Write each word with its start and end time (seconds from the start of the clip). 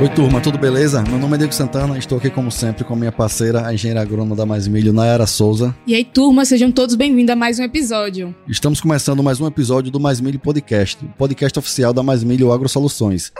Oi, 0.00 0.08
turma, 0.08 0.40
tudo 0.40 0.56
beleza? 0.56 1.02
Meu 1.02 1.18
nome 1.18 1.34
é 1.34 1.38
Diego 1.38 1.52
Santana, 1.52 1.98
estou 1.98 2.16
aqui 2.16 2.30
como 2.30 2.50
sempre 2.50 2.84
com 2.84 2.94
a 2.94 2.96
minha 2.96 3.12
parceira, 3.12 3.66
a 3.66 3.74
engenheira 3.74 4.00
agrônoma 4.00 4.34
da 4.34 4.46
Mais 4.46 4.66
Milho, 4.66 4.94
Nayara 4.94 5.26
Souza. 5.26 5.76
E 5.86 5.94
aí, 5.94 6.06
turma, 6.06 6.46
sejam 6.46 6.72
todos 6.72 6.94
bem-vindos 6.94 7.30
a 7.30 7.36
mais 7.36 7.58
um 7.58 7.64
episódio. 7.64 8.34
Estamos 8.48 8.80
começando 8.80 9.22
mais 9.22 9.42
um 9.42 9.46
episódio 9.46 9.92
do 9.92 10.00
Mais 10.00 10.18
Milho 10.18 10.38
Podcast, 10.38 11.04
o 11.04 11.08
podcast 11.08 11.58
oficial 11.58 11.92
da 11.92 12.02
Mais 12.02 12.24
Milho 12.24 12.50
Agro 12.50 12.66
Soluções. 12.66 13.30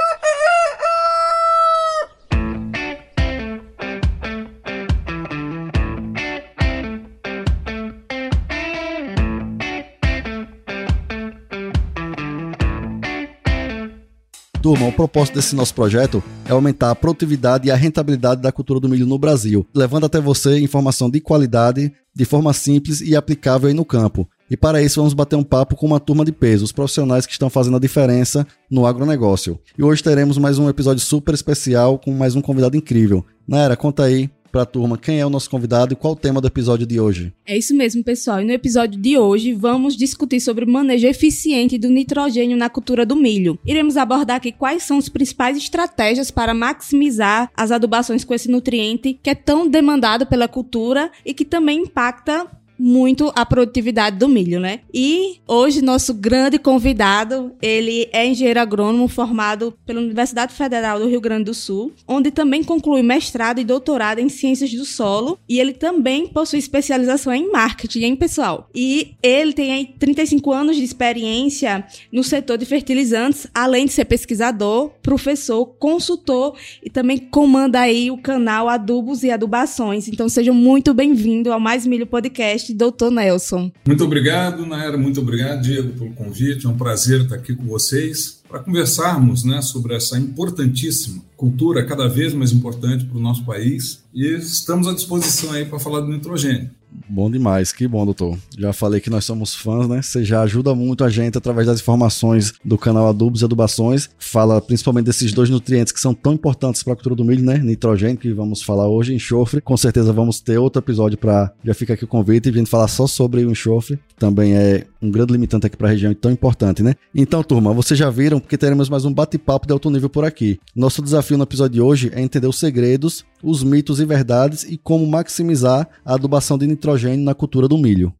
Turma, 14.62 14.88
o 14.88 14.92
propósito 14.92 15.36
desse 15.36 15.56
nosso 15.56 15.74
projeto 15.74 16.22
é 16.44 16.52
aumentar 16.52 16.90
a 16.90 16.94
produtividade 16.94 17.66
e 17.66 17.70
a 17.70 17.74
rentabilidade 17.74 18.42
da 18.42 18.52
cultura 18.52 18.78
do 18.78 18.90
milho 18.90 19.06
no 19.06 19.18
Brasil, 19.18 19.66
levando 19.74 20.04
até 20.04 20.20
você 20.20 20.58
informação 20.58 21.08
de 21.08 21.18
qualidade, 21.18 21.90
de 22.14 22.24
forma 22.26 22.52
simples 22.52 23.00
e 23.00 23.16
aplicável 23.16 23.68
aí 23.68 23.74
no 23.74 23.86
campo. 23.86 24.28
E 24.50 24.58
para 24.58 24.82
isso 24.82 25.00
vamos 25.00 25.14
bater 25.14 25.36
um 25.36 25.42
papo 25.42 25.76
com 25.76 25.86
uma 25.86 25.98
turma 25.98 26.26
de 26.26 26.32
peso, 26.32 26.64
os 26.64 26.72
profissionais 26.72 27.24
que 27.24 27.32
estão 27.32 27.48
fazendo 27.48 27.78
a 27.78 27.80
diferença 27.80 28.46
no 28.70 28.84
agronegócio. 28.84 29.58
E 29.78 29.82
hoje 29.82 30.02
teremos 30.02 30.36
mais 30.36 30.58
um 30.58 30.68
episódio 30.68 31.02
super 31.02 31.32
especial 31.32 31.98
com 31.98 32.12
mais 32.12 32.36
um 32.36 32.42
convidado 32.42 32.76
incrível. 32.76 33.24
Naira, 33.48 33.76
conta 33.76 34.04
aí 34.04 34.28
para 34.50 34.62
a 34.62 34.66
turma 34.66 34.98
quem 34.98 35.20
é 35.20 35.26
o 35.26 35.30
nosso 35.30 35.48
convidado 35.48 35.92
e 35.92 35.96
qual 35.96 36.14
o 36.14 36.16
tema 36.16 36.40
do 36.40 36.46
episódio 36.46 36.86
de 36.86 37.00
hoje. 37.00 37.32
É 37.46 37.56
isso 37.56 37.74
mesmo, 37.74 38.02
pessoal. 38.02 38.40
E 38.40 38.44
no 38.44 38.52
episódio 38.52 39.00
de 39.00 39.18
hoje 39.18 39.52
vamos 39.52 39.96
discutir 39.96 40.40
sobre 40.40 40.64
o 40.64 40.68
manejo 40.68 41.06
eficiente 41.06 41.78
do 41.78 41.88
nitrogênio 41.88 42.56
na 42.56 42.68
cultura 42.68 43.06
do 43.06 43.16
milho. 43.16 43.58
Iremos 43.66 43.96
abordar 43.96 44.36
aqui 44.36 44.52
quais 44.52 44.82
são 44.82 44.98
as 44.98 45.08
principais 45.08 45.56
estratégias 45.56 46.30
para 46.30 46.54
maximizar 46.54 47.50
as 47.56 47.70
adubações 47.70 48.24
com 48.24 48.34
esse 48.34 48.50
nutriente 48.50 49.18
que 49.22 49.30
é 49.30 49.34
tão 49.34 49.68
demandado 49.68 50.26
pela 50.26 50.48
cultura 50.48 51.10
e 51.24 51.32
que 51.32 51.44
também 51.44 51.82
impacta 51.82 52.46
muito 52.80 53.30
a 53.36 53.44
produtividade 53.44 54.16
do 54.16 54.26
milho, 54.26 54.58
né? 54.58 54.80
E 54.92 55.40
hoje 55.46 55.82
nosso 55.82 56.14
grande 56.14 56.58
convidado, 56.58 57.52
ele 57.60 58.08
é 58.12 58.26
engenheiro 58.26 58.58
agrônomo 58.58 59.06
formado 59.06 59.74
pela 59.84 60.00
Universidade 60.00 60.54
Federal 60.54 60.98
do 60.98 61.06
Rio 61.06 61.20
Grande 61.20 61.44
do 61.44 61.54
Sul, 61.54 61.92
onde 62.08 62.30
também 62.30 62.64
conclui 62.64 63.02
mestrado 63.02 63.60
e 63.60 63.64
doutorado 63.64 64.18
em 64.18 64.28
ciências 64.30 64.72
do 64.72 64.84
solo, 64.84 65.38
e 65.48 65.60
ele 65.60 65.74
também 65.74 66.26
possui 66.26 66.58
especialização 66.58 67.34
em 67.34 67.50
marketing, 67.50 68.04
hein, 68.04 68.16
pessoal? 68.16 68.68
E 68.74 69.14
ele 69.22 69.52
tem 69.52 69.72
aí 69.72 69.94
35 69.98 70.50
anos 70.50 70.76
de 70.76 70.82
experiência 70.84 71.84
no 72.10 72.24
setor 72.24 72.56
de 72.56 72.64
fertilizantes, 72.64 73.46
além 73.54 73.84
de 73.84 73.92
ser 73.92 74.06
pesquisador, 74.06 74.90
professor, 75.02 75.66
consultor 75.78 76.56
e 76.82 76.88
também 76.88 77.18
comanda 77.18 77.80
aí 77.80 78.10
o 78.10 78.16
canal 78.16 78.68
Adubos 78.68 79.22
e 79.22 79.30
Adubações. 79.30 80.08
Então 80.08 80.28
sejam 80.28 80.54
muito 80.54 80.94
bem-vindos 80.94 81.52
ao 81.52 81.60
Mais 81.60 81.86
Milho 81.86 82.06
Podcast 82.06 82.69
doutor 82.74 83.10
Nelson. 83.10 83.70
Muito 83.86 84.04
obrigado, 84.04 84.66
Naira, 84.66 84.96
muito 84.96 85.20
obrigado, 85.20 85.62
Diego, 85.62 85.92
pelo 85.92 86.12
convite. 86.12 86.66
É 86.66 86.68
um 86.68 86.76
prazer 86.76 87.22
estar 87.22 87.36
aqui 87.36 87.54
com 87.54 87.64
vocês 87.64 88.40
para 88.48 88.60
conversarmos 88.60 89.44
né, 89.44 89.62
sobre 89.62 89.94
essa 89.94 90.18
importantíssima 90.18 91.22
cultura, 91.36 91.86
cada 91.86 92.08
vez 92.08 92.34
mais 92.34 92.52
importante 92.52 93.04
para 93.04 93.16
o 93.16 93.20
nosso 93.20 93.44
país. 93.44 94.02
E 94.12 94.26
estamos 94.36 94.88
à 94.88 94.92
disposição 94.92 95.52
aí 95.52 95.64
para 95.64 95.78
falar 95.78 96.00
do 96.00 96.08
nitrogênio. 96.08 96.70
Bom 97.08 97.30
demais, 97.30 97.72
que 97.72 97.86
bom, 97.86 98.04
doutor. 98.04 98.38
Já 98.56 98.72
falei 98.72 99.00
que 99.00 99.10
nós 99.10 99.24
somos 99.24 99.54
fãs, 99.54 99.88
né? 99.88 100.02
Você 100.02 100.24
já 100.24 100.42
ajuda 100.42 100.74
muito 100.74 101.04
a 101.04 101.10
gente 101.10 101.36
através 101.36 101.66
das 101.66 101.80
informações 101.80 102.52
do 102.64 102.78
canal 102.78 103.08
Adubos 103.08 103.42
e 103.42 103.44
Adubações. 103.44 104.10
Fala 104.18 104.60
principalmente 104.60 105.06
desses 105.06 105.32
dois 105.32 105.50
nutrientes 105.50 105.92
que 105.92 106.00
são 106.00 106.14
tão 106.14 106.32
importantes 106.32 106.82
para 106.82 106.92
a 106.92 106.96
cultura 106.96 107.16
do 107.16 107.24
milho, 107.24 107.44
né? 107.44 107.58
Nitrogênio, 107.58 108.16
que 108.16 108.32
vamos 108.32 108.62
falar 108.62 108.88
hoje, 108.88 109.14
enxofre. 109.14 109.60
Com 109.60 109.76
certeza 109.76 110.12
vamos 110.12 110.40
ter 110.40 110.58
outro 110.58 110.80
episódio 110.80 111.18
para. 111.18 111.52
Já 111.64 111.74
fica 111.74 111.94
aqui 111.94 112.04
o 112.04 112.08
convite 112.08 112.48
e 112.48 112.52
gente 112.52 112.70
falar 112.70 112.88
só 112.88 113.06
sobre 113.06 113.44
o 113.44 113.50
enxofre, 113.50 113.98
também 114.18 114.54
é 114.54 114.86
um 115.02 115.10
grande 115.10 115.32
limitante 115.32 115.66
aqui 115.66 115.76
para 115.76 115.88
a 115.88 115.90
região 115.90 116.12
e 116.12 116.14
tão 116.14 116.30
importante, 116.30 116.82
né? 116.82 116.94
Então, 117.14 117.42
turma, 117.42 117.72
vocês 117.72 117.98
já 117.98 118.10
viram 118.10 118.38
porque 118.38 118.56
teremos 118.56 118.88
mais 118.88 119.04
um 119.04 119.12
bate-papo 119.12 119.66
de 119.66 119.72
alto 119.72 119.90
nível 119.90 120.10
por 120.10 120.24
aqui. 120.24 120.60
Nosso 120.76 121.02
desafio 121.02 121.38
no 121.38 121.44
episódio 121.44 121.74
de 121.74 121.80
hoje 121.80 122.10
é 122.14 122.20
entender 122.20 122.46
os 122.46 122.58
segredos, 122.58 123.24
os 123.42 123.62
mitos 123.62 124.00
e 124.00 124.04
verdades 124.04 124.64
e 124.64 124.76
como 124.76 125.06
maximizar 125.06 125.88
a 126.04 126.14
adubação 126.14 126.58
de 126.58 126.66
nitrogênio 126.66 127.24
na 127.24 127.34
cultura 127.34 127.66
do 127.66 127.78
milho. 127.78 128.12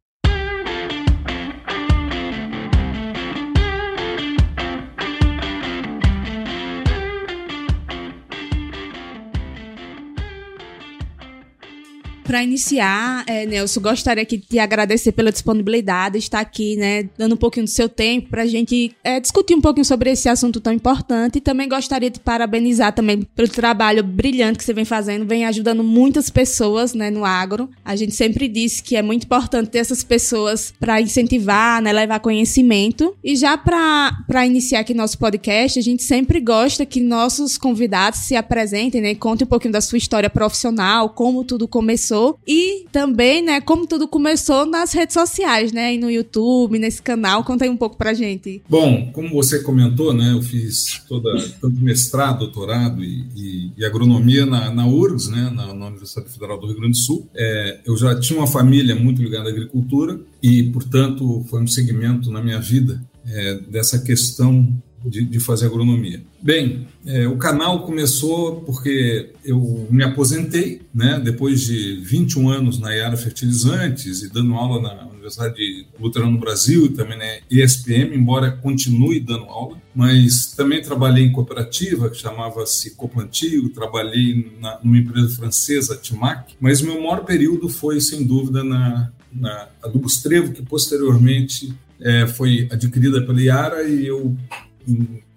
Para 12.31 12.45
iniciar, 12.45 13.25
é, 13.27 13.45
Nelson, 13.45 13.81
gostaria 13.81 14.23
aqui 14.23 14.37
de 14.37 14.47
te 14.47 14.59
agradecer 14.61 15.11
pela 15.11 15.33
disponibilidade, 15.33 16.17
estar 16.17 16.39
aqui, 16.39 16.77
né, 16.77 17.09
dando 17.19 17.35
um 17.35 17.37
pouquinho 17.37 17.67
do 17.67 17.71
seu 17.71 17.89
tempo 17.89 18.29
para 18.29 18.43
a 18.43 18.47
gente 18.47 18.95
é, 19.03 19.19
discutir 19.19 19.57
um 19.57 19.61
pouquinho 19.61 19.85
sobre 19.85 20.13
esse 20.13 20.29
assunto 20.29 20.61
tão 20.61 20.73
importante. 20.73 21.39
E 21.39 21.41
também 21.41 21.69
gostaria 21.69 22.09
de 22.09 22.21
parabenizar 22.21 22.93
também 22.93 23.23
pelo 23.23 23.49
trabalho 23.49 24.05
brilhante 24.05 24.59
que 24.59 24.65
você 24.65 24.73
vem 24.73 24.85
fazendo, 24.85 25.27
vem 25.27 25.45
ajudando 25.45 25.83
muitas 25.83 26.31
pessoas, 26.31 26.95
né, 26.95 27.11
no 27.11 27.25
agro. 27.25 27.69
A 27.85 27.97
gente 27.97 28.15
sempre 28.15 28.47
disse 28.47 28.81
que 28.81 28.95
é 28.95 29.03
muito 29.03 29.25
importante 29.25 29.69
ter 29.69 29.79
essas 29.79 30.05
pessoas 30.05 30.73
para 30.79 31.01
incentivar, 31.01 31.83
né, 31.83 31.93
levar 31.93 32.21
conhecimento. 32.21 33.13
E 33.25 33.35
já 33.35 33.59
para 33.59 34.47
iniciar 34.47 34.81
aqui 34.81 34.95
nosso 34.95 35.19
podcast, 35.19 35.81
a 35.81 35.83
gente 35.83 36.05
sempre 36.05 36.39
gosta 36.39 36.87
que 36.87 37.01
nossos 37.01 37.59
convidados 37.59 38.21
se 38.21 38.37
apresentem, 38.37 39.01
né, 39.01 39.17
contem 39.17 39.45
um 39.45 39.49
pouquinho 39.49 39.73
da 39.73 39.81
sua 39.81 39.99
história 39.99 40.31
profissional, 40.31 41.11
como 41.11 41.43
tudo 41.43 41.67
começou 41.67 42.20
começou 42.21 42.39
e 42.47 42.87
também, 42.93 43.43
né, 43.43 43.61
como 43.61 43.87
tudo 43.87 44.07
começou 44.07 44.67
nas 44.67 44.93
redes 44.93 45.15
sociais, 45.15 45.73
né, 45.73 45.95
e 45.95 45.99
no 45.99 46.11
YouTube, 46.11 46.79
nesse 46.79 47.01
canal. 47.01 47.43
Conta 47.45 47.65
aí 47.65 47.71
um 47.71 47.77
pouco 47.77 47.97
pra 47.97 48.13
gente. 48.13 48.63
Bom, 48.69 49.11
como 49.13 49.31
você 49.31 49.63
comentou, 49.63 50.13
né, 50.13 50.33
eu 50.33 50.43
fiz 50.43 51.03
toda, 51.09 51.31
tanto 51.61 51.81
mestrado, 51.81 52.41
doutorado 52.41 53.03
e, 53.03 53.27
e, 53.37 53.73
e 53.77 53.85
agronomia 53.85 54.45
na, 54.45 54.73
na 54.73 54.87
URGS, 54.87 55.29
né, 55.29 55.51
na, 55.55 55.73
na, 55.73 55.87
Universidade 55.91 56.31
Federal 56.31 56.59
do 56.59 56.67
Rio 56.67 56.77
Grande 56.77 56.93
do 56.93 56.99
Sul. 56.99 57.29
É, 57.35 57.81
eu 57.87 57.97
já 57.97 58.19
tinha 58.19 58.39
uma 58.39 58.47
família 58.47 58.95
muito 58.95 59.23
ligada 59.23 59.49
à 59.49 59.53
agricultura 59.53 60.21
e, 60.43 60.65
portanto, 60.65 61.45
foi 61.49 61.63
um 61.63 61.67
segmento 61.67 62.31
na 62.31 62.43
minha 62.43 62.61
vida 62.61 63.03
é, 63.27 63.55
dessa 63.69 63.99
questão 63.99 64.69
de, 65.05 65.25
de 65.25 65.41
fazer 65.41 65.66
agronomia. 65.66 66.22
Bem, 66.43 66.87
é, 67.06 67.27
o 67.27 67.37
canal 67.37 67.84
começou 67.84 68.61
porque 68.62 69.33
eu 69.44 69.87
me 69.91 70.03
aposentei, 70.03 70.83
né, 70.94 71.21
depois 71.22 71.62
de 71.62 72.00
21 72.03 72.49
anos 72.49 72.78
na 72.78 72.94
Iara 72.94 73.16
Fertilizantes 73.16 74.22
e 74.22 74.33
dando 74.33 74.55
aula 74.55 74.81
na 74.83 75.06
Universidade 75.09 75.87
Luterana 75.99 76.31
no 76.31 76.39
Brasil 76.39 76.87
e 76.87 76.89
também 76.91 77.19
na 77.19 77.39
ESPM, 77.50 78.15
embora 78.15 78.50
continue 78.50 79.21
dando 79.21 79.44
aula, 79.44 79.77
mas 79.94 80.53
também 80.56 80.83
trabalhei 80.83 81.25
em 81.25 81.33
cooperativa 81.33 82.10
que 82.10 82.16
chamava-se 82.16 82.94
Coplantio, 82.94 83.69
trabalhei 83.71 84.53
na, 84.60 84.78
numa 84.83 84.99
empresa 84.99 85.37
francesa, 85.37 85.97
Timac, 85.97 86.55
mas 86.60 86.81
meu 86.81 87.00
maior 87.00 87.25
período 87.25 87.69
foi, 87.69 88.00
sem 88.00 88.25
dúvida, 88.25 88.65
na, 88.65 89.10
na 89.33 89.69
Adubos 89.83 90.22
Trevo, 90.22 90.53
que 90.53 90.62
posteriormente 90.62 91.75
é, 92.00 92.27
foi 92.27 92.69
adquirida 92.71 93.22
pela 93.22 93.41
Iara 93.41 93.83
e 93.84 94.06
eu 94.06 94.37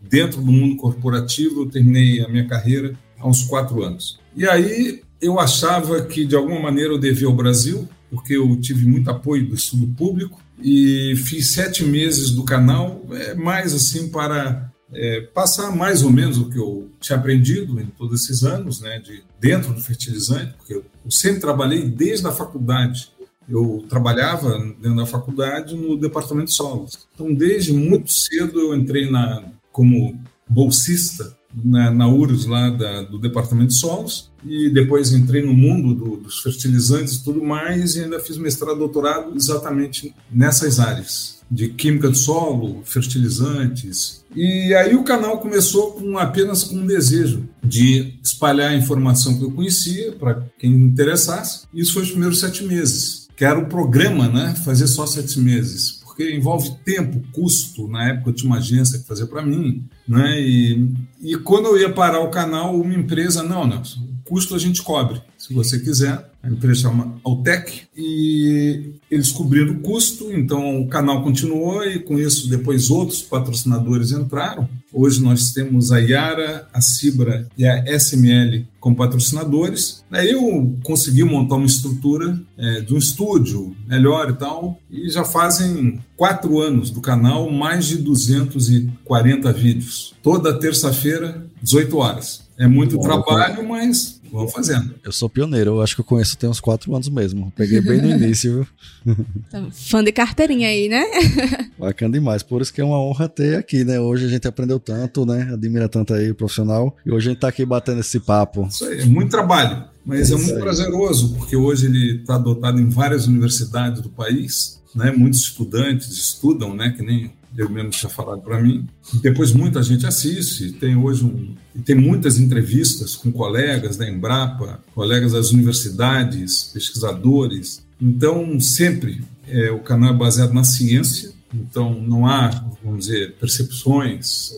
dentro 0.01 0.41
do 0.41 0.51
mundo 0.51 0.75
corporativo, 0.75 1.61
eu 1.61 1.69
terminei 1.69 2.23
a 2.23 2.27
minha 2.27 2.47
carreira 2.47 2.97
há 3.19 3.27
uns 3.27 3.43
quatro 3.43 3.83
anos. 3.83 4.19
E 4.35 4.47
aí 4.47 5.01
eu 5.21 5.39
achava 5.39 6.01
que, 6.03 6.25
de 6.25 6.35
alguma 6.35 6.59
maneira, 6.59 6.93
eu 6.93 6.99
devia 6.99 7.27
ao 7.27 7.33
Brasil, 7.33 7.87
porque 8.09 8.35
eu 8.35 8.55
tive 8.59 8.85
muito 8.85 9.09
apoio 9.09 9.47
do 9.47 9.55
estudo 9.55 9.87
público, 9.95 10.41
e 10.61 11.15
fiz 11.17 11.51
sete 11.51 11.83
meses 11.83 12.31
do 12.31 12.43
canal, 12.43 13.03
é, 13.11 13.33
mais 13.33 13.73
assim 13.73 14.09
para 14.09 14.71
é, 14.93 15.21
passar 15.33 15.75
mais 15.75 16.03
ou 16.03 16.11
menos 16.11 16.37
o 16.37 16.49
que 16.49 16.57
eu 16.57 16.89
tinha 16.99 17.17
aprendido 17.17 17.79
em 17.79 17.85
todos 17.85 18.23
esses 18.23 18.43
anos, 18.43 18.79
né, 18.79 18.99
de 18.99 19.23
dentro 19.39 19.73
do 19.73 19.81
fertilizante, 19.81 20.53
porque 20.57 20.75
eu, 20.75 20.85
sempre 21.09 21.41
trabalhei 21.41 21.83
desde 21.85 22.25
a 22.27 22.31
faculdade 22.31 23.11
eu 23.49 23.83
trabalhava 23.89 24.57
dentro 24.81 24.97
da 24.97 25.05
faculdade 25.05 25.75
no 25.75 25.97
departamento 25.97 26.47
de 26.47 26.55
solos. 26.55 27.07
Então, 27.13 27.33
desde 27.33 27.73
muito 27.73 28.11
cedo 28.11 28.59
eu 28.59 28.75
entrei 28.75 29.09
na 29.09 29.43
como 29.71 30.19
bolsista 30.47 31.35
na, 31.63 31.91
na 31.91 32.07
URSS 32.07 32.47
lá 32.47 32.69
da, 32.69 33.01
do 33.03 33.19
departamento 33.19 33.69
de 33.69 33.79
solos 33.79 34.31
e 34.45 34.69
depois 34.69 35.11
entrei 35.11 35.45
no 35.45 35.53
mundo 35.53 35.93
do, 35.93 36.17
dos 36.17 36.39
fertilizantes 36.39 37.15
e 37.15 37.23
tudo 37.23 37.43
mais 37.43 37.95
e 37.95 38.03
ainda 38.03 38.19
fiz 38.19 38.37
mestrado, 38.37 38.77
doutorado 38.77 39.35
exatamente 39.35 40.13
nessas 40.31 40.79
áreas 40.79 41.41
de 41.49 41.69
química 41.69 42.09
do 42.09 42.17
solo, 42.17 42.81
fertilizantes. 42.83 44.23
E 44.35 44.73
aí 44.73 44.95
o 44.95 45.03
canal 45.03 45.39
começou 45.39 45.91
com 45.91 46.17
apenas 46.17 46.63
com 46.63 46.77
um 46.77 46.87
desejo 46.87 47.47
de 47.63 48.15
espalhar 48.23 48.71
a 48.71 48.75
informação 48.75 49.37
que 49.37 49.43
eu 49.43 49.51
conhecia 49.51 50.13
para 50.13 50.43
quem 50.57 50.71
interessasse. 50.71 51.67
Isso 51.71 51.93
foi 51.93 52.03
os 52.03 52.09
primeiros 52.09 52.39
sete 52.39 52.63
meses 52.63 53.22
que 53.43 53.47
era 53.47 53.59
o 53.59 53.65
programa, 53.65 54.29
né? 54.29 54.55
Fazer 54.63 54.87
só 54.87 55.05
sete 55.05 55.37
meses, 55.37 55.99
porque 56.01 56.33
envolve 56.33 56.77
tempo, 56.85 57.21
custo. 57.33 57.89
Na 57.89 58.07
época 58.07 58.29
eu 58.29 58.33
tinha 58.33 58.49
uma 58.49 58.59
agência 58.59 58.97
que 58.97 59.05
fazia 59.05 59.25
para 59.25 59.41
mim, 59.41 59.83
né? 60.07 60.39
E, 60.39 60.89
e 61.21 61.35
quando 61.35 61.65
eu 61.65 61.77
ia 61.77 61.91
parar 61.91 62.21
o 62.21 62.29
canal, 62.29 62.73
uma 62.79 62.93
empresa, 62.93 63.43
não, 63.43 63.63
o 63.63 64.12
custo 64.33 64.55
a 64.55 64.57
gente 64.57 64.81
cobre. 64.81 65.21
Se 65.37 65.53
você 65.53 65.77
quiser, 65.77 66.27
a 66.41 66.49
empresa 66.49 66.81
chama 66.81 67.19
Altec, 67.23 67.83
e 67.95 68.95
eles 69.11 69.31
cobriram 69.31 69.73
o 69.73 69.79
custo, 69.81 70.33
então 70.33 70.81
o 70.81 70.87
canal 70.87 71.21
continuou 71.21 71.85
e 71.85 71.99
com 71.99 72.17
isso 72.17 72.49
depois 72.49 72.89
outros 72.89 73.21
patrocinadores 73.21 74.11
entraram. 74.11 74.67
Hoje 74.91 75.21
nós 75.21 75.51
temos 75.51 75.91
a 75.91 75.99
Yara, 75.99 76.67
a 76.73 76.81
Cibra 76.81 77.47
e 77.55 77.63
a 77.63 77.85
SML 77.85 78.65
como 78.79 78.95
patrocinadores. 78.95 80.03
Daí 80.09 80.31
eu 80.31 80.75
consegui 80.81 81.23
montar 81.23 81.57
uma 81.57 81.67
estrutura 81.67 82.41
é, 82.57 82.81
de 82.81 82.91
um 82.91 82.97
estúdio 82.97 83.75
melhor 83.87 84.31
e 84.31 84.33
tal, 84.33 84.79
e 84.89 85.11
já 85.11 85.23
fazem 85.23 85.99
quatro 86.17 86.59
anos 86.59 86.89
do 86.89 87.01
canal, 87.01 87.51
mais 87.51 87.85
de 87.85 87.97
240 87.97 89.53
vídeos. 89.53 90.15
Toda 90.23 90.57
terça-feira, 90.57 91.45
18 91.61 91.97
horas. 91.97 92.41
É 92.57 92.67
muito 92.67 92.97
Bom, 92.97 93.03
trabalho, 93.03 93.67
mas 93.67 94.21
vamos 94.33 94.51
fazendo. 94.51 94.95
Eu 95.03 95.11
sou 95.11 95.29
pioneiro, 95.29 95.71
eu 95.71 95.81
acho 95.81 95.95
que 95.95 96.01
eu 96.01 96.05
conheço 96.05 96.37
tem 96.37 96.49
uns 96.49 96.59
quatro 96.59 96.93
anos 96.95 97.07
mesmo. 97.07 97.53
Peguei 97.55 97.79
bem 97.79 98.01
no 98.01 98.09
início, 98.09 98.67
viu? 99.05 99.15
Tá, 99.49 99.65
fã 99.71 100.03
de 100.03 100.11
carteirinha 100.11 100.67
aí, 100.67 100.89
né? 100.89 101.03
Bacana 101.77 102.13
demais. 102.13 102.41
Por 102.41 102.61
isso 102.61 102.73
que 102.73 102.81
é 102.81 102.83
uma 102.83 102.99
honra 102.99 103.29
ter 103.29 103.57
aqui, 103.57 103.83
né? 103.83 103.99
Hoje 103.99 104.25
a 104.25 104.29
gente 104.29 104.47
aprendeu 104.47 104.79
tanto, 104.79 105.25
né? 105.25 105.51
Admira 105.53 105.87
tanto 105.87 106.13
aí 106.13 106.31
o 106.31 106.35
profissional. 106.35 106.95
E 107.05 107.11
hoje 107.11 107.29
a 107.29 107.31
gente 107.31 107.39
tá 107.39 107.47
aqui 107.47 107.65
batendo 107.65 107.99
esse 107.99 108.19
papo. 108.19 108.67
Isso 108.67 108.85
aí, 108.85 109.01
é 109.01 109.05
muito 109.05 109.29
trabalho. 109.29 109.85
Mas 110.05 110.31
é, 110.31 110.33
é 110.33 110.37
muito 110.37 110.55
aí. 110.55 110.61
prazeroso, 110.61 111.35
porque 111.35 111.55
hoje 111.55 111.85
ele 111.85 112.17
está 112.21 112.35
adotado 112.35 112.79
em 112.79 112.89
várias 112.89 113.27
universidades 113.27 114.01
do 114.01 114.09
país. 114.09 114.81
Né? 114.95 115.11
Muitos 115.11 115.41
estudantes 115.41 116.09
estudam, 116.09 116.75
né? 116.75 116.93
Que 116.95 117.03
nem 117.03 117.31
eu 117.57 117.69
mesmo 117.69 117.89
tinha 117.91 118.09
falado 118.09 118.41
para 118.41 118.61
mim. 118.61 118.87
Depois 119.21 119.51
muita 119.51 119.81
gente 119.83 120.05
assiste, 120.05 120.71
tem 120.73 120.95
hoje 120.95 121.23
um, 121.23 121.55
tem 121.83 121.95
muitas 121.95 122.39
entrevistas 122.39 123.15
com 123.15 123.31
colegas 123.31 123.97
da 123.97 124.09
Embrapa, 124.09 124.83
colegas 124.93 125.33
das 125.33 125.51
universidades, 125.51 126.71
pesquisadores. 126.73 127.83
Então, 128.01 128.59
sempre 128.59 129.23
é, 129.47 129.71
o 129.71 129.79
canal 129.79 130.13
é 130.13 130.17
baseado 130.17 130.53
na 130.53 130.63
ciência, 130.63 131.31
então 131.53 131.93
não 131.93 132.25
há, 132.25 132.49
vamos 132.83 133.05
dizer, 133.05 133.35
percepções, 133.35 134.51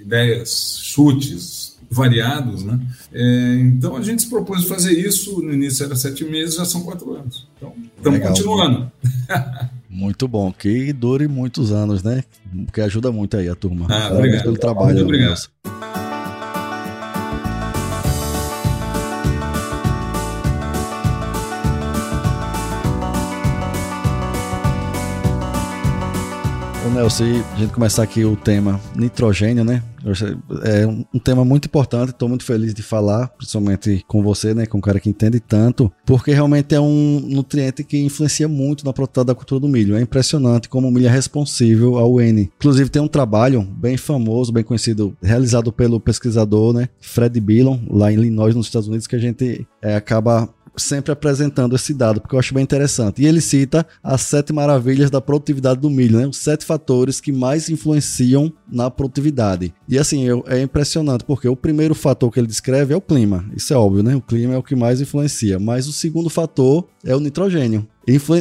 ideias, 0.00 0.78
chutes 0.82 1.72
variados, 1.90 2.64
né? 2.64 2.80
É, 3.12 3.54
então 3.60 3.94
a 3.96 4.02
gente 4.02 4.22
se 4.22 4.30
propôs 4.30 4.64
fazer 4.64 4.92
isso, 4.92 5.42
no 5.42 5.52
início 5.52 5.84
era 5.84 5.94
sete 5.94 6.24
meses, 6.24 6.54
já 6.56 6.64
são 6.64 6.82
quatro 6.82 7.14
anos. 7.14 7.46
Então, 7.56 7.74
estamos 7.96 8.20
continuando. 8.20 8.90
Muito 9.92 10.26
bom, 10.26 10.50
que 10.50 10.90
dure 10.92 11.28
muitos 11.28 11.70
anos, 11.70 12.02
né? 12.02 12.24
Que 12.72 12.80
ajuda 12.80 13.12
muito 13.12 13.36
aí 13.36 13.46
a 13.46 13.54
turma. 13.54 13.84
Ah, 13.84 13.88
Parabéns 13.88 14.16
obrigado. 14.18 14.42
pelo 14.44 14.56
trabalho. 14.56 14.86
Muito 14.94 15.02
obrigado. 15.04 15.50
Ô 15.66 15.71
Nelson, 26.92 27.24
a 27.54 27.58
gente 27.58 27.72
começar 27.72 28.02
aqui 28.02 28.24
o 28.24 28.36
tema 28.36 28.78
nitrogênio, 28.94 29.64
né? 29.64 29.82
É 30.64 30.86
um 30.86 31.18
tema 31.18 31.44
muito 31.44 31.66
importante, 31.66 32.10
estou 32.10 32.28
muito 32.28 32.44
feliz 32.44 32.74
de 32.74 32.82
falar, 32.82 33.28
principalmente 33.28 34.04
com 34.08 34.22
você, 34.22 34.52
né, 34.52 34.66
com 34.66 34.78
um 34.78 34.80
cara 34.80 34.98
que 34.98 35.08
entende 35.08 35.38
tanto, 35.38 35.92
porque 36.04 36.32
realmente 36.32 36.74
é 36.74 36.80
um 36.80 37.20
nutriente 37.20 37.84
que 37.84 37.98
influencia 37.98 38.48
muito 38.48 38.84
na 38.84 38.92
produtividade 38.92 39.28
da 39.28 39.34
cultura 39.34 39.60
do 39.60 39.68
milho. 39.68 39.96
É 39.96 40.00
impressionante 40.00 40.68
como 40.68 40.88
o 40.88 40.90
milho 40.90 41.06
é 41.06 41.10
responsível 41.10 41.98
ao 41.98 42.20
N. 42.20 42.50
Inclusive 42.56 42.90
tem 42.90 43.00
um 43.00 43.08
trabalho 43.08 43.62
bem 43.62 43.96
famoso, 43.96 44.52
bem 44.52 44.64
conhecido, 44.64 45.16
realizado 45.22 45.72
pelo 45.72 46.00
pesquisador, 46.00 46.72
né, 46.74 46.88
Fred 47.00 47.40
Billon, 47.40 47.78
lá 47.88 48.12
em 48.12 48.16
Illinois, 48.16 48.54
nos 48.54 48.66
Estados 48.66 48.88
Unidos, 48.88 49.06
que 49.06 49.16
a 49.16 49.20
gente 49.20 49.66
é, 49.80 49.94
acaba 49.94 50.48
sempre 50.76 51.12
apresentando 51.12 51.76
esse 51.76 51.92
dado, 51.92 52.20
porque 52.20 52.34
eu 52.34 52.38
acho 52.38 52.54
bem 52.54 52.62
interessante. 52.62 53.22
E 53.22 53.26
ele 53.26 53.40
cita 53.40 53.86
as 54.02 54.22
sete 54.22 54.52
maravilhas 54.52 55.10
da 55.10 55.20
produtividade 55.20 55.80
do 55.80 55.90
milho, 55.90 56.18
né? 56.18 56.26
Os 56.26 56.38
sete 56.38 56.64
fatores 56.64 57.20
que 57.20 57.32
mais 57.32 57.68
influenciam 57.68 58.52
na 58.70 58.90
produtividade. 58.90 59.74
E 59.88 59.98
assim, 59.98 60.24
eu, 60.24 60.44
é 60.46 60.60
impressionante, 60.60 61.24
porque 61.24 61.48
o 61.48 61.56
primeiro 61.56 61.94
fator 61.94 62.30
que 62.30 62.40
ele 62.40 62.46
descreve 62.46 62.94
é 62.94 62.96
o 62.96 63.00
clima. 63.00 63.44
Isso 63.54 63.72
é 63.72 63.76
óbvio, 63.76 64.02
né? 64.02 64.16
O 64.16 64.20
clima 64.20 64.54
é 64.54 64.58
o 64.58 64.62
que 64.62 64.74
mais 64.74 65.00
influencia. 65.00 65.58
Mas 65.58 65.86
o 65.86 65.92
segundo 65.92 66.30
fator 66.30 66.88
é 67.04 67.14
o 67.14 67.20
nitrogênio. 67.20 67.86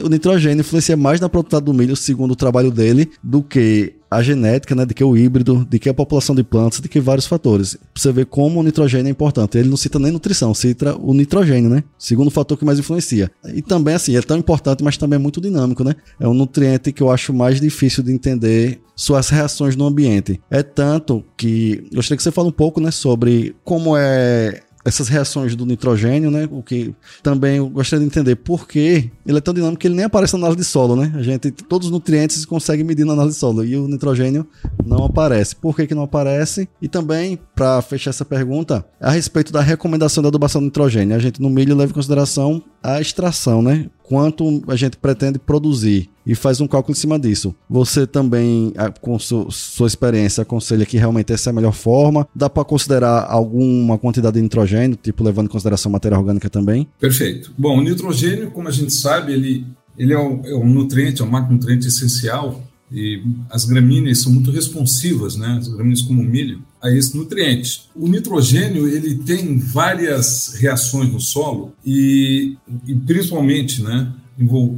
O 0.04 0.10
nitrogênio 0.10 0.62
influencia 0.62 0.98
mais 0.98 1.19
na 1.19 1.30
produtividade 1.30 1.66
do 1.66 1.74
milho, 1.74 1.95
segundo 1.95 2.31
o 2.31 2.36
trabalho 2.36 2.72
dele, 2.72 3.12
do 3.24 3.44
que 3.44 3.95
a 4.12 4.22
genética, 4.22 4.75
né, 4.75 4.86
de 4.86 4.94
que 4.94 5.04
o 5.04 5.16
híbrido, 5.16 5.66
de 5.69 5.80
que 5.80 5.88
a 5.88 5.94
população 5.94 6.36
de 6.36 6.44
plantas, 6.44 6.81
de 6.81 6.90
que 6.90 7.00
vários 7.00 7.25
fatores. 7.25 7.75
Pra 7.75 7.88
você 7.96 8.12
ver 8.12 8.25
como 8.25 8.60
o 8.60 8.63
nitrogênio 8.63 9.08
é 9.08 9.10
importante. 9.10 9.58
Ele 9.58 9.69
não 9.69 9.78
cita 9.78 9.98
nem 9.98 10.12
nutrição, 10.12 10.54
cita 10.54 10.98
o 11.00 11.13
nitrogênio, 11.13 11.69
né? 11.69 11.81
Segundo 11.98 12.30
fator 12.30 12.58
que 12.58 12.66
mais 12.66 12.78
influencia. 12.78 13.31
E 13.56 13.62
também, 13.62 13.96
assim, 13.96 14.18
é 14.18 14.22
tão 14.22 14.38
importante, 14.38 14.84
mas 14.84 14.98
também 14.98 15.16
é 15.16 15.19
muito 15.19 15.40
dinâmico, 15.40 15.81
né? 15.81 15.96
É 16.19 16.28
um 16.28 16.34
nutriente 16.34 16.92
que 16.92 17.02
eu 17.02 17.10
acho 17.10 17.34
mais 17.34 17.62
difícil 17.62 18.04
de 18.04 18.12
entender 18.12 18.81
suas 18.96 19.30
reações 19.30 19.78
no 19.78 19.86
ambiente. 19.86 20.42
É 20.50 20.62
tanto 20.62 21.24
que 21.38 21.88
gostaria 21.94 22.18
que 22.18 22.24
você 22.24 22.31
fale 22.31 22.50
um 22.50 22.52
pouco, 22.52 22.81
né, 22.81 22.92
sobre 22.92 23.56
como 23.63 23.96
é 23.98 24.62
essas 24.83 25.07
reações 25.07 25.56
do 25.56 25.66
nitrogênio, 25.66 26.31
né? 26.31 26.48
O 26.51 26.62
que 26.62 26.94
também 27.22 27.57
eu 27.57 27.69
gostaria 27.69 28.06
de 28.06 28.12
entender 28.12 28.36
por 28.36 28.68
que 28.68 29.12
ele 29.25 29.38
é 29.38 29.42
tão 29.42 29.54
dinâmico 29.54 29.80
que 29.80 29.88
ele 29.88 29.95
nem 29.95 30.06
aparece 30.06 30.33
na 30.33 30.39
análise 30.39 30.57
de 30.57 30.66
solo, 30.66 30.95
né? 30.95 31.12
A 31.16 31.22
gente, 31.22 31.51
todos 31.51 31.88
os 31.88 31.92
nutrientes 31.92 32.45
consegue 32.45 32.83
medir 32.83 33.06
na 33.06 33.13
análise 33.13 33.36
de 33.36 33.39
solo 33.39 33.63
e 33.63 33.75
o 33.75 33.88
nitrogênio 33.88 34.45
não 34.86 35.06
aparece. 35.06 35.56
Por 35.56 35.75
que, 35.75 35.88
que 35.88 35.95
não 35.95 36.04
aparece? 36.04 36.68
E 36.81 36.88
também, 36.88 37.39
para 37.56 37.81
fechar 37.81 38.10
essa 38.10 38.25
pergunta, 38.25 38.86
a 39.00 39.12
respeito 39.12 39.51
da 39.51 39.62
recomendação 39.62 40.22
da 40.22 40.30
adubação 40.30 40.62
de 40.62 40.66
nitrogênio. 40.66 41.16
A 41.16 41.19
gente 41.19 41.42
no 41.42 41.50
milho 41.50 41.75
leva 41.75 41.92
em 41.92 41.95
consideração 41.95 42.63
a 42.84 43.00
extração, 43.00 43.62
né? 43.62 43.89
Quanto 44.12 44.62
a 44.68 44.75
gente 44.75 44.98
pretende 44.98 45.40
produzir 45.40 46.10
e 46.28 46.36
faz 46.36 46.60
um 46.60 46.68
cálculo 46.68 46.92
em 46.92 47.00
cima 47.00 47.18
disso. 47.18 47.56
Você 47.69 48.06
também, 48.06 48.74
com 49.00 49.18
sua 49.18 49.88
experiência, 49.88 50.42
aconselha 50.42 50.86
que 50.86 50.98
realmente 50.98 51.31
essa 51.31 51.50
é 51.50 51.52
a 51.52 51.54
melhor 51.54 51.72
forma? 51.72 52.28
Dá 52.36 52.50
para 52.50 52.66
considerar 52.66 53.25
alguma 53.30 53.98
quantidade 53.98 54.36
de 54.36 54.42
nitrogênio, 54.42 54.98
tipo 55.02 55.24
levando 55.24 55.46
em 55.46 55.50
consideração 55.50 55.90
matéria 55.90 56.18
orgânica 56.18 56.50
também? 56.50 56.90
Perfeito. 57.00 57.54
Bom, 57.58 57.78
o 57.78 57.81
nitrogênio, 57.81 58.52
como 58.52 58.68
a 58.68 58.72
gente 58.72 58.92
sabe, 58.92 59.32
ele, 59.32 59.65
ele 59.98 60.12
é, 60.12 60.20
um, 60.20 60.41
é 60.44 60.62
nutriente, 60.65 61.22
é 61.22 61.24
um 61.24 61.30
macronutriente 61.30 61.88
essencial 61.88 62.62
e 62.91 63.24
as 63.50 63.63
gramíneas 63.63 64.22
são 64.22 64.34
muito 64.34 64.51
responsivas, 64.51 65.38
né? 65.38 65.56
As 65.58 65.70
gramíneas 65.70 66.01
como 66.01 66.22
o 66.22 66.25
milho, 66.25 66.62
a 66.81 66.89
esse 66.89 67.15
nutriente. 67.15 67.89
O 67.95 68.07
nitrogênio 68.07 68.88
ele 68.88 69.15
tem 69.15 69.57
várias 69.59 70.55
reações 70.55 71.11
no 71.11 71.19
solo 71.19 71.73
e, 71.85 72.57
e 72.88 72.95
principalmente, 72.95 73.81
né? 73.81 74.11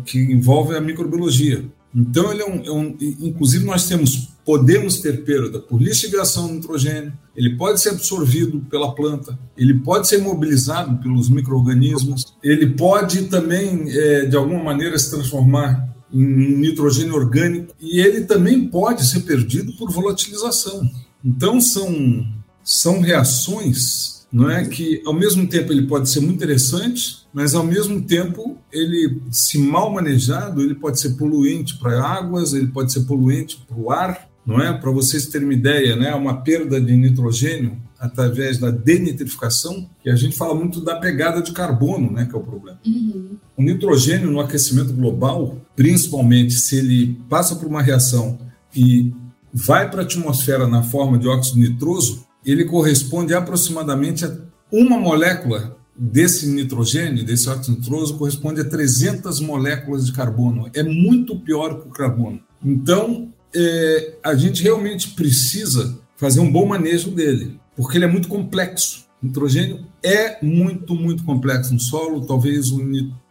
Que 0.05 0.19
envolve 0.19 0.75
a 0.75 0.81
microbiologia. 0.81 1.63
Então 1.95 2.31
ele 2.31 2.41
é 2.41 2.45
um, 2.45 2.63
é 2.65 2.71
um, 2.71 2.97
inclusive 2.99 3.63
nós 3.65 3.87
temos 3.87 4.33
podemos 4.45 4.99
ter 4.99 5.23
perda 5.23 5.59
por 5.59 5.81
lixiviação 5.81 6.47
do 6.47 6.55
nitrogênio. 6.55 7.13
Ele 7.35 7.55
pode 7.55 7.79
ser 7.79 7.89
absorvido 7.89 8.59
pela 8.69 8.93
planta. 8.93 9.37
Ele 9.57 9.75
pode 9.75 10.07
ser 10.07 10.17
mobilizado 10.17 10.97
pelos 11.01 11.29
microrganismos. 11.29 12.35
Ele 12.43 12.67
pode 12.67 13.23
também 13.23 13.85
é, 13.89 14.25
de 14.25 14.35
alguma 14.35 14.61
maneira 14.61 14.97
se 14.97 15.09
transformar 15.09 15.89
em 16.11 16.57
nitrogênio 16.57 17.15
orgânico 17.15 17.73
e 17.79 17.99
ele 17.99 18.21
também 18.21 18.67
pode 18.67 19.05
ser 19.05 19.21
perdido 19.21 19.73
por 19.77 19.91
volatilização. 19.91 20.81
Então 21.23 21.61
são 21.61 22.25
são 22.63 23.01
reações, 23.01 24.25
não 24.31 24.49
é 24.49 24.65
que 24.65 25.01
ao 25.05 25.13
mesmo 25.13 25.45
tempo 25.45 25.71
ele 25.71 25.85
pode 25.85 26.09
ser 26.09 26.21
muito 26.21 26.35
interessante, 26.35 27.23
mas 27.33 27.53
ao 27.53 27.63
mesmo 27.63 28.01
tempo 28.01 28.57
ele 28.71 29.21
se 29.29 29.57
mal 29.57 29.91
manejado, 29.91 30.61
ele 30.61 30.75
pode 30.75 30.99
ser 30.99 31.11
poluente 31.11 31.77
para 31.77 32.01
águas, 32.01 32.53
ele 32.53 32.67
pode 32.67 32.93
ser 32.93 33.01
poluente 33.01 33.63
para 33.67 33.77
o 33.77 33.91
ar, 33.91 34.29
não 34.45 34.61
é? 34.61 34.71
Para 34.73 34.91
vocês 34.91 35.27
terem 35.27 35.47
uma 35.47 35.53
ideia, 35.53 35.95
né? 35.95 36.15
Uma 36.15 36.41
perda 36.41 36.79
de 36.79 36.95
nitrogênio 36.95 37.77
através 37.99 38.57
da 38.57 38.69
denitrificação, 38.69 39.89
e 40.03 40.09
a 40.09 40.15
gente 40.17 40.35
fala 40.35 40.53
muito 40.53 40.81
da 40.81 40.97
pegada 40.97 41.41
de 41.41 41.53
carbono, 41.53 42.11
né, 42.11 42.25
que 42.25 42.35
é 42.35 42.37
o 42.37 42.43
problema. 42.43 42.77
Uhum. 42.85 43.37
O 43.55 43.63
nitrogênio 43.63 44.29
no 44.29 44.41
aquecimento 44.41 44.91
global, 44.91 45.57
principalmente 45.73 46.53
se 46.53 46.75
ele 46.75 47.17
passa 47.29 47.55
por 47.55 47.65
uma 47.65 47.81
reação 47.81 48.37
e 48.75 49.13
vai 49.53 49.89
para 49.89 50.01
a 50.01 50.05
atmosfera 50.05 50.67
na 50.67 50.83
forma 50.83 51.17
de 51.17 51.27
óxido 51.27 51.59
nitroso, 51.59 52.25
ele 52.45 52.65
corresponde 52.65 53.33
aproximadamente 53.33 54.25
a 54.25 54.35
uma 54.71 54.97
molécula 54.97 55.77
desse 55.95 56.47
nitrogênio, 56.47 57.23
desse 57.23 57.47
óxido 57.47 57.77
nitroso, 57.77 58.17
corresponde 58.17 58.61
a 58.61 58.65
300 58.65 59.39
moléculas 59.39 60.05
de 60.05 60.13
carbono. 60.13 60.69
É 60.73 60.81
muito 60.81 61.39
pior 61.39 61.79
que 61.79 61.87
o 61.87 61.91
carbono. 61.91 62.39
Então, 62.65 63.31
é, 63.55 64.15
a 64.23 64.33
gente 64.33 64.63
realmente 64.63 65.09
precisa 65.09 65.99
fazer 66.17 66.39
um 66.39 66.51
bom 66.51 66.65
manejo 66.65 67.11
dele 67.11 67.59
porque 67.75 67.97
ele 67.97 68.05
é 68.05 68.07
muito 68.07 68.27
complexo. 68.27 69.05
O 69.21 69.27
nitrogênio 69.27 69.85
é 70.03 70.43
muito, 70.43 70.95
muito 70.95 71.23
complexo 71.23 71.73
no 71.73 71.79
solo, 71.79 72.25
talvez, 72.25 72.71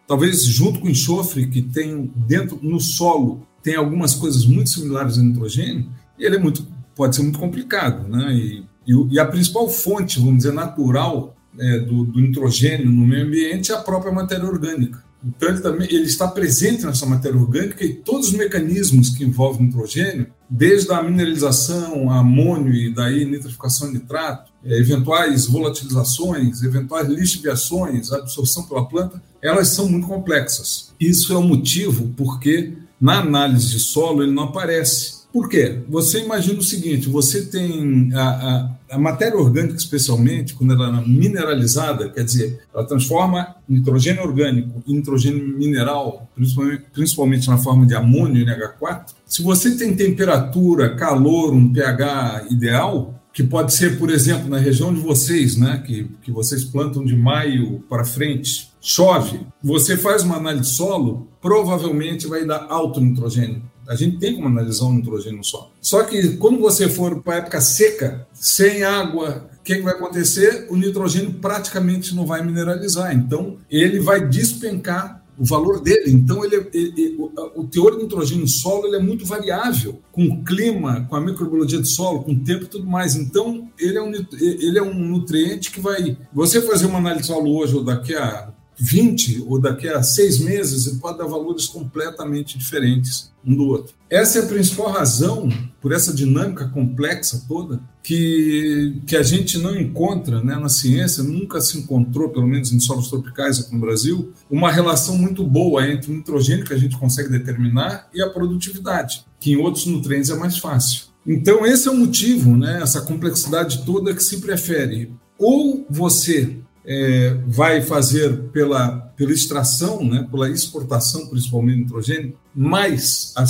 talvez 0.06 0.44
junto 0.44 0.80
com 0.80 0.86
o 0.86 0.90
enxofre 0.90 1.48
que 1.48 1.62
tem 1.62 2.10
dentro 2.14 2.58
no 2.62 2.80
solo 2.80 3.46
tem 3.62 3.76
algumas 3.76 4.14
coisas 4.14 4.44
muito 4.44 4.70
similares 4.70 5.16
ao 5.16 5.24
nitrogênio, 5.24 5.88
ele 6.24 6.36
é 6.36 6.38
muito, 6.38 6.66
pode 6.94 7.16
ser 7.16 7.22
muito 7.22 7.38
complicado, 7.38 8.08
né? 8.08 8.32
E, 8.32 8.64
e, 8.86 9.14
e 9.14 9.18
a 9.18 9.26
principal 9.26 9.68
fonte, 9.68 10.18
vamos 10.18 10.38
dizer, 10.38 10.52
natural 10.52 11.36
é, 11.58 11.78
do, 11.80 12.04
do, 12.04 12.20
nitrogênio 12.20 12.90
no 12.90 13.06
meio 13.06 13.26
ambiente 13.26 13.72
é 13.72 13.74
a 13.74 13.80
própria 13.80 14.12
matéria 14.12 14.46
orgânica. 14.46 15.02
Então, 15.24 15.48
ele, 15.50 15.60
também, 15.60 15.86
ele 15.88 16.06
está 16.06 16.26
presente 16.26 16.84
nessa 16.84 17.06
matéria 17.06 17.38
orgânica 17.38 17.84
e 17.84 17.94
todos 17.94 18.28
os 18.28 18.32
mecanismos 18.32 19.10
que 19.10 19.22
envolvem 19.22 19.66
nitrogênio, 19.66 20.26
desde 20.50 20.92
a 20.92 21.00
mineralização, 21.00 22.10
a 22.10 22.18
amônio 22.18 22.74
e 22.74 22.92
daí 22.92 23.24
nitrificação 23.24 23.86
de 23.88 23.98
nitrato, 23.98 24.50
é, 24.64 24.76
eventuais 24.78 25.46
volatilizações, 25.46 26.62
eventuais 26.62 27.08
lixiviações, 27.08 28.10
absorção 28.12 28.64
pela 28.64 28.88
planta, 28.88 29.22
elas 29.40 29.68
são 29.68 29.88
muito 29.88 30.08
complexas. 30.08 30.92
Isso 30.98 31.32
é 31.32 31.36
o 31.36 31.42
motivo 31.42 32.12
porque 32.16 32.72
na 33.00 33.20
análise 33.20 33.68
de 33.68 33.78
solo 33.78 34.22
ele 34.22 34.32
não 34.32 34.44
aparece 34.44 35.21
por 35.32 35.48
quê? 35.48 35.80
Você 35.88 36.20
imagina 36.22 36.58
o 36.58 36.62
seguinte: 36.62 37.08
você 37.08 37.46
tem 37.46 38.10
a, 38.14 38.20
a, 38.20 38.70
a, 38.96 38.98
matéria 38.98 39.38
orgânica, 39.38 39.74
especialmente, 39.74 40.54
quando 40.54 40.74
ela 40.74 41.00
é 41.00 41.08
mineralizada, 41.08 42.10
quer 42.10 42.22
dizer, 42.22 42.60
ela 42.74 42.84
transforma 42.84 43.56
nitrogênio 43.66 44.22
orgânico 44.22 44.82
em 44.86 44.96
nitrogênio 44.96 45.56
mineral, 45.56 46.28
principalmente, 46.34 46.84
principalmente 46.92 47.48
na 47.48 47.56
forma 47.56 47.86
de 47.86 47.94
amônio 47.94 48.44
NH4. 48.44 49.14
Se 49.26 49.42
você 49.42 49.74
tem 49.76 49.96
temperatura, 49.96 50.94
calor, 50.94 51.54
um 51.54 51.72
pH 51.72 52.48
ideal, 52.50 53.18
que 53.32 53.42
pode 53.42 53.72
ser, 53.72 53.98
por 53.98 54.10
exemplo, 54.10 54.48
na 54.50 54.58
região 54.58 54.92
de 54.92 55.00
vocês, 55.00 55.56
né, 55.56 55.82
que, 55.86 56.10
que 56.22 56.30
vocês 56.30 56.64
plantam 56.64 57.02
de 57.02 57.16
maio 57.16 57.82
para 57.88 58.04
frente, 58.04 58.70
chove, 58.78 59.40
você 59.62 59.96
faz 59.96 60.22
uma 60.22 60.36
análise 60.36 60.70
de 60.70 60.76
solo, 60.76 61.28
provavelmente 61.40 62.26
vai 62.26 62.44
dar 62.44 62.66
alto 62.68 63.00
nitrogênio. 63.00 63.62
A 63.88 63.94
gente 63.94 64.18
tem 64.18 64.34
como 64.34 64.48
analisar 64.48 64.84
o 64.84 64.92
nitrogênio 64.92 65.38
no 65.38 65.44
solo. 65.44 65.70
Só 65.80 66.02
que 66.04 66.36
quando 66.36 66.58
você 66.58 66.88
for 66.88 67.22
para 67.22 67.34
a 67.34 67.38
época 67.38 67.60
seca, 67.60 68.26
sem 68.32 68.84
água, 68.84 69.48
o 69.58 69.62
que, 69.62 69.76
que, 69.76 69.82
vai 69.82 69.94
acontecer? 69.94 70.66
O 70.70 70.76
nitrogênio 70.76 71.34
praticamente 71.34 72.14
não 72.14 72.26
vai 72.26 72.44
mineralizar. 72.44 73.14
Então, 73.14 73.58
ele 73.70 74.00
vai 74.00 74.26
despencar 74.26 75.22
o 75.38 75.44
valor 75.44 75.80
dele. 75.80 76.12
Então, 76.12 76.44
ele, 76.44 76.68
ele 76.72 77.16
o, 77.18 77.64
teor 77.64 77.96
de 77.96 78.02
nitrogênio 78.02 78.42
no 78.42 78.48
solo 78.48 78.94
é 78.94 78.98
muito 78.98 79.24
variável, 79.24 80.00
com 80.10 80.24
o 80.24 80.44
clima, 80.44 81.06
com 81.08 81.16
a 81.16 81.20
microbiologia 81.20 81.78
do 81.78 81.86
solo, 81.86 82.22
com 82.22 82.32
o 82.32 82.40
tempo 82.40 82.64
e 82.64 82.68
tudo 82.68 82.86
mais. 82.86 83.16
Então, 83.16 83.68
ele 83.78 83.98
é 83.98 84.02
um, 84.02 84.12
ele 84.12 84.78
é 84.78 84.82
um 84.82 84.94
nutriente 84.94 85.70
que 85.70 85.80
vai. 85.80 86.16
Você 86.32 86.60
fazer 86.60 86.86
uma 86.86 86.98
análise 86.98 87.22
de 87.22 87.26
solo 87.28 87.56
hoje 87.56 87.74
ou 87.74 87.84
daqui 87.84 88.14
a 88.14 88.51
20 88.82 89.44
ou 89.46 89.60
daqui 89.60 89.88
a 89.88 90.02
seis 90.02 90.40
meses, 90.40 90.88
ele 90.88 90.96
pode 90.96 91.18
dar 91.18 91.26
valores 91.26 91.66
completamente 91.66 92.58
diferentes 92.58 93.30
um 93.46 93.54
do 93.54 93.66
outro. 93.68 93.94
Essa 94.10 94.40
é 94.40 94.42
a 94.42 94.46
principal 94.46 94.90
razão, 94.90 95.48
por 95.80 95.92
essa 95.92 96.12
dinâmica 96.12 96.68
complexa 96.68 97.44
toda, 97.46 97.80
que, 98.02 99.00
que 99.06 99.16
a 99.16 99.22
gente 99.22 99.56
não 99.58 99.76
encontra 99.76 100.42
né, 100.42 100.56
na 100.56 100.68
ciência, 100.68 101.22
nunca 101.22 101.60
se 101.60 101.78
encontrou, 101.78 102.30
pelo 102.30 102.46
menos 102.46 102.72
em 102.72 102.80
solos 102.80 103.08
tropicais 103.08 103.60
aqui 103.60 103.72
no 103.72 103.80
Brasil, 103.80 104.32
uma 104.50 104.70
relação 104.70 105.16
muito 105.16 105.44
boa 105.44 105.88
entre 105.88 106.10
o 106.10 106.14
nitrogênio 106.14 106.64
que 106.64 106.74
a 106.74 106.78
gente 106.78 106.98
consegue 106.98 107.30
determinar 107.30 108.08
e 108.12 108.20
a 108.20 108.30
produtividade, 108.30 109.24
que 109.38 109.52
em 109.52 109.56
outros 109.56 109.86
nutrientes 109.86 110.30
é 110.30 110.34
mais 110.34 110.58
fácil. 110.58 111.04
Então, 111.24 111.64
esse 111.64 111.86
é 111.86 111.90
o 111.90 111.96
motivo, 111.96 112.56
né, 112.56 112.80
essa 112.82 113.00
complexidade 113.00 113.84
toda 113.84 114.12
que 114.12 114.22
se 114.22 114.40
prefere. 114.40 115.12
Ou 115.38 115.86
você 115.88 116.58
é, 116.84 117.34
vai 117.46 117.82
fazer 117.82 118.50
pela, 118.50 118.98
pela 119.16 119.32
extração, 119.32 120.04
né, 120.04 120.26
pela 120.30 120.50
exportação, 120.50 121.26
principalmente 121.28 121.80
nitrogênio, 121.80 122.36
mais 122.54 123.32
a 123.36 123.44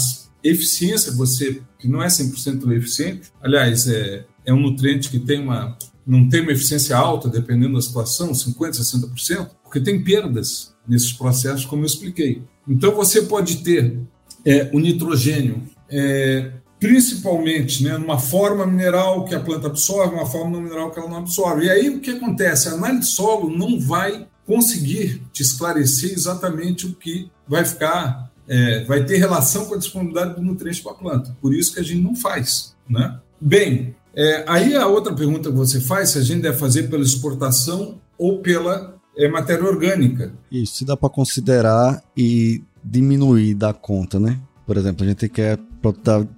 eficiência, 0.44 1.12
você 1.12 1.62
que 1.78 1.88
não 1.88 2.02
é 2.02 2.06
100% 2.06 2.70
eficiente, 2.72 3.32
aliás, 3.40 3.88
é, 3.88 4.24
é 4.44 4.52
um 4.52 4.60
nutriente 4.60 5.08
que 5.08 5.18
tem 5.18 5.40
uma, 5.40 5.76
não 6.06 6.28
tem 6.28 6.42
uma 6.42 6.52
eficiência 6.52 6.96
alta, 6.96 7.28
dependendo 7.28 7.74
da 7.74 7.82
situação, 7.82 8.32
50%, 8.32 8.70
60%, 8.70 9.48
porque 9.62 9.80
tem 9.80 10.02
perdas 10.02 10.74
nesses 10.86 11.12
processos, 11.12 11.64
como 11.64 11.82
eu 11.82 11.86
expliquei. 11.86 12.42
Então, 12.68 12.94
você 12.94 13.22
pode 13.22 13.58
ter 13.58 13.98
é, 14.44 14.70
o 14.72 14.78
nitrogênio 14.78 15.62
é, 15.88 16.52
principalmente 16.82 17.84
né, 17.84 17.96
numa 17.96 18.18
forma 18.18 18.66
mineral 18.66 19.24
que 19.24 19.36
a 19.36 19.40
planta 19.40 19.68
absorve, 19.68 20.16
uma 20.16 20.26
forma 20.26 20.60
mineral 20.60 20.90
que 20.90 20.98
ela 20.98 21.08
não 21.08 21.18
absorve. 21.18 21.66
E 21.66 21.70
aí 21.70 21.88
o 21.88 22.00
que 22.00 22.10
acontece? 22.10 22.68
A 22.68 22.72
análise 22.72 23.02
de 23.02 23.06
solo 23.06 23.56
não 23.56 23.78
vai 23.78 24.26
conseguir 24.44 25.22
te 25.32 25.44
esclarecer 25.44 26.10
exatamente 26.10 26.84
o 26.88 26.92
que 26.92 27.30
vai 27.46 27.64
ficar, 27.64 28.32
é, 28.48 28.82
vai 28.82 29.04
ter 29.04 29.18
relação 29.18 29.66
com 29.66 29.76
a 29.76 29.78
disponibilidade 29.78 30.34
do 30.34 30.42
nutriente 30.42 30.82
para 30.82 30.90
a 30.90 30.96
planta. 30.96 31.36
Por 31.40 31.54
isso 31.54 31.72
que 31.72 31.78
a 31.78 31.84
gente 31.84 32.02
não 32.02 32.16
faz. 32.16 32.74
Né? 32.90 33.16
Bem, 33.40 33.94
é, 34.12 34.44
aí 34.48 34.74
a 34.74 34.88
outra 34.88 35.14
pergunta 35.14 35.52
que 35.52 35.56
você 35.56 35.80
faz, 35.80 36.08
se 36.08 36.18
a 36.18 36.22
gente 36.22 36.42
deve 36.42 36.58
fazer 36.58 36.90
pela 36.90 37.04
exportação 37.04 38.00
ou 38.18 38.40
pela 38.40 38.96
é, 39.16 39.28
matéria 39.28 39.64
orgânica. 39.64 40.34
Isso, 40.50 40.78
se 40.78 40.84
dá 40.84 40.96
para 40.96 41.08
considerar 41.08 42.02
e 42.16 42.60
diminuir 42.82 43.54
da 43.54 43.72
conta, 43.72 44.18
né? 44.18 44.40
Por 44.66 44.76
exemplo, 44.76 45.04
a 45.04 45.08
gente 45.08 45.28
quer 45.28 45.58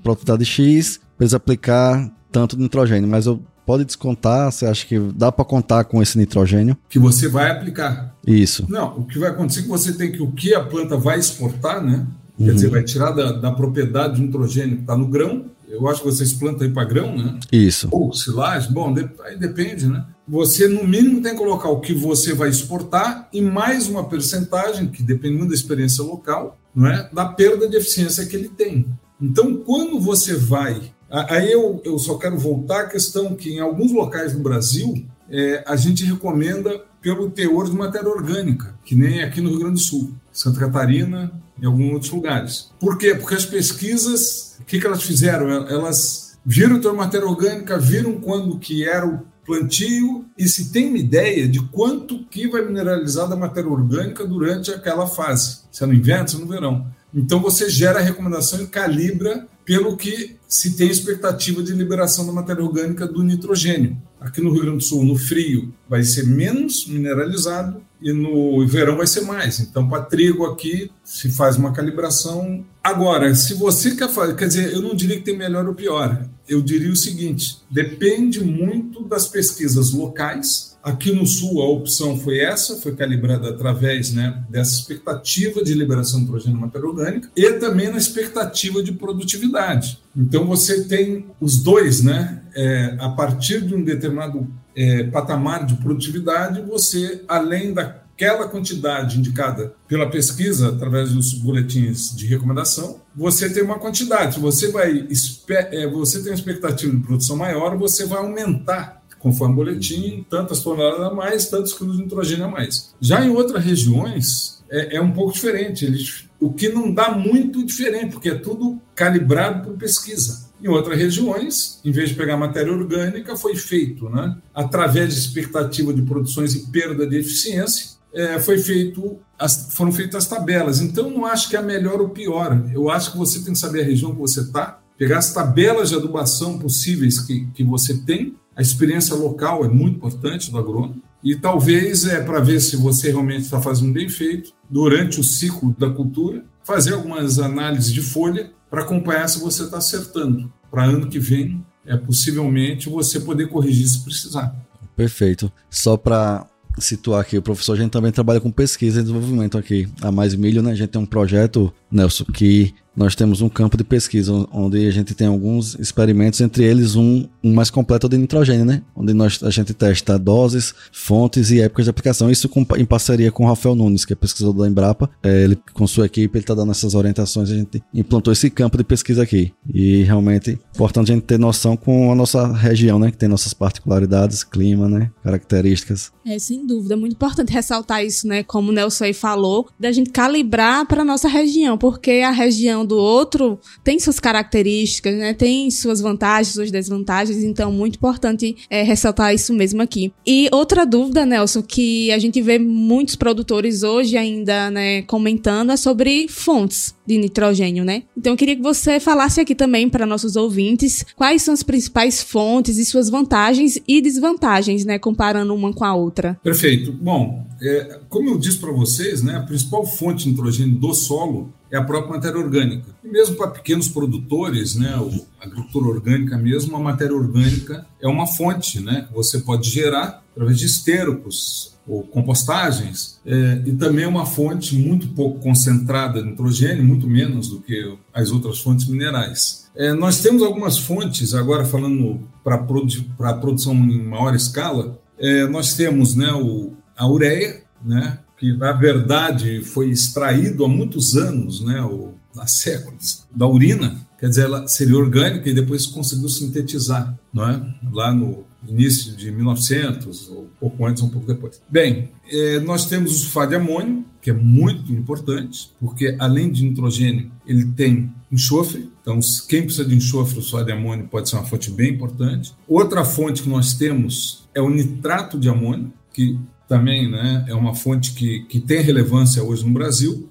produtividade 0.02 0.44
X, 0.44 1.00
precisa 1.16 1.36
aplicar 1.36 2.10
tanto 2.32 2.58
nitrogênio, 2.58 3.08
mas 3.08 3.26
eu 3.26 3.40
pode 3.64 3.84
descontar? 3.84 4.50
Você 4.50 4.66
acha 4.66 4.86
que 4.86 4.98
dá 4.98 5.32
para 5.32 5.44
contar 5.44 5.84
com 5.84 6.02
esse 6.02 6.18
nitrogênio? 6.18 6.76
Que 6.88 6.98
você 6.98 7.28
vai 7.28 7.50
aplicar. 7.50 8.14
Isso. 8.26 8.66
Não, 8.68 8.98
o 8.98 9.04
que 9.04 9.18
vai 9.18 9.30
acontecer 9.30 9.60
é 9.60 9.62
que 9.62 9.68
você 9.68 9.92
tem 9.92 10.12
que 10.12 10.22
o 10.22 10.30
que 10.30 10.54
a 10.54 10.64
planta 10.64 10.96
vai 10.96 11.18
exportar, 11.18 11.82
né? 11.82 12.06
Quer 12.36 12.48
uhum. 12.48 12.54
dizer, 12.54 12.68
vai 12.68 12.82
tirar 12.82 13.12
da, 13.12 13.32
da 13.32 13.52
propriedade 13.52 14.16
de 14.16 14.22
nitrogênio 14.22 14.76
que 14.76 14.82
está 14.82 14.96
no 14.96 15.06
grão. 15.06 15.46
Eu 15.68 15.88
acho 15.88 16.00
que 16.02 16.06
vocês 16.06 16.32
plantam 16.32 16.66
aí 16.66 16.72
para 16.72 16.84
grão, 16.84 17.16
né? 17.16 17.38
Isso. 17.50 17.88
Ou 17.90 18.12
silagem. 18.12 18.72
Bom, 18.72 18.92
de, 18.92 19.08
aí 19.24 19.38
depende, 19.38 19.86
né? 19.86 20.04
Você, 20.26 20.66
no 20.66 20.86
mínimo, 20.86 21.20
tem 21.20 21.32
que 21.32 21.38
colocar 21.38 21.68
o 21.68 21.80
que 21.80 21.92
você 21.92 22.32
vai 22.32 22.48
exportar 22.48 23.28
e 23.32 23.40
mais 23.40 23.88
uma 23.88 24.04
percentagem, 24.04 24.88
que 24.88 25.02
dependendo 25.02 25.48
da 25.48 25.54
experiência 25.54 26.02
local, 26.02 26.58
não 26.74 26.86
é? 26.86 27.08
da 27.12 27.26
perda 27.26 27.68
de 27.68 27.76
eficiência 27.76 28.26
que 28.26 28.36
ele 28.36 28.48
tem. 28.48 28.86
Então, 29.20 29.56
quando 29.56 30.00
você 30.00 30.34
vai. 30.34 30.92
Aí 31.10 31.52
eu, 31.52 31.80
eu 31.84 31.98
só 31.98 32.18
quero 32.18 32.36
voltar 32.36 32.80
à 32.80 32.88
questão 32.88 33.36
que 33.36 33.50
em 33.50 33.60
alguns 33.60 33.92
locais 33.92 34.34
no 34.34 34.40
Brasil 34.40 35.06
é, 35.30 35.62
a 35.66 35.76
gente 35.76 36.04
recomenda 36.04 36.82
pelo 37.00 37.30
teor 37.30 37.70
de 37.70 37.76
matéria 37.76 38.08
orgânica, 38.08 38.74
que 38.84 38.94
nem 38.94 39.22
aqui 39.22 39.40
no 39.40 39.50
Rio 39.50 39.60
Grande 39.60 39.74
do 39.74 39.80
Sul, 39.80 40.12
Santa 40.32 40.58
Catarina 40.60 41.30
e 41.60 41.66
alguns 41.66 41.92
outros 41.92 42.10
lugares. 42.10 42.70
Por 42.80 42.98
quê? 42.98 43.14
Porque 43.14 43.34
as 43.34 43.46
pesquisas, 43.46 44.56
o 44.60 44.64
que, 44.64 44.80
que 44.80 44.86
elas 44.86 45.02
fizeram? 45.02 45.48
Elas 45.68 46.36
viram 46.44 46.76
o 46.76 46.80
teor 46.80 46.92
de 46.92 46.98
matéria 46.98 47.28
orgânica, 47.28 47.78
viram 47.78 48.20
quando 48.20 48.58
que 48.58 48.88
era 48.88 49.06
o 49.06 49.22
plantio 49.44 50.24
e 50.36 50.48
se 50.48 50.72
tem 50.72 50.88
uma 50.88 50.98
ideia 50.98 51.48
de 51.48 51.60
quanto 51.68 52.24
que 52.24 52.48
vai 52.48 52.64
mineralizar 52.64 53.28
da 53.28 53.36
matéria 53.36 53.70
orgânica 53.70 54.26
durante 54.26 54.70
aquela 54.70 55.06
fase, 55.06 55.60
se 55.70 55.82
é 55.82 55.86
no 55.86 55.94
inverno, 55.94 56.28
se 56.28 56.36
é 56.36 56.38
no 56.38 56.46
verão. 56.46 56.86
Então 57.12 57.40
você 57.40 57.70
gera 57.70 58.00
a 58.00 58.02
recomendação 58.02 58.62
e 58.62 58.66
calibra 58.66 59.46
pelo 59.64 59.96
que 59.96 60.36
se 60.48 60.76
tem 60.76 60.88
expectativa 60.88 61.62
de 61.62 61.72
liberação 61.72 62.26
da 62.26 62.32
matéria 62.32 62.62
orgânica 62.62 63.06
do 63.06 63.22
nitrogênio. 63.22 63.96
Aqui 64.20 64.40
no 64.40 64.52
Rio 64.52 64.62
Grande 64.62 64.78
do 64.78 64.84
Sul, 64.84 65.04
no 65.04 65.16
frio, 65.16 65.72
vai 65.88 66.02
ser 66.02 66.26
menos 66.26 66.86
mineralizado 66.86 67.82
e 68.00 68.12
no 68.12 68.66
verão 68.66 68.96
vai 68.96 69.06
ser 69.06 69.22
mais. 69.22 69.60
Então, 69.60 69.88
para 69.88 70.02
trigo 70.02 70.44
aqui, 70.46 70.90
se 71.02 71.30
faz 71.30 71.56
uma 71.56 71.72
calibração. 71.72 72.64
Agora, 72.84 73.34
se 73.34 73.54
você 73.54 73.96
quer 73.96 74.10
fazer, 74.10 74.36
quer 74.36 74.46
dizer, 74.46 74.72
eu 74.72 74.82
não 74.82 74.94
diria 74.94 75.16
que 75.16 75.24
tem 75.24 75.36
melhor 75.36 75.66
ou 75.66 75.74
pior. 75.74 76.28
Eu 76.46 76.60
diria 76.60 76.92
o 76.92 76.96
seguinte: 76.96 77.62
depende 77.70 78.44
muito 78.44 79.02
das 79.08 79.26
pesquisas 79.26 79.92
locais 79.92 80.74
Aqui 80.84 81.10
no 81.12 81.26
Sul, 81.26 81.62
a 81.62 81.70
opção 81.70 82.14
foi 82.20 82.40
essa, 82.40 82.76
foi 82.76 82.94
calibrada 82.94 83.48
através 83.48 84.12
né, 84.12 84.44
dessa 84.50 84.74
expectativa 84.74 85.64
de 85.64 85.72
liberação 85.72 86.18
de 86.18 86.26
nitrogênio 86.26 86.60
na 86.60 86.66
matéria 86.66 86.86
orgânica 86.86 87.30
e 87.34 87.52
também 87.54 87.90
na 87.90 87.96
expectativa 87.96 88.82
de 88.82 88.92
produtividade. 88.92 89.98
Então, 90.14 90.44
você 90.46 90.84
tem 90.84 91.24
os 91.40 91.62
dois, 91.62 92.02
né? 92.02 92.42
É, 92.54 92.98
a 93.00 93.08
partir 93.08 93.62
de 93.62 93.74
um 93.74 93.82
determinado 93.82 94.46
é, 94.76 95.04
patamar 95.04 95.64
de 95.64 95.74
produtividade, 95.76 96.60
você, 96.60 97.22
além 97.26 97.72
daquela 98.14 98.48
quantidade 98.48 99.18
indicada 99.18 99.74
pela 99.88 100.08
pesquisa, 100.08 100.68
através 100.68 101.12
dos 101.12 101.34
boletins 101.34 102.14
de 102.16 102.26
recomendação, 102.26 103.00
você 103.14 103.52
tem 103.52 103.62
uma 103.62 103.78
quantidade. 103.78 104.38
Você 104.40 104.68
vai, 104.68 105.06
é, 105.48 105.86
você 105.88 106.20
tem 106.20 106.30
uma 106.30 106.36
expectativa 106.36 106.94
de 106.94 107.02
produção 107.02 107.36
maior, 107.36 107.76
você 107.76 108.06
vai 108.06 108.18
aumentar 108.18 109.02
conforme 109.18 109.54
o 109.54 109.56
boletim, 109.56 110.24
tantas 110.28 110.60
toneladas 110.60 111.00
a 111.00 111.10
mais, 111.10 111.46
tantos 111.46 111.72
quilos 111.72 111.96
de 111.96 112.02
nitrogênio 112.02 112.44
a 112.44 112.48
mais. 112.48 112.94
Já 113.00 113.24
em 113.24 113.30
outras 113.30 113.64
regiões, 113.64 114.62
é, 114.70 114.96
é 114.96 115.00
um 115.00 115.12
pouco 115.12 115.32
diferente. 115.32 115.86
Eles, 115.86 116.28
o 116.38 116.52
que 116.52 116.68
não 116.68 116.92
dá 116.92 117.10
muito 117.10 117.64
diferente, 117.64 118.12
porque 118.12 118.28
é 118.28 118.34
tudo 118.34 118.78
calibrado 118.94 119.66
por 119.66 119.78
pesquisa. 119.78 120.50
Em 120.62 120.68
outras 120.68 120.98
regiões, 120.98 121.80
em 121.82 121.90
vez 121.90 122.10
de 122.10 122.16
pegar 122.16 122.36
matéria 122.36 122.70
orgânica, 122.70 123.34
foi 123.34 123.56
feito, 123.56 124.10
né, 124.10 124.36
através 124.54 125.14
de 125.14 125.20
expectativa 125.20 125.92
de 125.94 126.02
produções 126.02 126.54
e 126.54 126.70
perda 126.70 127.06
de 127.06 127.16
eficiência, 127.16 127.93
é, 128.14 128.38
foi 128.38 128.58
feito 128.58 129.18
as, 129.38 129.74
foram 129.74 129.92
feitas 129.92 130.24
as 130.24 130.26
tabelas. 130.28 130.80
Então, 130.80 131.10
não 131.10 131.26
acho 131.26 131.48
que 131.50 131.56
é 131.56 131.62
melhor 131.62 132.00
ou 132.00 132.08
pior. 132.08 132.64
Eu 132.72 132.88
acho 132.88 133.12
que 133.12 133.18
você 133.18 133.40
tem 133.40 133.52
que 133.52 133.58
saber 133.58 133.82
a 133.82 133.84
região 133.84 134.12
que 134.12 134.20
você 134.20 134.40
está, 134.40 134.80
pegar 134.96 135.18
as 135.18 135.34
tabelas 135.34 135.88
de 135.88 135.96
adubação 135.96 136.58
possíveis 136.58 137.18
que, 137.20 137.46
que 137.54 137.64
você 137.64 137.98
tem. 137.98 138.36
A 138.56 138.62
experiência 138.62 139.16
local 139.16 139.64
é 139.64 139.68
muito 139.68 139.96
importante 139.96 140.50
do 140.50 140.58
agrônomo. 140.58 141.02
E 141.22 141.34
talvez 141.34 142.04
é 142.04 142.22
para 142.22 142.38
ver 142.38 142.60
se 142.60 142.76
você 142.76 143.10
realmente 143.10 143.42
está 143.42 143.60
fazendo 143.60 143.92
bem 143.92 144.08
feito 144.08 144.52
durante 144.70 145.18
o 145.18 145.24
ciclo 145.24 145.74
da 145.78 145.90
cultura, 145.90 146.44
fazer 146.62 146.94
algumas 146.94 147.38
análises 147.38 147.92
de 147.92 148.02
folha 148.02 148.52
para 148.70 148.82
acompanhar 148.82 149.28
se 149.28 149.40
você 149.40 149.64
está 149.64 149.78
acertando. 149.78 150.52
Para 150.70 150.84
ano 150.84 151.08
que 151.08 151.18
vem, 151.18 151.64
é 151.86 151.96
possivelmente 151.96 152.88
você 152.88 153.18
poder 153.20 153.48
corrigir 153.48 153.88
se 153.88 154.04
precisar. 154.04 154.54
Perfeito. 154.94 155.50
Só 155.70 155.96
para 155.96 156.46
situar 156.78 157.20
aqui, 157.20 157.38
o 157.38 157.42
professor, 157.42 157.74
a 157.74 157.76
gente 157.76 157.90
também 157.90 158.10
trabalha 158.10 158.40
com 158.40 158.50
pesquisa 158.50 159.00
e 159.00 159.02
desenvolvimento 159.02 159.56
aqui. 159.56 159.88
A 160.00 160.10
Mais 160.10 160.34
Milho, 160.34 160.62
né? 160.62 160.72
A 160.72 160.74
gente 160.74 160.90
tem 160.90 161.00
um 161.00 161.06
projeto, 161.06 161.72
Nelson, 161.94 162.24
que 162.24 162.74
nós 162.96 163.14
temos 163.14 163.40
um 163.40 163.48
campo 163.48 163.76
de 163.76 163.84
pesquisa 163.84 164.32
onde 164.52 164.86
a 164.86 164.90
gente 164.90 165.14
tem 165.14 165.26
alguns 165.26 165.76
experimentos, 165.78 166.40
entre 166.40 166.64
eles 166.64 166.94
um, 166.94 167.26
um 167.42 167.52
mais 167.52 167.70
completo 167.70 168.08
de 168.08 168.16
nitrogênio, 168.16 168.64
né? 168.64 168.82
Onde 168.94 169.12
nós, 169.12 169.42
a 169.42 169.50
gente 169.50 169.74
testa 169.74 170.18
doses, 170.18 170.74
fontes 170.92 171.50
e 171.50 171.60
épocas 171.60 171.86
de 171.86 171.90
aplicação. 171.90 172.30
Isso 172.30 172.48
com, 172.48 172.64
em 172.76 172.84
parceria 172.84 173.32
com 173.32 173.44
o 173.44 173.48
Rafael 173.48 173.74
Nunes, 173.74 174.04
que 174.04 174.12
é 174.12 174.16
pesquisador 174.16 174.62
da 174.62 174.68
Embrapa. 174.68 175.10
É, 175.22 175.42
ele, 175.42 175.58
com 175.72 175.86
sua 175.86 176.06
equipe, 176.06 176.38
ele 176.38 176.44
está 176.44 176.54
dando 176.54 176.70
essas 176.70 176.94
orientações. 176.94 177.50
A 177.50 177.54
gente 177.54 177.82
implantou 177.92 178.32
esse 178.32 178.48
campo 178.48 178.78
de 178.78 178.84
pesquisa 178.84 179.22
aqui. 179.22 179.52
E 179.72 180.02
realmente, 180.04 180.58
importante 180.72 181.10
a 181.10 181.14
gente 181.14 181.24
ter 181.24 181.38
noção 181.38 181.76
com 181.76 182.12
a 182.12 182.14
nossa 182.14 182.52
região, 182.52 182.98
né? 182.98 183.10
Que 183.10 183.18
tem 183.18 183.28
nossas 183.28 183.52
particularidades, 183.52 184.44
clima, 184.44 184.88
né? 184.88 185.10
Características. 185.24 186.12
É, 186.24 186.38
sem 186.38 186.64
dúvida. 186.64 186.96
Muito 186.96 187.14
importante 187.14 187.52
ressaltar 187.52 188.04
isso, 188.04 188.28
né? 188.28 188.44
Como 188.44 188.70
o 188.70 188.72
Nelson 188.72 189.04
aí 189.04 189.12
falou, 189.12 189.68
da 189.78 189.90
gente 189.90 190.10
calibrar 190.10 190.86
para 190.86 191.04
nossa 191.04 191.28
região, 191.28 191.76
porque 191.84 192.22
a 192.24 192.30
região 192.30 192.82
do 192.82 192.96
outro 192.96 193.60
tem 193.82 194.00
suas 194.00 194.18
características, 194.18 195.14
né? 195.18 195.34
Tem 195.34 195.70
suas 195.70 196.00
vantagens, 196.00 196.54
suas 196.54 196.70
desvantagens, 196.70 197.44
então 197.44 197.70
muito 197.70 197.96
importante 197.96 198.56
é, 198.70 198.82
ressaltar 198.82 199.34
isso 199.34 199.52
mesmo 199.52 199.82
aqui. 199.82 200.10
E 200.26 200.48
outra 200.50 200.86
dúvida, 200.86 201.26
Nelson, 201.26 201.60
que 201.60 202.10
a 202.10 202.18
gente 202.18 202.40
vê 202.40 202.58
muitos 202.58 203.16
produtores 203.16 203.82
hoje 203.82 204.16
ainda, 204.16 204.70
né, 204.70 205.02
comentando 205.02 205.72
é 205.72 205.76
sobre 205.76 206.26
fontes 206.26 206.94
de 207.06 207.18
nitrogênio, 207.18 207.84
né? 207.84 208.04
Então 208.16 208.32
eu 208.32 208.36
queria 208.36 208.56
que 208.56 208.62
você 208.62 208.98
falasse 208.98 209.40
aqui 209.40 209.54
também 209.54 209.88
para 209.88 210.06
nossos 210.06 210.36
ouvintes 210.36 211.04
quais 211.16 211.42
são 211.42 211.52
as 211.52 211.62
principais 211.62 212.22
fontes 212.22 212.78
e 212.78 212.84
suas 212.84 213.10
vantagens 213.10 213.78
e 213.86 214.00
desvantagens, 214.00 214.84
né, 214.84 214.98
comparando 214.98 215.54
uma 215.54 215.72
com 215.72 215.84
a 215.84 215.94
outra. 215.94 216.38
Perfeito. 216.42 216.92
Bom, 216.92 217.46
é, 217.60 218.00
como 218.08 218.30
eu 218.30 218.38
disse 218.38 218.58
para 218.58 218.72
vocês, 218.72 219.22
né, 219.22 219.36
a 219.36 219.42
principal 219.42 219.86
fonte 219.86 220.24
de 220.24 220.30
nitrogênio 220.30 220.76
do 220.76 220.94
solo 220.94 221.52
é 221.70 221.76
a 221.76 221.82
própria 221.82 222.14
matéria 222.14 222.38
orgânica. 222.38 222.94
E 223.02 223.08
mesmo 223.08 223.36
para 223.36 223.50
pequenos 223.50 223.88
produtores, 223.88 224.76
né, 224.76 224.94
a 225.40 225.44
agricultura 225.44 225.88
orgânica 225.88 226.38
mesmo, 226.38 226.76
a 226.76 226.80
matéria 226.80 227.14
orgânica 227.14 227.86
é 228.00 228.08
uma 228.08 228.26
fonte 228.26 228.80
né, 228.80 229.06
que 229.08 229.14
você 229.14 229.40
pode 229.40 229.68
gerar 229.68 230.22
através 230.32 230.58
de 230.58 230.66
estercos 230.66 231.73
ou 231.86 232.02
compostagens, 232.02 233.20
é, 233.26 233.62
e 233.66 233.72
também 233.72 234.04
é 234.04 234.08
uma 234.08 234.24
fonte 234.24 234.74
muito 234.76 235.08
pouco 235.08 235.40
concentrada 235.40 236.22
de 236.22 236.30
nitrogênio, 236.30 236.84
muito 236.84 237.06
menos 237.06 237.48
do 237.48 237.60
que 237.60 237.96
as 238.12 238.30
outras 238.30 238.58
fontes 238.58 238.86
minerais. 238.86 239.66
É, 239.76 239.92
nós 239.92 240.20
temos 240.20 240.42
algumas 240.42 240.78
fontes, 240.78 241.34
agora 241.34 241.64
falando 241.64 242.20
para 242.42 242.58
produ 242.58 243.04
a 243.20 243.34
produção 243.34 243.74
em 243.74 244.02
maior 244.02 244.34
escala, 244.34 244.98
é, 245.18 245.46
nós 245.46 245.74
temos 245.74 246.14
né, 246.14 246.32
o, 246.32 246.72
a 246.96 247.06
ureia, 247.06 247.62
né, 247.84 248.18
que 248.38 248.52
na 248.56 248.72
verdade 248.72 249.62
foi 249.62 249.90
extraído 249.90 250.64
há 250.64 250.68
muitos 250.68 251.16
anos, 251.16 251.60
né, 251.60 251.82
ou 251.82 252.14
há 252.38 252.46
séculos, 252.46 253.24
da 253.34 253.46
urina, 253.46 253.96
quer 254.18 254.28
dizer, 254.28 254.44
ela 254.44 254.66
seria 254.66 254.96
orgânica 254.96 255.48
e 255.48 255.54
depois 255.54 255.86
conseguiu 255.86 256.28
sintetizar, 256.28 257.14
não 257.32 257.48
é? 257.48 257.74
Lá 257.92 258.12
no 258.12 258.44
início 258.68 259.16
de 259.16 259.30
1900, 259.30 260.28
ou 260.28 260.48
pouco 260.58 260.86
antes, 260.86 261.02
um 261.02 261.08
pouco 261.08 261.26
depois. 261.26 261.60
Bem, 261.68 262.10
é, 262.30 262.60
nós 262.60 262.86
temos 262.86 263.12
o 263.12 263.14
sulfato 263.14 263.50
de 263.50 263.56
amônio, 263.56 264.04
que 264.20 264.30
é 264.30 264.32
muito 264.32 264.92
importante, 264.92 265.70
porque 265.78 266.16
além 266.18 266.50
de 266.50 266.64
nitrogênio, 266.64 267.30
ele 267.46 267.66
tem 267.66 268.12
enxofre, 268.32 268.90
então 269.00 269.20
quem 269.48 269.62
precisa 269.62 269.84
de 269.84 269.94
enxofre, 269.94 270.38
o 270.38 270.42
sulfato 270.42 270.66
de 270.66 270.72
amônio 270.72 271.06
pode 271.08 271.28
ser 271.28 271.36
uma 271.36 271.44
fonte 271.44 271.70
bem 271.70 271.92
importante. 271.92 272.54
Outra 272.66 273.04
fonte 273.04 273.42
que 273.42 273.48
nós 273.48 273.74
temos 273.74 274.48
é 274.54 274.60
o 274.60 274.70
nitrato 274.70 275.38
de 275.38 275.48
amônio, 275.48 275.92
que 276.12 276.38
também 276.68 277.10
né, 277.10 277.44
é 277.48 277.54
uma 277.54 277.74
fonte 277.74 278.14
que, 278.14 278.40
que 278.44 278.60
tem 278.60 278.80
relevância 278.80 279.42
hoje 279.42 279.64
no 279.64 279.72
Brasil. 279.72 280.28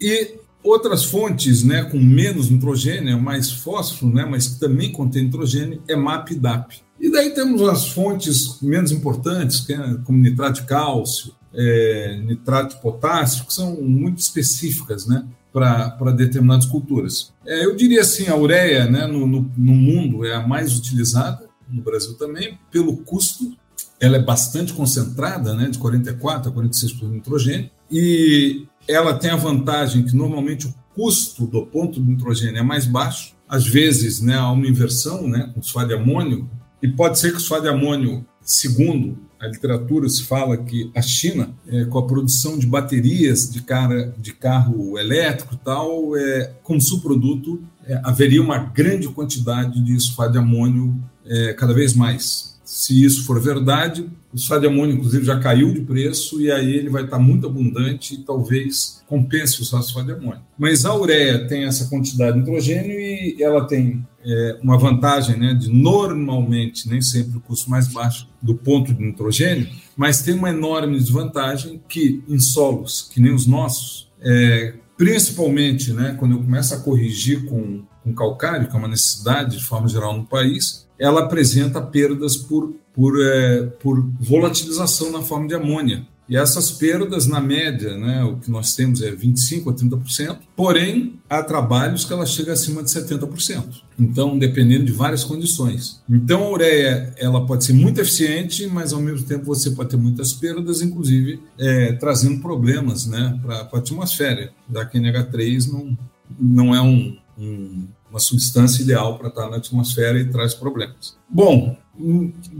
E 0.00 0.34
outras 0.62 1.04
fontes 1.04 1.62
né, 1.62 1.84
com 1.84 1.98
menos 1.98 2.50
nitrogênio, 2.50 3.10
é 3.10 3.16
mais 3.16 3.50
fósforo, 3.50 4.12
né, 4.12 4.24
mas 4.24 4.48
que 4.48 4.60
também 4.60 4.90
contém 4.90 5.24
nitrogênio, 5.24 5.80
é 5.88 5.94
MAP 5.94 6.32
e 6.32 6.34
DAP. 6.34 6.85
E 7.00 7.10
daí 7.10 7.30
temos 7.30 7.62
as 7.62 7.88
fontes 7.88 8.60
menos 8.62 8.90
importantes, 8.90 9.68
é, 9.68 9.76
como 10.04 10.18
nitrato 10.18 10.60
de 10.60 10.66
cálcio, 10.66 11.32
é, 11.54 12.20
nitrato 12.24 12.76
de 12.76 12.82
potássio, 12.82 13.44
que 13.44 13.52
são 13.52 13.80
muito 13.80 14.18
específicas 14.18 15.06
né, 15.06 15.26
para 15.52 16.12
determinadas 16.12 16.66
culturas. 16.66 17.32
É, 17.46 17.64
eu 17.64 17.76
diria 17.76 18.00
assim, 18.00 18.28
a 18.28 18.36
ureia 18.36 18.86
né, 18.86 19.06
no, 19.06 19.26
no, 19.26 19.50
no 19.56 19.74
mundo 19.74 20.24
é 20.24 20.34
a 20.34 20.46
mais 20.46 20.76
utilizada, 20.76 21.46
no 21.68 21.82
Brasil 21.82 22.14
também, 22.14 22.58
pelo 22.70 22.96
custo 22.98 23.56
ela 23.98 24.16
é 24.16 24.22
bastante 24.22 24.72
concentrada, 24.72 25.54
né, 25.54 25.68
de 25.68 25.78
44 25.78 26.50
a 26.50 26.54
46% 26.54 26.98
de 26.98 27.06
nitrogênio, 27.06 27.70
e 27.90 28.66
ela 28.86 29.14
tem 29.14 29.30
a 29.30 29.36
vantagem 29.36 30.04
que 30.04 30.14
normalmente 30.14 30.66
o 30.66 30.74
custo 30.94 31.46
do 31.46 31.64
ponto 31.66 32.00
de 32.00 32.08
nitrogênio 32.08 32.58
é 32.58 32.62
mais 32.62 32.86
baixo, 32.86 33.34
às 33.48 33.66
vezes 33.66 34.20
né, 34.20 34.34
há 34.34 34.50
uma 34.50 34.66
inversão 34.66 35.28
né, 35.28 35.50
com 35.54 35.62
sulfato 35.62 35.88
de 35.88 35.94
amônio, 35.94 36.48
e 36.82 36.88
pode 36.88 37.18
ser 37.18 37.30
que 37.30 37.36
o 37.36 37.40
sulfato 37.40 37.62
de 37.62 37.68
amônio, 37.68 38.24
segundo 38.42 39.18
a 39.40 39.46
literatura, 39.46 40.08
se 40.08 40.24
fala 40.24 40.56
que 40.56 40.90
a 40.94 41.02
China, 41.02 41.50
é, 41.66 41.84
com 41.84 41.98
a 41.98 42.06
produção 42.06 42.58
de 42.58 42.66
baterias 42.66 43.50
de, 43.50 43.62
cara, 43.62 44.14
de 44.18 44.32
carro 44.32 44.98
elétrico 44.98 45.54
e 45.54 45.58
tal, 45.58 46.16
é, 46.16 46.52
como 46.62 46.80
subproduto, 46.80 47.62
é, 47.86 48.00
haveria 48.04 48.42
uma 48.42 48.58
grande 48.58 49.08
quantidade 49.08 49.80
de 49.82 49.98
sulfato 50.00 50.32
de 50.32 50.38
amônio 50.38 50.94
é, 51.24 51.52
cada 51.54 51.74
vez 51.74 51.94
mais 51.94 52.56
se 52.66 53.04
isso 53.04 53.24
for 53.24 53.40
verdade, 53.40 54.10
o 54.34 54.36
sulfato 54.36 54.62
de 54.62 54.66
amônio, 54.66 54.96
inclusive, 54.96 55.24
já 55.24 55.38
caiu 55.38 55.72
de 55.72 55.82
preço 55.82 56.40
e 56.40 56.50
aí 56.50 56.74
ele 56.74 56.90
vai 56.90 57.04
estar 57.04 57.18
muito 57.18 57.46
abundante 57.46 58.14
e 58.14 58.18
talvez 58.18 59.04
compense 59.06 59.62
o 59.62 59.64
sulfato 59.64 60.04
de 60.04 60.12
amônio. 60.12 60.42
Mas 60.58 60.84
a 60.84 60.92
ureia 60.92 61.46
tem 61.46 61.64
essa 61.64 61.88
quantidade 61.88 62.32
de 62.32 62.40
nitrogênio 62.40 62.98
e 62.98 63.36
ela 63.40 63.64
tem 63.64 64.04
é, 64.26 64.58
uma 64.60 64.76
vantagem 64.76 65.38
né, 65.38 65.54
de 65.54 65.72
normalmente, 65.72 66.88
nem 66.88 67.00
sempre 67.00 67.38
o 67.38 67.40
custo 67.40 67.70
mais 67.70 67.86
baixo 67.86 68.28
do 68.42 68.56
ponto 68.56 68.92
de 68.92 69.00
nitrogênio, 69.00 69.68
mas 69.96 70.20
tem 70.22 70.34
uma 70.34 70.50
enorme 70.50 70.98
desvantagem 70.98 71.80
que 71.88 72.22
em 72.28 72.38
solos 72.38 73.08
que 73.12 73.20
nem 73.20 73.32
os 73.32 73.46
nossos, 73.46 74.10
é, 74.20 74.74
principalmente 74.96 75.92
né, 75.92 76.16
quando 76.18 76.32
eu 76.32 76.38
começo 76.38 76.74
a 76.74 76.80
corrigir 76.80 77.44
com, 77.44 77.84
com 78.02 78.14
calcário, 78.14 78.68
que 78.68 78.74
é 78.74 78.78
uma 78.78 78.88
necessidade 78.88 79.58
de 79.58 79.64
forma 79.64 79.86
geral 79.88 80.16
no 80.16 80.26
país, 80.26 80.86
ela 80.98 81.22
apresenta 81.22 81.80
perdas 81.80 82.36
por, 82.36 82.74
por, 82.92 83.14
é, 83.22 83.62
por 83.80 84.00
volatilização 84.18 85.12
na 85.12 85.22
forma 85.22 85.46
de 85.46 85.54
amônia. 85.54 86.04
E 86.28 86.36
essas 86.36 86.72
perdas, 86.72 87.26
na 87.26 87.40
média, 87.40 87.96
né, 87.96 88.24
o 88.24 88.36
que 88.36 88.50
nós 88.50 88.74
temos 88.74 89.00
é 89.02 89.12
25% 89.12 89.68
a 89.68 89.72
30%, 89.72 90.38
porém, 90.56 91.14
há 91.30 91.42
trabalhos 91.42 92.04
que 92.04 92.12
ela 92.12 92.26
chega 92.26 92.52
acima 92.52 92.82
de 92.82 92.90
70%. 92.90 93.82
Então, 93.98 94.38
dependendo 94.38 94.84
de 94.84 94.92
várias 94.92 95.24
condições. 95.24 96.02
Então, 96.08 96.42
a 96.42 96.50
ureia 96.50 97.14
ela 97.16 97.46
pode 97.46 97.64
ser 97.64 97.72
muito 97.72 98.00
eficiente, 98.00 98.66
mas 98.66 98.92
ao 98.92 99.00
mesmo 99.00 99.26
tempo 99.26 99.44
você 99.44 99.70
pode 99.70 99.90
ter 99.90 99.96
muitas 99.96 100.32
perdas, 100.32 100.82
inclusive 100.82 101.40
é, 101.58 101.92
trazendo 101.92 102.40
problemas 102.40 103.06
né, 103.06 103.38
para 103.42 103.68
a 103.72 103.78
atmosfera, 103.78 104.50
já 104.72 104.84
que 104.84 104.98
NH3 104.98 105.72
não, 105.72 105.98
não 106.38 106.74
é 106.74 106.80
um, 106.82 107.16
um 107.38 107.86
uma 108.10 108.20
substância 108.20 108.82
ideal 108.82 109.18
para 109.18 109.28
estar 109.28 109.48
na 109.50 109.56
atmosfera 109.56 110.18
e 110.18 110.30
traz 110.30 110.54
problemas. 110.54 111.16
Bom, 111.28 111.76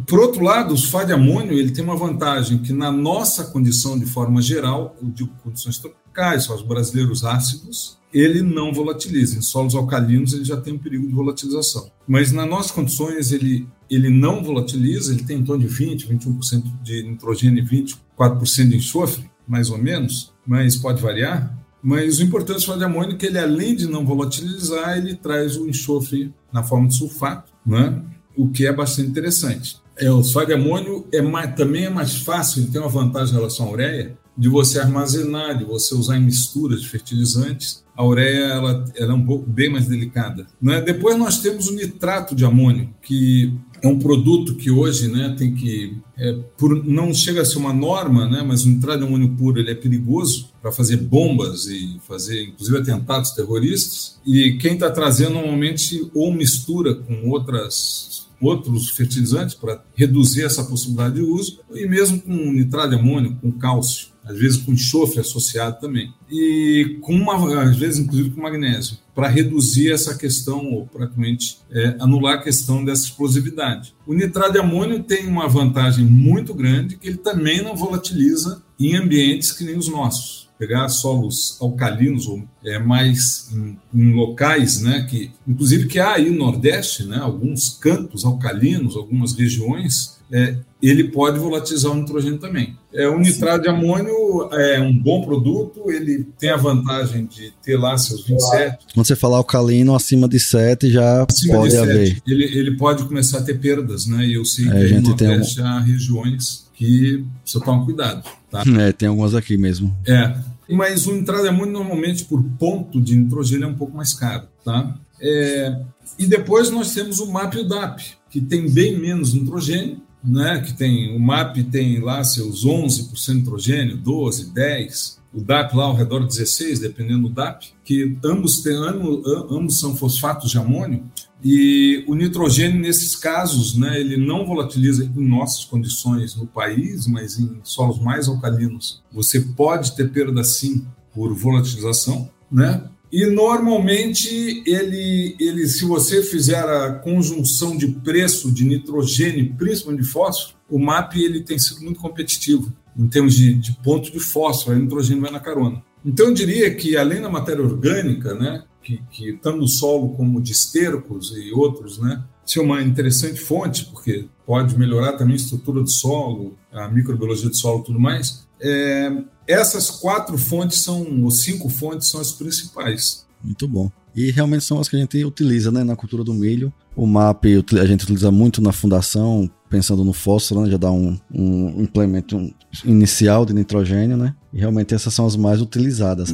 por 0.06 0.20
outro 0.20 0.42
lado, 0.42 0.74
o 0.74 0.76
sulfato 0.76 1.12
amônio 1.12 1.58
ele 1.58 1.70
tem 1.70 1.84
uma 1.84 1.96
vantagem 1.96 2.58
que 2.58 2.72
na 2.72 2.90
nossa 2.90 3.44
condição 3.44 3.98
de 3.98 4.06
forma 4.06 4.40
geral, 4.40 4.96
de 5.02 5.26
condições 5.42 5.78
tropicais, 5.78 6.44
só 6.44 6.54
os 6.54 6.62
brasileiros 6.62 7.24
ácidos, 7.24 7.98
ele 8.12 8.40
não 8.40 8.72
volatiliza. 8.72 9.38
Em 9.38 9.42
solos 9.42 9.74
alcalinos 9.74 10.32
ele 10.32 10.44
já 10.44 10.56
tem 10.56 10.74
um 10.74 10.78
perigo 10.78 11.06
de 11.06 11.12
volatilização. 11.12 11.90
Mas 12.08 12.32
nas 12.32 12.48
nossas 12.48 12.70
condições 12.70 13.30
ele, 13.30 13.68
ele 13.90 14.08
não 14.08 14.42
volatiliza, 14.42 15.12
ele 15.12 15.24
tem 15.24 15.38
em 15.38 15.44
torno 15.44 15.66
de 15.66 15.68
20, 15.68 16.08
21% 16.08 16.62
de 16.82 17.02
nitrogênio 17.02 17.62
e 17.62 17.84
24% 18.18 18.68
de 18.68 18.76
enxofre, 18.76 19.30
mais 19.46 19.68
ou 19.70 19.78
menos, 19.78 20.32
mas 20.46 20.76
pode 20.76 21.02
variar. 21.02 21.54
Mas 21.82 22.18
o 22.18 22.22
importante 22.22 22.66
do 22.66 22.78
de 22.78 22.84
amônio 22.84 23.14
é 23.14 23.16
que 23.16 23.26
ele, 23.26 23.38
além 23.38 23.76
de 23.76 23.86
não 23.86 24.04
volatilizar, 24.04 24.96
ele 24.96 25.14
traz 25.14 25.56
o 25.56 25.68
enxofre 25.68 26.32
na 26.52 26.62
forma 26.62 26.88
de 26.88 26.96
sulfato, 26.96 27.52
né? 27.64 28.02
o 28.36 28.48
que 28.48 28.66
é 28.66 28.72
bastante 28.72 29.08
interessante. 29.08 29.76
É, 29.96 30.10
o 30.10 30.20
de 30.20 30.52
amônio 30.52 31.06
é 31.12 31.22
mais, 31.22 31.54
também 31.54 31.86
é 31.86 31.90
mais 31.90 32.16
fácil, 32.16 32.62
ele 32.62 32.70
tem 32.70 32.80
uma 32.80 32.90
vantagem 32.90 33.32
em 33.32 33.36
relação 33.36 33.66
à 33.66 33.70
ureia, 33.70 34.16
de 34.36 34.48
você 34.48 34.78
armazenar, 34.78 35.56
de 35.56 35.64
você 35.64 35.94
usar 35.94 36.18
em 36.18 36.22
misturas 36.22 36.82
de 36.82 36.88
fertilizantes. 36.88 37.82
A 37.96 38.04
ureia 38.04 38.44
ela, 38.44 38.84
ela 38.94 39.12
é 39.12 39.14
um 39.14 39.24
pouco 39.24 39.48
bem 39.48 39.70
mais 39.70 39.86
delicada. 39.86 40.46
Né? 40.60 40.82
Depois 40.82 41.16
nós 41.16 41.40
temos 41.40 41.68
o 41.68 41.74
nitrato 41.74 42.34
de 42.34 42.44
amônio, 42.44 42.90
que 43.00 43.54
é 43.82 43.88
um 43.88 43.98
produto 43.98 44.54
que 44.54 44.70
hoje 44.70 45.08
né, 45.08 45.34
tem 45.38 45.54
que. 45.54 45.96
É, 46.16 46.32
por, 46.56 46.84
não 46.84 47.12
chega 47.12 47.42
a 47.42 47.44
ser 47.44 47.58
uma 47.58 47.72
norma, 47.72 48.28
né, 48.28 48.42
mas 48.46 48.64
o 48.64 48.68
nitrato 48.68 49.00
de 49.00 49.04
amônio 49.04 49.36
puro 49.36 49.58
ele 49.58 49.70
é 49.70 49.74
perigoso 49.74 50.50
para 50.62 50.72
fazer 50.72 50.96
bombas 50.96 51.66
e 51.66 52.00
fazer, 52.06 52.44
inclusive, 52.44 52.78
atentados 52.78 53.32
terroristas. 53.32 54.18
E 54.26 54.56
quem 54.58 54.74
está 54.74 54.90
trazendo 54.90 55.34
normalmente 55.34 56.10
ou 56.14 56.32
mistura 56.32 56.94
com 56.94 57.28
outras 57.30 58.26
outros 58.38 58.90
fertilizantes 58.90 59.54
para 59.54 59.82
reduzir 59.94 60.44
essa 60.44 60.62
possibilidade 60.62 61.14
de 61.14 61.22
uso, 61.22 61.60
e 61.72 61.86
mesmo 61.86 62.20
com 62.20 62.52
nitrato 62.52 62.90
de 62.90 62.96
amônio, 62.96 63.34
com 63.40 63.50
cálcio 63.50 64.08
às 64.26 64.36
vezes 64.38 64.58
com 64.58 64.72
enxofre 64.72 65.20
associado 65.20 65.80
também, 65.80 66.12
e 66.30 66.98
com 67.00 67.14
uma, 67.14 67.62
às 67.62 67.76
vezes 67.76 68.00
inclusive 68.00 68.30
com 68.30 68.42
magnésio, 68.42 68.98
para 69.14 69.28
reduzir 69.28 69.92
essa 69.92 70.14
questão, 70.14 70.72
ou 70.72 70.86
praticamente 70.86 71.58
é, 71.70 71.96
anular 71.98 72.34
a 72.34 72.42
questão 72.42 72.84
dessa 72.84 73.04
explosividade. 73.04 73.94
O 74.06 74.12
nitrato 74.12 74.52
de 74.52 74.58
amônio 74.58 75.02
tem 75.02 75.26
uma 75.26 75.48
vantagem 75.48 76.04
muito 76.04 76.52
grande, 76.52 76.96
que 76.96 77.08
ele 77.08 77.18
também 77.18 77.62
não 77.62 77.74
volatiliza 77.74 78.62
em 78.78 78.94
ambientes 78.96 79.52
que 79.52 79.64
nem 79.64 79.76
os 79.76 79.88
nossos 79.88 80.45
pegar 80.58 80.88
solos 80.88 81.58
alcalinos 81.60 82.26
ou 82.26 82.42
é, 82.64 82.78
mais 82.78 83.50
em, 83.52 83.78
em, 83.94 84.14
locais, 84.14 84.80
né, 84.80 85.06
que 85.08 85.30
inclusive 85.46 85.86
que 85.86 85.98
há 85.98 86.14
aí 86.14 86.30
no 86.30 86.38
Nordeste, 86.38 87.04
né, 87.04 87.18
alguns 87.18 87.70
campos 87.70 88.24
alcalinos, 88.24 88.96
algumas 88.96 89.34
regiões, 89.34 90.16
é, 90.30 90.56
ele 90.82 91.04
pode 91.04 91.38
volatilizar 91.38 91.92
o 91.92 91.94
nitrogênio 91.94 92.38
também. 92.38 92.76
É, 92.92 93.08
o 93.08 93.18
nitrato 93.18 93.62
de 93.62 93.68
amônio 93.68 94.48
é 94.52 94.80
um 94.80 94.96
bom 94.96 95.22
produto, 95.22 95.90
ele 95.90 96.26
tem 96.38 96.50
a 96.50 96.56
vantagem 96.56 97.26
de 97.26 97.52
ter 97.62 97.76
lá 97.76 97.96
seus 97.96 98.26
27. 98.26 98.86
Quando 98.94 99.06
você 99.06 99.16
falar 99.16 99.38
alcalino, 99.38 99.94
acima 99.94 100.28
de 100.28 100.40
7 100.40 100.90
já 100.90 101.24
acima 101.28 101.54
pode 101.54 101.70
de 101.70 101.76
7, 101.76 101.90
haver. 101.90 102.22
Ele, 102.26 102.44
ele 102.44 102.76
pode 102.76 103.04
começar 103.04 103.38
a 103.38 103.42
ter 103.42 103.58
perdas, 103.58 104.06
né? 104.06 104.26
E 104.26 104.34
eu 104.34 104.44
sei 104.44 104.68
é, 104.68 104.70
que 104.70 104.76
a 104.76 104.86
gente 104.86 105.02
no 105.02 105.08
Nordeste 105.10 105.56
tem 105.56 105.64
um... 105.64 105.68
há 105.68 105.80
regiões 105.80 106.65
que 106.76 107.24
precisa 107.42 107.64
tomar 107.64 107.84
cuidado. 107.84 108.22
Tá? 108.50 108.62
É, 108.80 108.92
tem 108.92 109.08
algumas 109.08 109.34
aqui 109.34 109.56
mesmo. 109.56 109.96
É, 110.06 110.36
mas 110.70 111.06
o 111.06 111.12
amônio 111.48 111.72
normalmente 111.72 112.24
por 112.24 112.42
ponto 112.58 113.00
de 113.00 113.16
nitrogênio 113.16 113.64
é 113.64 113.68
um 113.68 113.74
pouco 113.74 113.96
mais 113.96 114.12
caro, 114.12 114.46
tá? 114.64 114.94
É, 115.20 115.80
e 116.18 116.26
depois 116.26 116.70
nós 116.70 116.92
temos 116.92 117.18
o 117.18 117.32
MAP 117.32 117.54
e 117.54 117.60
o 117.60 117.68
DAP, 117.68 118.00
que 118.30 118.40
tem 118.40 118.70
bem 118.70 118.98
menos 118.98 119.32
nitrogênio, 119.32 120.02
né, 120.22 120.60
que 120.60 120.74
tem 120.74 121.16
o 121.16 121.20
MAP 121.20 121.58
tem 121.70 122.00
lá 122.00 122.22
seus 122.24 122.64
11% 122.64 123.14
de 123.14 123.34
nitrogênio, 123.34 123.96
12, 123.96 124.52
10, 124.52 125.18
o 125.32 125.40
DAP 125.40 125.74
lá 125.74 125.84
ao 125.84 125.94
redor 125.94 126.20
de 126.20 126.28
16, 126.28 126.80
dependendo 126.80 127.28
do 127.28 127.34
DAP, 127.34 127.66
que 127.84 128.16
ambos, 128.24 128.62
tem, 128.62 128.74
ambos 128.74 129.78
são 129.78 129.96
fosfatos 129.96 130.50
de 130.50 130.58
amônio, 130.58 131.04
e 131.44 132.04
o 132.06 132.14
nitrogênio, 132.14 132.80
nesses 132.80 133.14
casos, 133.14 133.76
né, 133.76 134.00
ele 134.00 134.16
não 134.16 134.46
volatiliza 134.46 135.04
em 135.04 135.28
nossas 135.28 135.64
condições 135.64 136.34
no 136.34 136.46
país, 136.46 137.06
mas 137.06 137.38
em 137.38 137.60
solos 137.62 137.98
mais 137.98 138.26
alcalinos. 138.26 139.02
Você 139.12 139.40
pode 139.40 139.94
ter 139.94 140.10
perda 140.10 140.42
sim 140.42 140.86
por 141.12 141.34
volatilização, 141.34 142.30
né? 142.50 142.84
E 143.12 143.24
normalmente 143.26 144.62
ele, 144.66 145.36
ele, 145.38 145.66
se 145.68 145.84
você 145.84 146.22
fizer 146.22 146.64
a 146.68 146.94
conjunção 146.94 147.76
de 147.76 147.86
preço 147.88 148.50
de 148.50 148.64
nitrogênio, 148.64 149.54
principalmente 149.56 150.02
de 150.02 150.08
fósforo, 150.08 150.56
o 150.68 150.78
MAP 150.78 151.14
ele 151.16 151.40
tem 151.42 151.58
sido 151.58 151.82
muito 151.82 152.00
competitivo 152.00 152.72
em 152.98 153.06
termos 153.08 153.34
de, 153.34 153.54
de 153.54 153.72
ponto 153.82 154.10
de 154.10 154.18
fósforo, 154.18 154.76
o 154.76 154.80
nitrogênio 154.80 155.22
vai 155.22 155.30
na 155.30 155.38
carona. 155.38 155.82
Então 156.04 156.26
eu 156.26 156.34
diria 156.34 156.74
que 156.74 156.96
além 156.96 157.20
da 157.20 157.28
matéria 157.28 157.62
orgânica, 157.62 158.34
né, 158.34 158.64
que, 158.86 159.02
que 159.10 159.32
tanto 159.42 159.58
no 159.58 159.66
solo 159.66 160.10
como 160.10 160.40
de 160.40 160.52
estercos 160.52 161.32
e 161.36 161.52
outros, 161.52 161.98
né, 161.98 162.22
ser 162.44 162.60
uma 162.60 162.80
interessante 162.80 163.40
fonte, 163.40 163.86
porque 163.86 164.26
pode 164.46 164.78
melhorar 164.78 165.14
também 165.14 165.32
a 165.32 165.36
estrutura 165.36 165.82
do 165.82 165.90
solo, 165.90 166.56
a 166.72 166.88
microbiologia 166.88 167.50
do 167.50 167.56
solo 167.56 167.80
e 167.80 167.84
tudo 167.84 167.98
mais. 167.98 168.46
É, 168.60 169.10
essas 169.48 169.90
quatro 169.90 170.38
fontes 170.38 170.82
são, 170.82 171.24
ou 171.24 171.30
cinco 171.32 171.68
fontes 171.68 172.08
são 172.08 172.20
as 172.20 172.30
principais. 172.30 173.26
Muito 173.42 173.66
bom. 173.66 173.90
E 174.14 174.30
realmente 174.30 174.64
são 174.64 174.78
as 174.78 174.88
que 174.88 174.96
a 174.96 174.98
gente 175.00 175.22
utiliza 175.24 175.72
né, 175.72 175.82
na 175.82 175.96
cultura 175.96 176.22
do 176.22 176.32
milho. 176.32 176.72
O 176.94 177.06
MAP 177.06 177.44
a 177.78 177.84
gente 177.84 178.04
utiliza 178.04 178.30
muito 178.30 178.62
na 178.62 178.72
fundação, 178.72 179.50
pensando 179.68 180.04
no 180.04 180.12
fósforo, 180.12 180.62
né, 180.62 180.70
já 180.70 180.78
dá 180.78 180.90
um, 180.90 181.18
um 181.34 181.82
implemento 181.82 182.38
inicial 182.84 183.44
de 183.44 183.52
nitrogênio, 183.52 184.16
né? 184.16 184.34
E 184.52 184.60
realmente 184.60 184.94
essas 184.94 185.12
são 185.12 185.26
as 185.26 185.36
mais 185.36 185.60
utilizadas. 185.60 186.32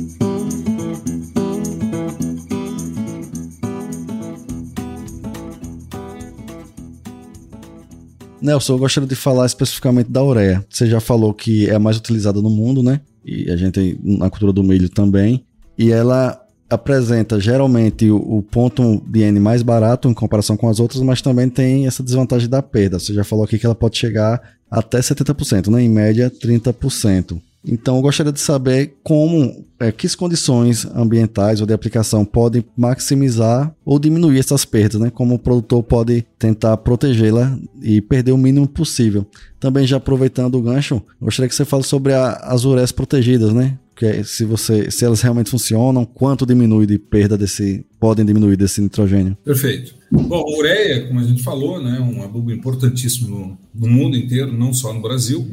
Nelson, 8.43 8.75
eu 8.75 8.79
gostaria 8.79 9.09
de 9.09 9.15
falar 9.15 9.47
especificamente 9.47 10.11
da 10.11 10.23
ureia. 10.23 10.65
Você 10.69 10.87
já 10.87 11.01
falou 11.01 11.33
que 11.33 11.71
é 11.71 11.75
a 11.75 11.79
mais 11.79 11.97
utilizada 11.97 12.43
no 12.43 12.51
mundo, 12.51 12.83
né? 12.83 13.01
E 13.25 13.49
a 13.51 13.57
gente 13.57 13.99
na 14.03 14.29
cultura 14.29 14.53
do 14.53 14.65
milho 14.65 14.89
também. 14.89 15.45
E 15.79 15.93
ela 15.93 16.39
apresenta 16.69 17.39
geralmente 17.39 18.11
o, 18.11 18.43
ponto 18.43 19.03
de 19.07 19.21
N 19.21 19.39
mais 19.39 19.63
barato 19.63 20.09
em 20.09 20.15
comparação 20.15 20.57
com 20.57 20.69
as 20.69 20.81
outras, 20.81 21.03
mas 21.03 21.23
também 21.23 21.49
tem 21.49 21.87
essa 21.87 22.03
desvantagem 22.03 22.49
da 22.49 22.63
perda. 22.63 22.99
Você 22.99 23.15
já 23.15 23.23
falou 23.23 23.45
aqui 23.45 23.59
que 23.59 23.67
ela 23.67 23.75
pode 23.75 23.97
chegar 23.97 24.41
até 24.71 24.99
70%, 24.99 25.69
né? 25.69 25.83
Em 25.83 25.89
média, 25.89 26.31
30%. 26.31 27.41
Então, 27.65 27.97
eu 27.97 28.03
gostaria 28.03 28.33
de 28.33 28.41
saber 28.41 28.97
como, 29.05 29.65
é, 29.79 29.93
que 29.93 30.17
condições 30.17 30.85
ambientais 30.85 31.61
ou 31.61 31.67
de 31.67 31.73
aplicação 31.73 32.25
podem 32.25 32.65
maximizar 32.77 33.73
ou 33.85 33.99
diminuir 33.99 34.39
essas 34.39 34.65
perdas, 34.65 35.01
né? 35.01 35.11
Como 35.11 35.35
o 35.35 35.39
produtor 35.39 35.83
pode 35.83 36.25
tentar 36.39 36.77
protegê-la 36.79 37.57
e 37.81 38.01
perder 38.01 38.33
o 38.33 38.39
mínimo 38.39 38.67
possível. 38.67 39.25
Também 39.61 39.87
já 39.87 39.97
aproveitando 39.97 40.57
o 40.57 40.63
gancho, 40.63 41.01
gostaria 41.21 41.49
que 41.49 41.55
você 41.55 41.65
fale 41.65 41.85
sobre 41.85 42.13
a, 42.13 42.33
as 42.33 42.65
ureias 42.65 42.91
protegidas, 42.91 43.53
né? 43.53 43.79
Que 43.95 44.07
é, 44.07 44.25
se 44.25 44.45
você, 44.45 44.91
se 44.91 45.05
elas 45.05 45.21
realmente 45.21 45.51
funcionam, 45.51 46.05
quanto 46.05 46.45
diminui 46.45 46.87
de 46.87 46.99
perda 46.99 47.39
desse, 47.39 47.85
podem 48.01 48.25
diminuir 48.25 48.57
desse 48.57 48.81
nitrogênio? 48.81 49.37
Perfeito. 49.45 49.95
Bom, 50.11 50.37
a 50.37 50.59
ureia, 50.59 51.07
como 51.07 51.21
a 51.21 51.25
gente 51.25 51.43
falou, 51.43 51.83
né, 51.83 51.99
um 52.01 52.23
adubo 52.23 52.51
importantíssimo 52.51 53.29
no, 53.29 53.59
no 53.75 53.89
mundo 53.91 54.17
inteiro, 54.17 54.53
não 54.53 54.75
só 54.75 54.93
no 54.93 55.01
Brasil. 55.01 55.47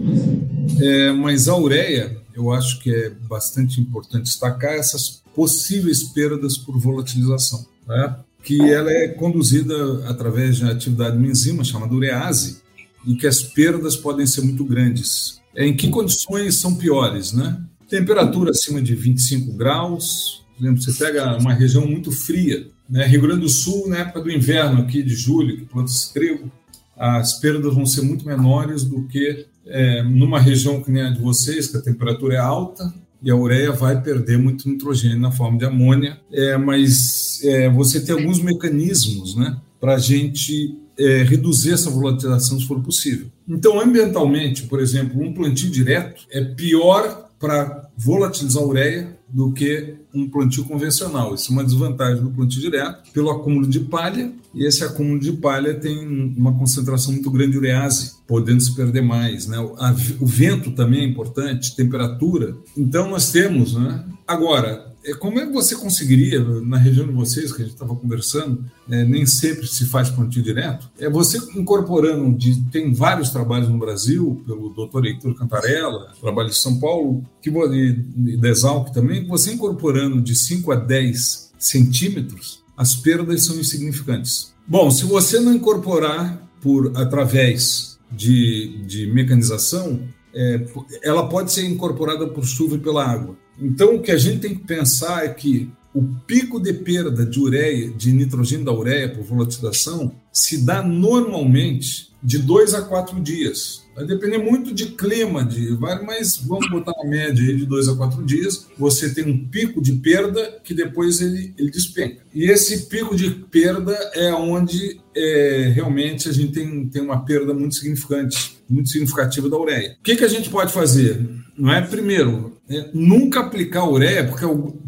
É, 0.81 1.11
mas 1.11 1.47
a 1.47 1.55
ureia, 1.55 2.17
eu 2.33 2.51
acho 2.51 2.79
que 2.79 2.93
é 2.93 3.09
bastante 3.09 3.79
importante 3.81 4.23
destacar 4.23 4.73
essas 4.73 5.21
possíveis 5.35 6.03
perdas 6.03 6.57
por 6.57 6.77
volatilização, 6.77 7.65
né? 7.87 8.15
que 8.43 8.61
ela 8.61 8.91
é 8.91 9.07
conduzida 9.07 10.07
através 10.07 10.57
de 10.57 10.65
atividade 10.65 11.11
de 11.11 11.17
uma 11.17 11.31
enzima 11.31 11.63
chamada 11.63 11.93
urease, 11.93 12.61
e 13.05 13.15
que 13.15 13.27
as 13.27 13.41
perdas 13.41 13.95
podem 13.95 14.25
ser 14.25 14.41
muito 14.41 14.63
grandes. 14.63 15.39
É, 15.55 15.65
em 15.65 15.75
que 15.75 15.89
condições 15.89 16.55
são 16.55 16.75
piores, 16.75 17.33
né? 17.33 17.61
Temperatura 17.87 18.51
acima 18.51 18.81
de 18.81 18.93
25 18.93 19.53
graus, 19.53 20.43
por 20.55 20.63
exemplo, 20.63 20.81
você 20.81 20.93
pega 21.03 21.37
uma 21.37 21.53
região 21.53 21.87
muito 21.87 22.11
fria, 22.11 22.67
né? 22.89 23.05
Rio 23.05 23.21
Grande 23.21 23.41
do 23.41 23.49
Sul, 23.49 23.87
na 23.87 23.99
época 23.99 24.21
do 24.21 24.31
inverno, 24.31 24.81
aqui 24.81 25.01
de 25.01 25.15
julho, 25.15 25.57
que 25.57 25.65
planta-se 25.65 26.13
trigo, 26.13 26.51
as 26.99 27.39
perdas 27.39 27.73
vão 27.73 27.85
ser 27.85 28.01
muito 28.01 28.27
menores 28.27 28.83
do 28.83 29.07
que 29.07 29.45
é, 29.65 30.03
numa 30.03 30.39
região 30.39 30.83
que 30.83 30.91
nem 30.91 31.03
a 31.03 31.09
de 31.09 31.21
vocês, 31.21 31.67
que 31.67 31.77
a 31.77 31.81
temperatura 31.81 32.35
é 32.35 32.39
alta 32.39 32.93
e 33.23 33.31
a 33.31 33.35
ureia 33.35 33.71
vai 33.71 34.01
perder 34.01 34.37
muito 34.37 34.67
nitrogênio 34.67 35.19
na 35.19 35.31
forma 35.31 35.57
de 35.57 35.65
amônia, 35.65 36.19
é, 36.31 36.57
mas 36.57 37.41
é, 37.43 37.69
você 37.69 38.01
tem 38.01 38.15
alguns 38.15 38.41
mecanismos 38.41 39.35
né, 39.35 39.57
para 39.79 39.95
a 39.95 39.99
gente 39.99 40.77
é, 40.97 41.23
reduzir 41.23 41.73
essa 41.73 41.89
volatilização 41.89 42.59
se 42.59 42.67
for 42.67 42.81
possível. 42.81 43.27
Então, 43.47 43.79
ambientalmente, 43.79 44.63
por 44.63 44.81
exemplo, 44.81 45.21
um 45.21 45.33
plantio 45.33 45.69
direto 45.69 46.25
é 46.29 46.43
pior 46.43 47.29
para 47.39 47.89
volatilizar 47.97 48.61
a 48.61 48.65
ureia 48.65 49.18
do 49.31 49.51
que 49.51 49.95
um 50.13 50.27
plantio 50.29 50.65
convencional. 50.65 51.35
Isso 51.35 51.51
é 51.51 51.53
uma 51.53 51.63
desvantagem 51.63 52.23
do 52.23 52.31
plantio 52.31 52.61
direto, 52.61 53.11
pelo 53.11 53.29
acúmulo 53.29 53.67
de 53.67 53.79
palha, 53.79 54.31
e 54.53 54.65
esse 54.65 54.83
acúmulo 54.83 55.19
de 55.19 55.33
palha 55.33 55.75
tem 55.75 56.07
uma 56.35 56.57
concentração 56.57 57.13
muito 57.13 57.29
grande 57.29 57.51
de 57.51 57.57
urease, 57.57 58.13
podendo 58.27 58.61
se 58.61 58.75
perder 58.75 59.01
mais. 59.01 59.47
Né? 59.47 59.59
O, 59.59 60.25
vento 60.25 60.71
também 60.71 61.01
é 61.01 61.05
importante, 61.05 61.75
temperatura. 61.75 62.57
Então, 62.75 63.09
nós 63.09 63.31
temos. 63.31 63.75
Né? 63.75 64.03
Agora, 64.27 64.88
como 65.13 65.39
é 65.39 65.45
que 65.45 65.51
você 65.51 65.75
conseguiria, 65.75 66.43
na 66.61 66.77
região 66.77 67.07
de 67.07 67.13
vocês, 67.13 67.51
que 67.51 67.61
a 67.61 67.65
gente 67.65 67.73
estava 67.73 67.95
conversando, 67.95 68.65
é, 68.89 69.03
nem 69.03 69.25
sempre 69.25 69.67
se 69.67 69.85
faz 69.85 70.09
plantio 70.09 70.43
direto, 70.43 70.89
é 70.99 71.09
você 71.09 71.37
incorporando, 71.55 72.37
de, 72.37 72.61
tem 72.71 72.93
vários 72.93 73.29
trabalhos 73.29 73.69
no 73.69 73.77
Brasil, 73.77 74.41
pelo 74.45 74.69
doutor 74.69 75.05
Heitor 75.05 75.33
Cantarella, 75.35 76.13
trabalho 76.19 76.49
de 76.49 76.57
São 76.57 76.79
Paulo, 76.79 77.23
que, 77.41 77.49
e, 77.49 78.05
e 78.17 78.47
Exalc 78.47 78.91
também, 78.91 79.25
você 79.27 79.53
incorporando 79.53 80.21
de 80.21 80.35
5 80.35 80.71
a 80.71 80.75
10 80.75 81.51
centímetros, 81.57 82.63
as 82.75 82.95
perdas 82.95 83.45
são 83.45 83.59
insignificantes. 83.59 84.53
Bom, 84.67 84.89
se 84.91 85.05
você 85.05 85.39
não 85.39 85.53
incorporar 85.53 86.47
por 86.61 86.91
através 86.95 87.97
de, 88.11 88.83
de 88.85 89.07
mecanização, 89.07 90.01
é, 90.33 90.65
ela 91.03 91.27
pode 91.27 91.51
ser 91.51 91.65
incorporada 91.65 92.27
por 92.27 92.45
chuva 92.45 92.75
e 92.75 92.79
pela 92.79 93.03
água. 93.03 93.35
Então, 93.61 93.95
o 93.95 94.01
que 94.01 94.11
a 94.11 94.17
gente 94.17 94.39
tem 94.39 94.55
que 94.55 94.63
pensar 94.63 95.25
é 95.25 95.29
que 95.29 95.69
o 95.93 96.03
pico 96.25 96.59
de 96.59 96.73
perda 96.73 97.25
de 97.25 97.39
ureia, 97.39 97.89
de 97.91 98.11
nitrogênio 98.11 98.65
da 98.65 98.73
ureia 98.73 99.09
por 99.09 99.23
volatilização, 99.23 100.11
se 100.31 100.63
dá 100.63 100.83
normalmente 100.83 102.09
de 102.21 102.37
dois 102.37 102.73
a 102.73 102.81
quatro 102.81 103.19
dias. 103.19 103.83
Vai 103.95 104.05
depender 104.05 104.37
muito 104.37 104.73
de 104.73 104.87
clima, 104.87 105.43
de 105.43 105.71
mas 106.05 106.37
vamos 106.37 106.69
botar 106.69 106.93
uma 106.93 107.09
média 107.09 107.43
aí 107.43 107.55
de 107.55 107.65
dois 107.65 107.87
a 107.87 107.95
quatro 107.95 108.23
dias. 108.23 108.67
Você 108.77 109.13
tem 109.13 109.25
um 109.25 109.45
pico 109.47 109.81
de 109.81 109.93
perda 109.93 110.59
que 110.63 110.73
depois 110.73 111.21
ele, 111.21 111.53
ele 111.57 111.71
despenca. 111.71 112.21
E 112.33 112.49
esse 112.49 112.87
pico 112.87 113.15
de 113.15 113.29
perda 113.29 113.93
é 114.13 114.33
onde 114.33 115.01
é, 115.15 115.71
realmente 115.73 116.29
a 116.29 116.31
gente 116.31 116.53
tem, 116.53 116.87
tem 116.87 117.01
uma 117.01 117.25
perda 117.25 117.53
muito 117.53 117.75
significante, 117.75 118.57
muito 118.69 118.89
significativa 118.89 119.49
da 119.49 119.57
ureia. 119.57 119.97
O 119.99 120.03
que, 120.03 120.15
que 120.15 120.25
a 120.25 120.29
gente 120.29 120.49
pode 120.49 120.71
fazer? 120.71 121.27
Não 121.57 121.71
é 121.73 121.81
primeiro, 121.81 122.58
é, 122.69 122.89
nunca 122.93 123.39
aplicar 123.39 123.89
ureia, 123.89 124.27
porque 124.27 124.45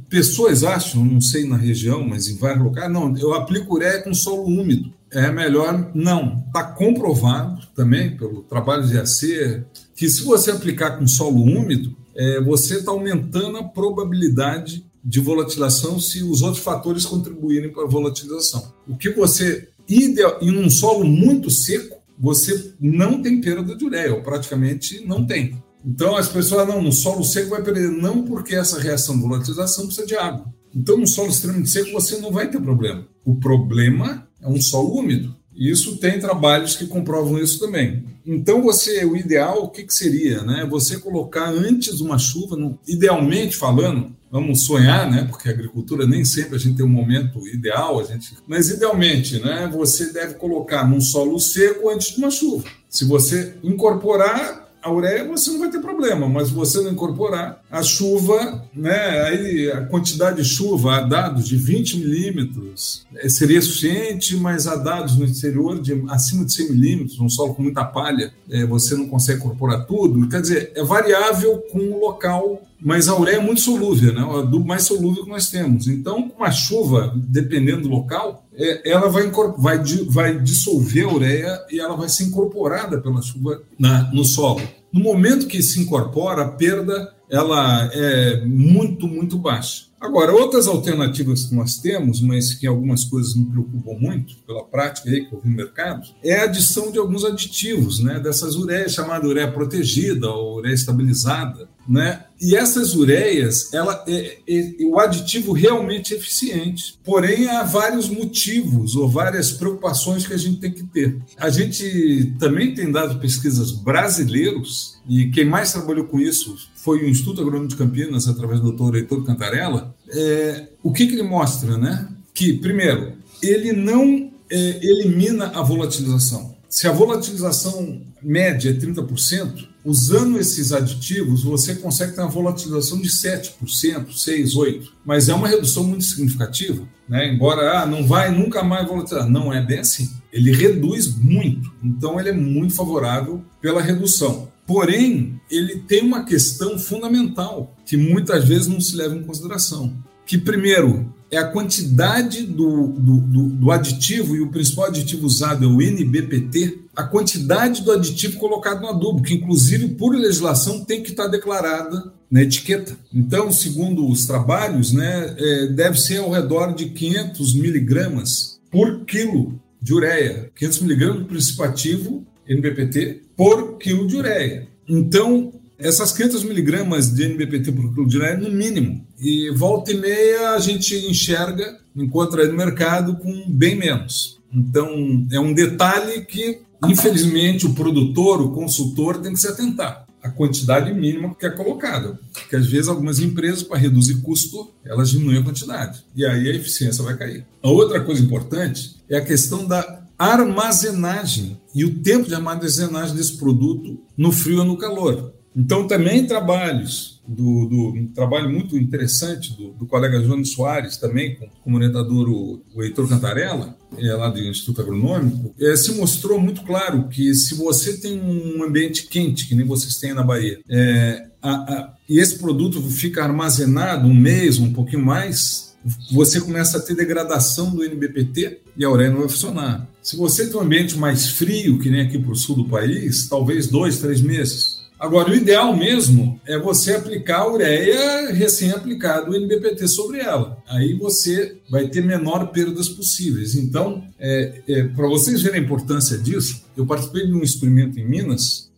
pessoas 0.09 0.63
acham, 0.63 1.03
não 1.03 1.21
sei 1.21 1.47
na 1.47 1.57
região, 1.57 2.07
mas 2.07 2.27
em 2.27 2.37
vários 2.37 2.63
locais, 2.63 2.91
não, 2.91 3.17
eu 3.17 3.33
aplico 3.33 3.75
ureia 3.75 4.01
com 4.01 4.13
solo 4.13 4.45
úmido 4.45 4.91
é 5.11 5.29
melhor 5.29 5.91
não. 5.93 6.43
Está 6.47 6.63
comprovado 6.63 7.61
também 7.75 8.15
pelo 8.15 8.43
trabalho 8.43 8.87
de 8.87 8.97
AC 8.97 9.63
que 9.95 10.09
se 10.09 10.23
você 10.23 10.51
aplicar 10.51 10.97
com 10.97 11.05
solo 11.05 11.43
úmido, 11.43 11.95
é, 12.15 12.41
você 12.41 12.77
está 12.77 12.91
aumentando 12.91 13.57
a 13.57 13.63
probabilidade 13.63 14.85
de 15.03 15.19
volatilização 15.19 15.99
se 15.99 16.23
os 16.23 16.41
outros 16.41 16.63
fatores 16.63 17.05
contribuírem 17.05 17.71
para 17.71 17.83
a 17.83 17.87
volatilização. 17.87 18.73
O 18.87 18.95
que 18.95 19.09
você, 19.11 19.67
ideal, 19.87 20.37
em 20.41 20.57
um 20.57 20.69
solo 20.69 21.03
muito 21.03 21.49
seco, 21.49 21.97
você 22.17 22.73
não 22.79 23.21
tem 23.21 23.41
perda 23.41 23.75
de 23.75 23.83
ureia, 23.83 24.13
ou 24.13 24.21
praticamente 24.21 25.03
não 25.05 25.25
tem. 25.25 25.61
Então 25.85 26.15
as 26.15 26.27
pessoas, 26.27 26.67
não, 26.67 26.81
no 26.81 26.91
solo 26.91 27.23
seco 27.23 27.49
vai 27.49 27.63
perder. 27.63 27.89
Não 27.89 28.23
porque 28.23 28.55
essa 28.55 28.79
reação 28.79 29.15
de 29.15 29.21
volatilização 29.21 29.85
precisa 29.85 30.07
de 30.07 30.15
água. 30.15 30.45
Então, 30.73 30.97
no 30.97 31.07
solo 31.07 31.29
extremamente 31.29 31.69
seco, 31.69 31.91
você 31.91 32.17
não 32.17 32.31
vai 32.31 32.49
ter 32.49 32.61
problema. 32.61 33.05
O 33.25 33.35
problema 33.35 34.27
é 34.41 34.47
um 34.47 34.61
solo 34.61 34.97
úmido. 34.97 35.35
Isso 35.53 35.97
tem 35.97 36.19
trabalhos 36.19 36.75
que 36.75 36.87
comprovam 36.87 37.37
isso 37.37 37.59
também. 37.59 38.05
Então, 38.25 38.61
você, 38.61 39.03
o 39.03 39.17
ideal, 39.17 39.63
o 39.63 39.69
que, 39.69 39.83
que 39.83 39.93
seria? 39.93 40.43
Né? 40.43 40.65
Você 40.69 40.97
colocar 40.97 41.49
antes 41.49 41.99
uma 41.99 42.17
chuva, 42.17 42.55
no, 42.55 42.79
idealmente 42.87 43.57
falando, 43.57 44.15
vamos 44.31 44.63
sonhar, 44.63 45.11
né? 45.11 45.25
Porque 45.29 45.49
a 45.49 45.51
agricultura 45.51 46.07
nem 46.07 46.23
sempre 46.23 46.55
a 46.55 46.59
gente 46.59 46.77
tem 46.77 46.85
um 46.85 46.89
momento 46.89 47.45
ideal, 47.47 47.99
a 47.99 48.03
gente, 48.03 48.37
mas 48.47 48.69
idealmente, 48.69 49.39
né? 49.39 49.69
Você 49.73 50.13
deve 50.13 50.35
colocar 50.35 50.87
num 50.87 51.01
solo 51.01 51.37
seco 51.37 51.89
antes 51.89 52.15
de 52.15 52.17
uma 52.19 52.31
chuva. 52.31 52.63
Se 52.87 53.03
você 53.03 53.55
incorporar 53.61 54.60
a 54.81 54.91
ureia 54.91 55.23
você 55.25 55.51
não 55.51 55.59
vai 55.59 55.69
ter 55.69 55.79
problema, 55.79 56.27
mas 56.27 56.49
você 56.49 56.81
não 56.81 56.91
incorporar 56.91 57.60
a 57.71 57.81
chuva, 57.81 58.65
né, 58.75 59.21
aí 59.21 59.71
a 59.71 59.85
quantidade 59.85 60.43
de 60.43 60.47
chuva 60.47 60.97
a 60.97 61.01
dados 61.01 61.47
de 61.47 61.55
20 61.55 61.99
milímetros 61.99 63.05
é, 63.15 63.29
seria 63.29 63.61
suficiente, 63.61 64.35
mas 64.35 64.67
a 64.67 64.75
dados 64.75 65.15
no 65.15 65.23
exterior 65.23 65.81
de 65.81 66.03
acima 66.09 66.43
de 66.43 66.53
100 66.53 66.71
milímetros, 66.71 67.19
um 67.19 67.29
solo 67.29 67.55
com 67.55 67.63
muita 67.63 67.85
palha, 67.85 68.33
é, 68.49 68.65
você 68.65 68.95
não 68.95 69.07
consegue 69.07 69.39
incorporar 69.39 69.85
tudo. 69.85 70.27
Quer 70.27 70.41
dizer, 70.41 70.71
é 70.75 70.83
variável 70.83 71.63
com 71.71 71.79
o 71.79 71.99
local 72.01 72.61
mas 72.83 73.07
a 73.07 73.15
ureia 73.15 73.35
é 73.35 73.39
muito 73.39 73.61
solúvel, 73.61 74.11
né? 74.11 74.23
o 74.23 74.39
adubo 74.39 74.65
mais 74.65 74.83
solúvel 74.83 75.23
que 75.23 75.29
nós 75.29 75.51
temos. 75.51 75.87
Então, 75.87 76.27
com 76.29 76.43
a 76.43 76.49
chuva, 76.49 77.13
dependendo 77.15 77.83
do 77.83 77.89
local, 77.89 78.43
é, 78.55 78.89
ela 78.89 79.07
vai, 79.07 79.31
vai, 79.57 79.77
vai 80.07 80.39
dissolver 80.39 81.05
a 81.05 81.13
ureia 81.13 81.65
e 81.69 81.79
ela 81.79 81.95
vai 81.95 82.09
ser 82.09 82.23
incorporada 82.23 82.99
pela 82.99 83.21
chuva 83.21 83.61
na, 83.77 84.11
no 84.11 84.25
solo. 84.25 84.61
No 84.93 84.99
momento 84.99 85.47
que 85.47 85.61
se 85.61 85.79
incorpora, 85.79 86.43
a 86.43 86.49
perda 86.49 87.13
ela 87.29 87.89
é 87.93 88.45
muito, 88.45 89.07
muito 89.07 89.37
baixa. 89.37 89.85
Agora, 90.01 90.33
outras 90.33 90.67
alternativas 90.67 91.45
que 91.45 91.55
nós 91.55 91.77
temos, 91.77 92.21
mas 92.21 92.55
que 92.55 92.65
algumas 92.65 93.05
coisas 93.05 93.35
me 93.35 93.45
preocupam 93.45 93.93
muito 93.99 94.35
pela 94.47 94.63
prática 94.63 95.09
aí 95.09 95.25
que 95.25 95.33
eu 95.33 95.39
vi 95.39 95.49
no 95.49 95.55
mercado, 95.55 96.01
é 96.23 96.39
a 96.39 96.45
adição 96.45 96.91
de 96.91 96.97
alguns 96.97 97.23
aditivos, 97.23 98.03
né, 98.03 98.19
dessas 98.19 98.55
ureias, 98.55 98.93
chamada 98.93 99.27
ureia 99.27 99.51
protegida 99.51 100.27
ou 100.27 100.57
ureia 100.57 100.73
estabilizada, 100.73 101.69
né? 101.87 102.25
E 102.39 102.55
essas 102.55 102.95
ureias, 102.95 103.71
ela 103.73 104.03
é, 104.07 104.37
é, 104.47 104.75
o 104.85 104.99
aditivo 104.99 105.51
realmente 105.51 106.13
é 106.13 106.17
eficiente. 106.17 106.99
Porém, 107.03 107.47
há 107.47 107.63
vários 107.63 108.09
motivos 108.09 108.95
ou 108.95 109.07
várias 109.07 109.51
preocupações 109.51 110.25
que 110.25 110.33
a 110.33 110.37
gente 110.37 110.59
tem 110.59 110.71
que 110.71 110.83
ter. 110.83 111.19
A 111.37 111.49
gente 111.49 112.33
também 112.39 112.73
tem 112.73 112.91
dado 112.91 113.19
pesquisas 113.19 113.71
brasileiros, 113.71 114.99
e 115.07 115.29
quem 115.29 115.45
mais 115.45 115.71
trabalhou 115.71 116.05
com 116.05 116.19
isso 116.19 116.55
foi 116.75 117.03
o 117.03 117.09
Instituto 117.09 117.41
Agrônomo 117.41 117.67
de 117.67 117.75
Campinas, 117.75 118.27
através 118.27 118.59
do 118.59 118.67
doutor 118.67 118.95
Heitor 118.95 119.23
Cantarella. 119.23 119.95
É, 120.09 120.67
o 120.81 120.91
que, 120.91 121.05
que 121.05 121.13
ele 121.13 121.23
mostra? 121.23 121.77
Né? 121.77 122.07
Que, 122.33 122.53
primeiro, 122.53 123.13
ele 123.41 123.71
não 123.71 124.31
é, 124.49 124.79
elimina 124.81 125.47
a 125.47 125.61
volatilização. 125.61 126.55
Se 126.67 126.87
a 126.87 126.91
volatilização 126.91 128.01
média 128.21 128.69
é 128.69 128.73
30%, 128.73 129.67
usando 129.83 130.39
esses 130.39 130.71
aditivos, 130.71 131.43
você 131.43 131.75
consegue 131.75 132.13
ter 132.13 132.21
uma 132.21 132.29
volatilização 132.29 133.01
de 133.01 133.09
7%, 133.09 134.11
6, 134.11 134.55
8%. 134.55 134.87
Mas 135.05 135.29
é 135.29 135.33
uma 135.33 135.47
redução 135.47 135.83
muito 135.83 136.03
significativa, 136.03 136.87
né? 137.07 137.33
Embora 137.33 137.81
ah, 137.81 137.85
não 137.85 138.05
vai 138.05 138.31
nunca 138.31 138.63
mais 138.63 138.87
volatilizar. 138.87 139.29
Não 139.29 139.51
é 139.51 139.61
bem 139.61 139.79
assim. 139.79 140.09
Ele 140.31 140.51
reduz 140.51 141.15
muito. 141.15 141.71
Então 141.83 142.19
ele 142.19 142.29
é 142.29 142.33
muito 142.33 142.73
favorável 142.73 143.43
pela 143.59 143.81
redução. 143.81 144.51
Porém, 144.65 145.39
ele 145.49 145.79
tem 145.79 146.01
uma 146.01 146.23
questão 146.23 146.79
fundamental 146.79 147.75
que 147.85 147.97
muitas 147.97 148.47
vezes 148.47 148.67
não 148.67 148.79
se 148.79 148.95
leva 148.95 149.15
em 149.15 149.23
consideração. 149.23 149.93
Que 150.25 150.37
primeiro 150.37 151.13
é 151.31 151.37
a 151.37 151.47
quantidade 151.47 152.43
do, 152.43 152.87
do, 152.87 153.17
do, 153.17 153.43
do 153.47 153.71
aditivo, 153.71 154.35
e 154.35 154.41
o 154.41 154.51
principal 154.51 154.85
aditivo 154.85 155.25
usado 155.25 155.63
é 155.63 155.67
o 155.67 155.81
NBPT, 155.81 156.79
a 156.93 157.03
quantidade 157.03 157.81
do 157.83 157.91
aditivo 157.91 158.37
colocado 158.37 158.81
no 158.81 158.89
adubo, 158.89 159.23
que 159.23 159.35
inclusive 159.35 159.95
por 159.95 160.13
legislação 160.13 160.83
tem 160.83 161.01
que 161.01 161.11
estar 161.11 161.27
declarada 161.27 162.13
na 162.29 162.43
etiqueta. 162.43 162.97
Então, 163.13 163.51
segundo 163.51 164.07
os 164.09 164.25
trabalhos, 164.25 164.91
né, 164.91 165.33
é, 165.37 165.67
deve 165.67 165.97
ser 165.97 166.17
ao 166.17 166.29
redor 166.29 166.75
de 166.75 166.89
500 166.89 167.55
miligramas 167.55 168.59
por 168.69 169.05
quilo 169.05 169.59
de 169.81 169.93
ureia, 169.93 170.51
500 170.55 170.81
miligramas 170.81 171.19
do 171.19 171.25
princípio 171.25 171.63
ativo 171.63 172.27
NBPT 172.47 173.21
por 173.37 173.77
quilo 173.77 174.05
de 174.05 174.17
ureia. 174.17 174.67
Então, 174.87 175.53
essas 175.81 176.11
500 176.11 176.43
miligramas 176.43 177.13
de 177.13 177.23
NBPT 177.23 177.71
por 177.71 177.93
quilo 177.93 178.07
de 178.07 178.17
ureia 178.17 178.37
no 178.37 178.49
mínimo. 178.51 179.05
E 179.19 179.49
volta 179.51 179.91
e 179.91 179.97
meia 179.97 180.51
a 180.51 180.59
gente 180.59 180.95
enxerga, 181.09 181.79
encontra 181.95 182.47
no 182.47 182.53
mercado 182.53 183.15
com 183.17 183.45
bem 183.49 183.75
menos. 183.75 184.39
Então, 184.53 185.27
é 185.31 185.39
um 185.39 185.53
detalhe 185.53 186.21
que 186.25 186.59
Infelizmente, 186.87 187.67
o 187.67 187.73
produtor, 187.73 188.41
o 188.41 188.51
consultor 188.51 189.19
tem 189.19 189.33
que 189.33 189.39
se 189.39 189.47
atentar 189.47 190.07
à 190.23 190.29
quantidade 190.29 190.91
mínima 190.93 191.35
que 191.35 191.45
é 191.45 191.49
colocada. 191.49 192.19
Porque 192.33 192.55
às 192.55 192.65
vezes 192.65 192.87
algumas 192.87 193.19
empresas, 193.19 193.63
para 193.63 193.77
reduzir 193.77 194.21
custo, 194.21 194.71
elas 194.83 195.11
diminuem 195.11 195.39
a 195.39 195.43
quantidade. 195.43 196.03
E 196.15 196.25
aí 196.25 196.49
a 196.49 196.55
eficiência 196.55 197.03
vai 197.03 197.15
cair. 197.15 197.45
A 197.61 197.69
outra 197.69 198.01
coisa 198.01 198.21
importante 198.21 198.95
é 199.07 199.17
a 199.17 199.25
questão 199.25 199.67
da 199.67 200.01
armazenagem 200.17 201.59
e 201.73 201.85
o 201.85 201.99
tempo 201.99 202.27
de 202.27 202.35
armazenagem 202.35 203.15
desse 203.15 203.37
produto 203.37 203.99
no 204.17 204.31
frio 204.31 204.59
ou 204.59 204.65
no 204.65 204.77
calor. 204.77 205.33
Então, 205.55 205.87
também 205.87 206.25
trabalhos 206.25 207.21
do, 207.27 207.65
do, 207.65 207.87
um 207.93 208.07
trabalho 208.07 208.49
muito 208.49 208.77
interessante 208.77 209.55
do, 209.55 209.71
do 209.73 209.85
colega 209.85 210.19
Jones 210.21 210.53
Soares, 210.53 210.97
também, 210.97 211.35
com, 211.35 211.47
como 211.63 211.77
orientador 211.77 212.29
o, 212.29 212.61
o 212.73 212.83
Heitor 212.83 213.07
Cantarella, 213.07 213.75
é, 213.97 214.13
lá 214.13 214.29
do 214.29 214.39
Instituto 214.39 214.81
Agronômico, 214.81 215.53
é, 215.59 215.75
se 215.75 215.93
mostrou 215.93 216.39
muito 216.39 216.61
claro 216.63 217.07
que 217.09 217.33
se 217.33 217.55
você 217.55 217.97
tem 217.97 218.19
um 218.19 218.63
ambiente 218.63 219.07
quente, 219.07 219.47
que 219.47 219.55
nem 219.55 219.65
vocês 219.65 219.97
têm 219.97 220.13
na 220.13 220.23
Bahia, 220.23 220.59
é, 220.69 221.27
a, 221.41 221.51
a, 221.51 221.93
e 222.07 222.19
esse 222.19 222.37
produto 222.37 222.81
fica 222.81 223.23
armazenado 223.23 224.07
um 224.07 224.13
mês, 224.13 224.57
um 224.57 224.73
pouquinho 224.73 225.03
mais, 225.03 225.75
você 226.11 226.39
começa 226.39 226.77
a 226.77 226.81
ter 226.81 226.95
degradação 226.95 227.73
do 227.73 227.83
NBPT 227.83 228.61
e 228.77 228.85
a 228.85 228.89
ureia 228.89 229.09
não 229.09 229.19
vai 229.19 229.29
funcionar. 229.29 229.87
Se 230.01 230.15
você 230.15 230.47
tem 230.47 230.57
um 230.57 230.61
ambiente 230.63 230.97
mais 230.97 231.29
frio, 231.29 231.79
que 231.79 231.89
nem 231.89 232.01
aqui 232.01 232.19
para 232.19 232.31
o 232.31 232.35
sul 232.35 232.55
do 232.55 232.65
país, 232.65 233.27
talvez 233.27 233.67
dois, 233.67 233.99
três 233.99 234.21
meses. 234.21 234.81
Agora, 235.01 235.31
o 235.31 235.35
ideal 235.35 235.75
mesmo 235.75 236.39
é 236.45 236.59
você 236.59 236.93
aplicar 236.93 237.39
a 237.39 237.51
ureia 237.51 238.31
recém-aplicada, 238.31 239.31
o 239.31 239.35
NBPT 239.35 239.87
sobre 239.87 240.19
ela. 240.19 240.61
Aí 240.67 240.93
você 240.93 241.57
vai 241.71 241.87
ter 241.87 242.03
menor 242.03 242.51
perdas 242.51 242.87
possíveis. 242.87 243.55
Então, 243.55 244.03
é, 244.19 244.61
é, 244.67 244.83
para 244.83 245.07
vocês 245.07 245.41
verem 245.41 245.59
a 245.59 245.63
importância 245.63 246.19
disso, 246.19 246.63
eu 246.77 246.85
participei 246.85 247.25
de 247.25 247.33
um 247.33 247.41
experimento 247.41 247.99
em 247.99 248.07
Minas 248.07 248.69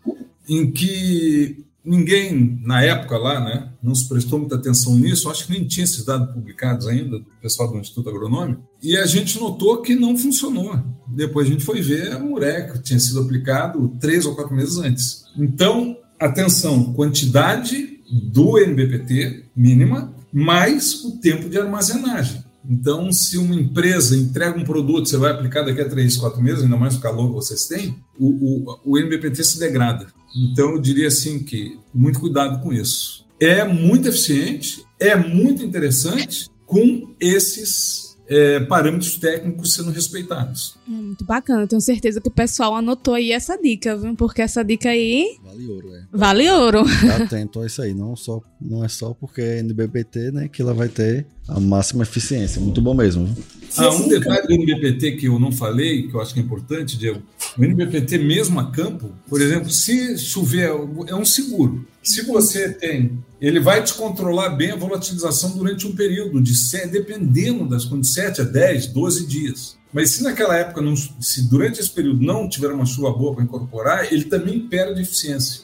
em 0.48 0.72
que 0.72 1.58
ninguém, 1.84 2.58
na 2.64 2.82
época 2.82 3.18
lá, 3.18 3.42
né, 3.42 3.70
não 3.84 3.94
se 3.94 4.08
prestou 4.08 4.40
muita 4.40 4.56
atenção 4.56 4.96
nisso, 4.96 5.30
acho 5.30 5.48
que 5.48 5.52
nem 5.52 5.68
tinha 5.68 5.84
esses 5.84 6.06
dados 6.06 6.34
publicados 6.34 6.88
ainda, 6.88 7.20
do 7.20 7.26
pessoal 7.42 7.70
do 7.70 7.78
Instituto 7.78 8.10
Agronômico, 8.10 8.64
e 8.82 8.96
a 8.96 9.06
gente 9.06 9.38
notou 9.38 9.82
que 9.82 9.94
não 9.94 10.18
funcionou. 10.18 10.80
Depois 11.06 11.48
a 11.48 11.52
gente 11.52 11.66
foi 11.66 11.82
ver 11.82 12.14
a 12.14 12.24
ureia 12.24 12.70
que 12.70 12.82
tinha 12.82 13.00
sido 13.00 13.20
aplicado 13.20 13.94
três 14.00 14.26
ou 14.26 14.36
quatro 14.36 14.56
meses 14.56 14.78
antes. 14.78 15.26
Então, 15.38 15.98
atenção, 16.26 16.94
quantidade 16.94 18.00
do 18.12 18.58
NBPT 18.58 19.46
mínima, 19.56 20.14
mais 20.32 21.04
o 21.04 21.20
tempo 21.20 21.50
de 21.50 21.60
armazenagem. 21.60 22.44
Então, 22.68 23.12
se 23.12 23.38
uma 23.38 23.56
empresa 23.56 24.16
entrega 24.16 24.58
um 24.58 24.64
produto, 24.64 25.10
você 25.10 25.18
vai 25.18 25.32
aplicar 25.32 25.64
daqui 25.64 25.82
a 25.82 25.90
três, 25.90 26.16
quatro 26.16 26.42
meses, 26.42 26.64
ainda 26.64 26.78
mais 26.78 26.96
o 26.96 27.02
calor 27.02 27.28
que 27.28 27.34
vocês 27.34 27.68
têm, 27.68 27.96
o, 28.18 28.28
o, 28.28 28.80
o 28.86 28.98
NBPT 28.98 29.44
se 29.44 29.60
degrada. 29.60 30.08
Então, 30.36 30.72
eu 30.72 30.80
diria 30.80 31.08
assim 31.08 31.40
que 31.40 31.78
muito 31.94 32.20
cuidado 32.20 32.62
com 32.62 32.72
isso. 32.72 33.26
É 33.40 33.66
muito 33.66 34.08
eficiente, 34.08 34.84
é 35.00 35.16
muito 35.16 35.64
interessante 35.64 36.50
com 36.66 37.14
esses 37.20 38.18
é, 38.28 38.62
parâmetros 38.62 39.18
técnicos 39.18 39.74
sendo 39.74 39.92
respeitados. 39.92 40.76
É 40.88 40.92
muito 40.92 41.24
bacana, 41.24 41.66
tenho 41.66 41.82
certeza 41.82 42.20
que 42.20 42.28
o 42.28 42.32
pessoal 42.32 42.76
anotou 42.76 43.14
aí 43.14 43.32
essa 43.32 43.58
dica, 43.58 43.96
viu? 43.98 44.16
Porque 44.16 44.42
essa 44.42 44.64
dica 44.64 44.90
aí. 44.90 45.38
Vale 45.44 45.68
ouro, 45.68 45.94
é. 45.94 46.04
Vale 46.12 46.52
ouro. 46.52 46.86
Fica 46.86 47.16
atento 47.24 47.62
a 47.62 47.66
isso 47.66 47.82
aí, 47.82 47.94
não, 47.94 48.16
só, 48.16 48.42
não 48.60 48.84
é 48.84 48.90
só 48.90 49.14
porque 49.14 49.42
é 49.42 49.60
NBPT, 49.60 50.32
né, 50.32 50.48
que 50.48 50.62
ela 50.62 50.74
vai 50.74 50.90
ter 50.90 51.26
a 51.48 51.60
máxima 51.60 52.04
eficiência. 52.04 52.62
Muito 52.62 52.82
bom 52.82 52.94
mesmo. 52.94 53.34
Ah, 53.78 53.90
um 53.92 54.08
detalhe 54.08 54.46
do 54.46 54.54
NBPT 54.54 55.14
que 55.14 55.28
eu 55.28 55.40
não 55.40 55.52
falei, 55.52 56.08
que 56.08 56.14
eu 56.14 56.22
acho 56.22 56.34
que 56.34 56.40
é 56.40 56.44
importante, 56.44 56.98
Diego. 56.98 57.22
O 57.58 57.64
NBPT 57.64 58.18
mesmo 58.18 58.60
a 58.60 58.70
campo, 58.70 59.10
por 59.28 59.42
exemplo, 59.42 59.70
se 59.70 60.18
chover, 60.18 60.70
é 61.08 61.16
um 61.16 61.26
seguro. 61.26 61.86
Se 62.04 62.22
você 62.24 62.70
tem, 62.70 63.18
ele 63.42 63.60
vai 63.60 63.84
te 63.84 63.94
controlar 63.94 64.50
bem 64.50 64.72
a 64.72 64.76
volatilização 64.76 65.52
durante 65.58 65.88
um 65.88 65.96
período 65.96 66.42
de 66.42 66.54
dependendo 66.92 67.68
das 67.68 67.86
condições, 67.86 68.36
7 68.36 68.42
a 68.42 68.44
10, 68.44 68.88
12 68.88 69.26
dias. 69.26 69.83
Mas 69.94 70.10
se 70.10 70.24
naquela 70.24 70.58
época, 70.58 70.82
não, 70.82 70.96
se 70.96 71.48
durante 71.48 71.80
esse 71.80 71.92
período 71.92 72.26
não 72.26 72.50
tiver 72.50 72.72
uma 72.72 72.86
chuva 72.86 73.12
boa 73.12 73.36
para 73.36 73.44
incorporar, 73.44 74.12
ele 74.12 74.26
também 74.26 74.60
perde 74.60 75.02
eficiência, 75.02 75.62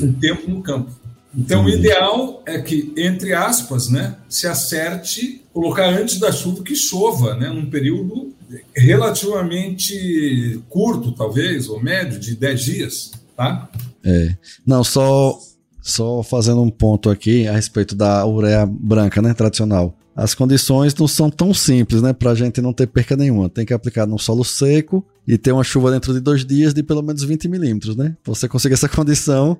o 0.00 0.12
tempo 0.14 0.50
no 0.50 0.62
campo. 0.62 0.90
Então, 1.36 1.64
o 1.66 1.68
ideal 1.68 2.42
é 2.46 2.58
que, 2.58 2.92
entre 2.96 3.32
aspas, 3.34 3.88
né, 3.88 4.16
se 4.28 4.46
acerte 4.46 5.44
colocar 5.52 5.86
antes 5.88 6.18
da 6.18 6.32
chuva 6.32 6.64
que 6.64 6.74
chova, 6.74 7.34
né, 7.36 7.48
num 7.48 7.70
período 7.70 8.32
relativamente 8.74 10.60
curto, 10.68 11.12
talvez, 11.12 11.68
ou 11.68 11.82
médio, 11.82 12.18
de 12.18 12.34
10 12.34 12.60
dias, 12.60 13.12
tá? 13.36 13.68
É. 14.02 14.34
Não, 14.66 14.82
só, 14.82 15.38
só 15.82 16.22
fazendo 16.22 16.62
um 16.62 16.70
ponto 16.70 17.10
aqui 17.10 17.46
a 17.46 17.52
respeito 17.52 17.94
da 17.94 18.26
ureia 18.26 18.66
branca, 18.66 19.20
né, 19.20 19.34
tradicional 19.34 19.97
as 20.18 20.34
condições 20.34 20.92
não 20.96 21.06
são 21.06 21.30
tão 21.30 21.54
simples, 21.54 22.02
né? 22.02 22.12
Para 22.12 22.32
a 22.32 22.34
gente 22.34 22.60
não 22.60 22.72
ter 22.72 22.88
perca 22.88 23.16
nenhuma. 23.16 23.48
Tem 23.48 23.64
que 23.64 23.72
aplicar 23.72 24.04
no 24.04 24.18
solo 24.18 24.42
seco 24.42 25.06
e 25.24 25.38
ter 25.38 25.52
uma 25.52 25.62
chuva 25.62 25.92
dentro 25.92 26.12
de 26.12 26.18
dois 26.18 26.44
dias 26.44 26.74
de 26.74 26.82
pelo 26.82 27.04
menos 27.04 27.22
20 27.22 27.46
milímetros, 27.46 27.94
né? 27.94 28.16
Você 28.24 28.48
conseguir 28.48 28.74
essa 28.74 28.88
condição 28.90 29.56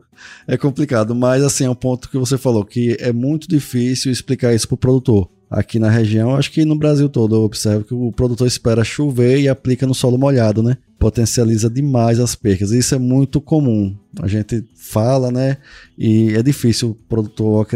é 0.49 0.57
complicado. 0.57 1.15
Mas, 1.15 1.45
assim, 1.45 1.63
é 1.63 1.71
um 1.71 1.77
ponto 1.77 2.11
que 2.11 2.19
você 2.19 2.37
falou, 2.37 2.65
que 2.65 2.97
é 2.99 3.13
muito 3.13 3.47
difícil 3.47 4.11
explicar 4.11 4.53
isso 4.53 4.67
para 4.67 4.75
o 4.75 4.79
produtor 4.79 5.31
aqui 5.51 5.79
na 5.79 5.89
região, 5.89 6.37
acho 6.37 6.51
que 6.51 6.65
no 6.65 6.77
Brasil 6.77 7.09
todo 7.09 7.37
eu 7.37 7.43
observo 7.43 7.85
que 7.85 7.95
o 7.95 8.13
produtor 8.13 8.47
espera 8.47 8.85
chover 8.85 9.41
e 9.41 9.49
aplica 9.49 9.87
no 9.87 9.95
solo 9.95 10.19
molhado, 10.19 10.63
né? 10.63 10.77
Potencializa 10.99 11.71
demais 11.71 12.21
as 12.21 12.35
percas. 12.35 12.71
Isso 12.73 12.95
é 12.95 12.99
muito 12.99 13.41
comum. 13.41 13.97
A 14.21 14.27
gente 14.27 14.65
fala, 14.75 15.31
né? 15.31 15.59
E 15.97 16.35
é 16.35 16.43
difícil 16.43 16.91
o 16.91 16.95
produtor 16.95 17.67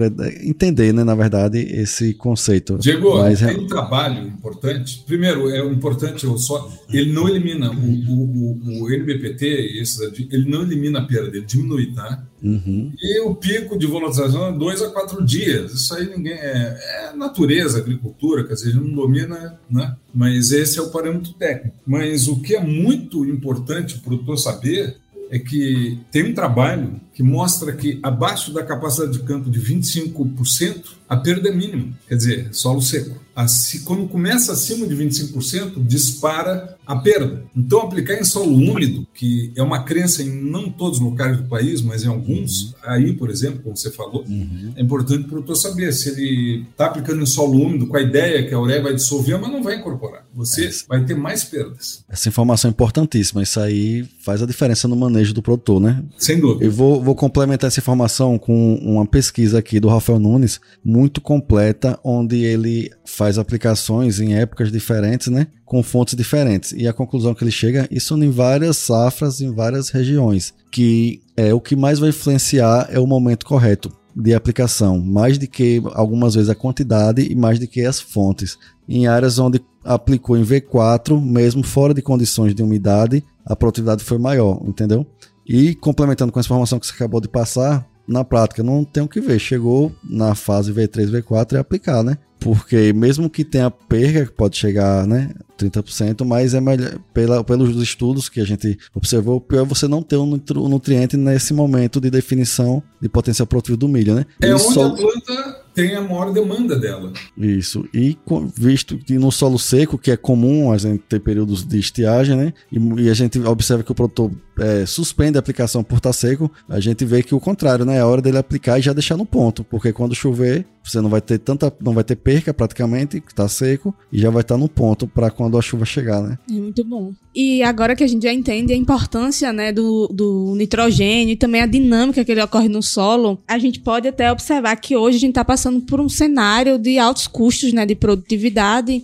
entender, 0.43 0.93
né, 0.93 1.05
na 1.05 1.15
verdade, 1.15 1.59
esse 1.59 2.15
conceito. 2.15 2.79
Diego, 2.79 3.19
Mas, 3.19 3.41
tem 3.41 3.59
um 3.59 3.67
trabalho 3.67 4.27
importante. 4.29 5.03
Primeiro, 5.07 5.51
é 5.51 5.59
importante 5.67 6.25
eu 6.25 6.39
só 6.39 6.71
ele 6.91 7.13
não 7.13 7.29
elimina 7.29 7.71
o, 7.71 7.75
o, 7.75 8.53
o, 8.53 8.83
o 8.85 8.91
NBPT, 8.91 9.81
esse, 9.81 10.05
ele 10.31 10.49
não 10.49 10.63
elimina 10.63 11.01
a 11.01 11.05
perda, 11.05 11.37
ele 11.37 11.45
diminui, 11.45 11.93
tá? 11.93 12.25
Uhum. 12.43 12.93
E 13.01 13.21
o 13.21 13.35
pico 13.35 13.79
de 13.79 13.87
volatilização 13.87 14.49
é 14.49 14.53
dois 14.53 14.81
a 14.83 14.91
quatro 14.91 15.25
dias. 15.25 15.73
Isso 15.73 15.95
aí 15.95 16.09
ninguém 16.09 16.33
é, 16.33 17.11
é 17.11 17.17
natureza, 17.17 17.79
agricultura, 17.79 18.45
quer 18.45 18.55
dizer, 18.55 18.75
não 18.75 18.95
domina, 18.95 19.59
né? 19.71 19.97
Mas 20.15 20.51
esse 20.51 20.79
é 20.79 20.83
o 20.83 20.91
parâmetro 20.91 21.33
técnico. 21.35 21.77
Mas 21.87 22.27
o 22.27 22.41
que 22.41 22.55
é 22.55 22.61
muito 22.61 23.25
importante 23.25 23.97
o 23.97 24.01
produtor 24.01 24.39
saber 24.39 25.02
é 25.33 25.39
que 25.39 25.99
tem 26.11 26.25
um 26.25 26.35
trabalho 26.35 27.01
que 27.15 27.23
mostra 27.23 27.73
que 27.73 27.99
abaixo 28.03 28.53
da 28.53 28.65
capacidade 28.65 29.13
de 29.13 29.21
campo 29.21 29.51
de 29.51 29.61
25%, 29.61 30.85
a 31.09 31.17
perda 31.17 31.51
é 31.51 31.53
mínima, 31.53 31.93
quer 32.09 32.17
dizer, 32.17 32.49
solo 32.53 32.81
seco. 32.81 33.21
Assim, 33.37 33.81
quando 33.81 34.09
começa 34.09 34.53
acima 34.53 34.87
de 34.87 34.95
25%, 34.95 35.87
dispara 35.87 36.77
a 36.87 36.97
perda. 36.97 37.45
Então, 37.57 37.81
aplicar 37.81 38.15
em 38.15 38.25
solo 38.25 38.55
úmido, 38.55 39.07
que 39.15 39.53
é 39.57 39.63
uma 39.63 39.85
crença 39.85 40.23
em 40.23 40.31
não 40.31 40.71
todos 40.71 40.99
os 40.99 41.05
locais 41.05 41.37
do 41.37 41.45
país, 41.45 41.81
mas 41.81 42.05
em 42.05 42.09
alguns, 42.09 42.75
aí, 42.83 43.13
por 43.13 43.31
exemplo, 43.31 43.63
como 43.63 43.77
você 43.77 43.91
falou, 43.91 44.25
uhum. 44.29 44.73
é 44.77 44.83
importante 44.83 45.25
para 45.25 45.39
o 45.39 45.43
produtor 45.43 45.57
saber 45.57 45.93
se 45.93 46.11
ele 46.11 46.67
está 46.71 46.87
aplicando 46.87 47.23
em 47.23 47.27
solo 47.27 47.61
úmido 47.61 47.87
com 47.87 47.97
a 47.97 48.03
ideia 48.03 48.47
que 48.47 48.55
a 48.55 48.61
ureia 48.61 48.83
vai 48.83 48.95
dissolver, 48.95 49.39
mas 49.41 49.51
não 49.51 49.63
vai 49.63 49.77
incorporar. 49.77 50.27
Você 50.35 50.67
é 50.67 50.71
vai 50.89 51.05
ter 51.05 51.15
mais 51.15 51.45
perdas. 51.45 52.05
Essa 52.09 52.29
informação 52.29 52.69
é 52.69 52.73
importantíssima. 52.73 53.43
Isso 53.43 53.61
aí 53.61 54.05
faz 54.21 54.43
a 54.43 54.47
diferença 54.47 54.89
no 54.89 54.97
manejo 54.97 55.35
do 55.35 55.43
produtor, 55.43 55.81
né? 55.81 56.03
Sem 56.17 56.41
dúvida. 56.41 56.65
Eu 56.65 56.71
vou, 56.71 57.02
vou 57.03 57.15
complementar 57.15 57.69
essa 57.69 57.81
informação 57.81 58.39
com 58.39 58.75
uma 58.77 59.05
pesquisa 59.05 59.59
aqui 59.59 59.79
do 59.81 59.89
Rafael 59.89 60.19
Nunes, 60.19 60.61
muito 60.85 61.21
completa, 61.21 61.99
onde 62.03 62.45
ele 62.45 62.91
faz 63.05 63.39
aplicações 63.39 64.21
em 64.21 64.35
épocas 64.35 64.71
diferentes, 64.71 65.29
né? 65.29 65.49
Com 65.65 65.83
fontes 65.83 66.15
diferentes. 66.15 66.73
E 66.73 66.87
a 66.87 66.93
conclusão 66.93 67.35
que 67.35 67.45
ele 67.45 67.51
chega, 67.51 67.89
isso 67.91 68.17
em 68.17 68.31
várias 68.31 68.77
safras, 68.77 69.41
em 69.41 69.53
várias 69.53 69.91
regiões, 69.91 70.55
que 70.71 71.21
é 71.37 71.53
o 71.53 71.61
que 71.61 71.77
mais 71.77 71.99
vai 71.99 72.11
influenciar 72.11 72.89
é 72.91 72.99
o 72.99 73.07
momento 73.07 73.45
correto 73.45 73.93
de 74.15 74.35
aplicação, 74.35 74.99
mais 74.99 75.39
do 75.39 75.47
que 75.47 75.83
algumas 75.95 76.35
vezes 76.35 76.51
a 76.51 76.55
quantidade 76.55 77.27
e 77.31 77.35
mais 77.35 77.59
do 77.59 77.67
que 77.67 77.85
as 77.85 78.01
fontes. 78.01 78.59
Em 78.89 79.07
áreas 79.07 79.39
onde 79.39 79.61
aplicou 79.85 80.37
em 80.37 80.45
V4, 80.45 81.21
mesmo 81.21 81.63
fora 81.63 81.95
de 81.95 82.03
condições 82.03 82.55
de 82.55 82.63
umidade, 82.63 83.25
a 83.45 83.57
produtividade 83.57 84.05
foi 84.05 84.19
maior, 84.19 84.61
entendeu? 84.65 85.07
E 85.47 85.75
complementando 85.75 86.33
com 86.33 86.39
a 86.39 86.43
informação 86.43 86.79
que 86.79 86.87
você 86.87 86.93
acabou 86.93 87.21
de 87.21 87.29
passar, 87.29 87.87
na 88.07 88.25
prática 88.25 88.63
não 88.63 88.85
tem 88.85 89.03
o 89.03 89.09
que 89.09 89.21
ver. 89.21 89.39
Chegou 89.39 89.93
na 90.03 90.35
fase 90.35 90.73
V3, 90.73 91.11
V4 91.11 91.53
e 91.53 91.57
aplicar, 91.57 92.03
né? 92.03 92.19
Porque 92.43 92.93
mesmo 92.93 93.31
que 93.31 93.45
tenha 93.45 93.71
perca, 93.71 94.27
que 94.27 94.33
pode 94.33 94.57
chegar, 94.57 95.07
né, 95.07 95.31
30%, 95.57 96.25
mas 96.25 96.55
é 96.55 96.61
melhor, 96.61 96.99
pela, 97.15 97.45
pelos 97.45 97.81
estudos 97.81 98.29
que 98.29 98.41
a 98.41 98.45
gente 98.45 98.77
observou, 98.93 99.41
pior 99.41 99.63
é 99.63 99.65
você 99.65 99.87
não 99.87 100.03
ter 100.03 100.17
um 100.17 100.27
nutriente 100.27 101.17
nesse 101.17 101.55
momento 101.55 102.01
de 102.01 102.11
definição 102.11 102.83
de 103.01 103.09
potencial 103.09 103.47
produtivo 103.47 103.77
do 103.77 103.89
milho, 103.89 104.17
né? 104.17 104.27
É 104.41 104.53
onde 104.53 104.81
a 104.81 104.91
planta 104.91 105.63
tem 105.75 105.95
a 105.95 106.01
maior 106.03 106.33
demanda 106.33 106.79
dela. 106.79 107.13
Isso. 107.37 107.89
E 107.95 108.19
visto 108.57 108.99
que 108.99 109.19
no 109.19 109.31
solo 109.31 109.59
seco, 109.59 109.97
que 109.97 110.11
é 110.11 110.17
comum 110.17 110.73
a 110.73 110.79
gente 110.79 111.03
ter 111.09 111.21
períodos 111.21 111.65
de 111.65 111.79
estiagem, 111.79 112.37
né? 112.37 112.53
E, 112.71 112.79
e 113.03 113.09
a 113.09 113.15
gente 113.15 113.39
observa 113.41 113.83
que 113.83 113.93
o 113.93 113.95
produtor 113.95 114.31
é, 114.63 114.87
suspende 114.87 115.37
a 115.37 115.41
aplicação 115.41 115.83
por 115.83 115.97
estar 115.97 116.13
seco, 116.13 116.51
a 116.69 116.79
gente 116.79 117.05
vê 117.05 117.23
que 117.23 117.35
o 117.35 117.41
contrário, 117.41 117.85
né? 117.85 117.99
É 117.99 118.05
hora 118.05 118.23
dele 118.23 118.39
aplicar 118.39 118.79
e 118.79 118.83
já 118.83 118.93
deixar 118.93 119.17
no 119.17 119.27
ponto, 119.27 119.65
porque 119.65 119.93
quando 119.93 120.15
chover, 120.15 120.65
você 120.85 121.01
não 121.01 121.11
vai 121.11 121.21
ter 121.21 121.39
tanta, 121.39 121.73
não 121.81 121.93
vai 121.93 122.05
ter 122.05 122.17
perca 122.17 122.55
praticamente, 122.55 123.21
que 123.21 123.33
está 123.33 123.49
seco, 123.49 123.95
e 124.13 124.21
já 124.21 124.31
vai 124.31 124.43
estar 124.43 124.57
no 124.57 124.69
ponto 124.69 125.07
para 125.07 125.31
quando 125.31 125.59
a 125.59 125.63
chuva 125.63 125.85
chegar, 125.85 126.21
né? 126.21 126.39
É 126.49 126.55
muito 126.55 126.85
bom. 126.85 127.13
E 127.35 127.63
agora 127.63 127.97
que 127.97 128.05
a 128.05 128.07
gente 128.07 128.25
já 128.25 128.33
entende 128.33 128.73
a 128.73 128.77
importância, 128.77 129.53
né, 129.53 129.73
do, 129.73 130.07
do 130.09 130.55
nitrogênio 130.55 131.33
e 131.33 131.37
também 131.37 131.63
a 131.63 131.67
dinâmica 131.67 132.25
que 132.25 132.31
ele 132.31 132.43
ocorre 132.43 132.69
no 132.69 132.83
solo, 132.83 133.41
a 133.49 133.59
gente 133.59 133.81
pode 133.81 134.07
até 134.07 134.31
observar 134.31 134.77
que 134.77 134.95
hoje 134.97 135.17
a 135.17 135.21
gente 135.21 135.31
está 135.31 135.45
passando 135.45 135.81
por 135.81 136.01
um 136.01 136.09
cenário 136.09 136.79
de 136.79 136.99
altos 136.99 137.27
custos, 137.27 137.73
né, 137.73 137.87
de 137.87 137.95
produtividade 137.95 139.03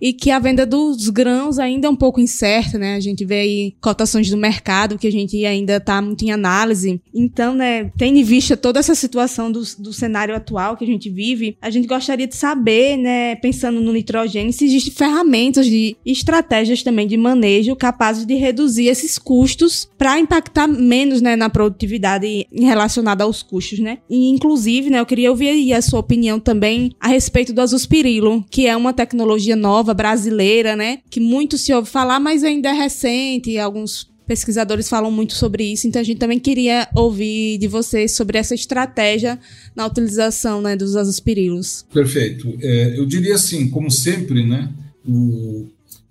e 0.00 0.12
que 0.12 0.30
a 0.30 0.38
venda 0.38 0.66
dos 0.66 1.08
grãos 1.08 1.58
ainda 1.58 1.86
é 1.86 1.90
um 1.90 1.96
pouco 1.96 2.20
incerta, 2.20 2.78
né? 2.78 2.96
A 2.96 3.00
gente 3.00 3.24
vê 3.24 3.40
aí 3.40 3.74
cotações 3.80 4.28
do 4.28 4.36
mercado 4.36 4.91
que 4.98 5.06
a 5.06 5.12
gente 5.12 5.44
ainda 5.44 5.76
está 5.76 6.00
muito 6.00 6.24
em 6.24 6.30
análise. 6.30 7.00
Então, 7.14 7.54
né, 7.54 7.90
tendo 7.96 8.18
em 8.18 8.22
vista 8.22 8.56
toda 8.56 8.80
essa 8.80 8.94
situação 8.94 9.50
do, 9.50 9.62
do 9.78 9.92
cenário 9.92 10.34
atual 10.34 10.76
que 10.76 10.84
a 10.84 10.86
gente 10.86 11.10
vive, 11.10 11.56
a 11.60 11.70
gente 11.70 11.86
gostaria 11.86 12.26
de 12.26 12.36
saber, 12.36 12.96
né, 12.96 13.36
pensando 13.36 13.80
no 13.80 13.92
nitrogênio, 13.92 14.52
se 14.52 14.64
existem 14.64 14.92
ferramentas 14.92 15.66
de 15.66 15.96
estratégias 16.04 16.82
também 16.82 17.06
de 17.06 17.16
manejo 17.16 17.76
capazes 17.76 18.26
de 18.26 18.34
reduzir 18.34 18.86
esses 18.86 19.18
custos 19.18 19.88
para 19.96 20.18
impactar 20.18 20.66
menos, 20.66 21.20
né, 21.20 21.36
na 21.36 21.50
produtividade 21.50 22.46
relacionada 22.52 23.24
aos 23.24 23.42
custos, 23.42 23.78
né? 23.78 23.98
E 24.08 24.28
inclusive, 24.28 24.90
né, 24.90 25.00
eu 25.00 25.06
queria 25.06 25.30
ouvir 25.30 25.72
a 25.72 25.82
sua 25.82 26.00
opinião 26.00 26.38
também 26.38 26.92
a 27.00 27.08
respeito 27.08 27.52
do 27.52 27.60
azuspirilo, 27.60 28.44
que 28.50 28.66
é 28.66 28.76
uma 28.76 28.92
tecnologia 28.92 29.56
nova 29.56 29.94
brasileira, 29.94 30.76
né, 30.76 30.98
que 31.10 31.20
muito 31.20 31.58
se 31.58 31.72
ouve 31.72 31.88
falar, 31.88 32.20
mas 32.20 32.44
ainda 32.44 32.70
é 32.70 32.72
recente, 32.72 33.58
alguns 33.58 34.11
pesquisadores 34.26 34.88
falam 34.88 35.10
muito 35.10 35.34
sobre 35.34 35.64
isso, 35.64 35.86
então 35.86 36.00
a 36.00 36.04
gente 36.04 36.18
também 36.18 36.38
queria 36.38 36.88
ouvir 36.94 37.58
de 37.58 37.68
vocês 37.68 38.12
sobre 38.12 38.38
essa 38.38 38.54
estratégia 38.54 39.38
na 39.74 39.86
utilização 39.86 40.60
né, 40.60 40.76
dos 40.76 40.96
azospirilos. 40.96 41.84
Perfeito. 41.92 42.56
É, 42.60 42.98
eu 42.98 43.06
diria 43.06 43.34
assim, 43.34 43.68
como 43.68 43.90
sempre, 43.90 44.46
né, 44.46 44.70
o, 45.06 45.66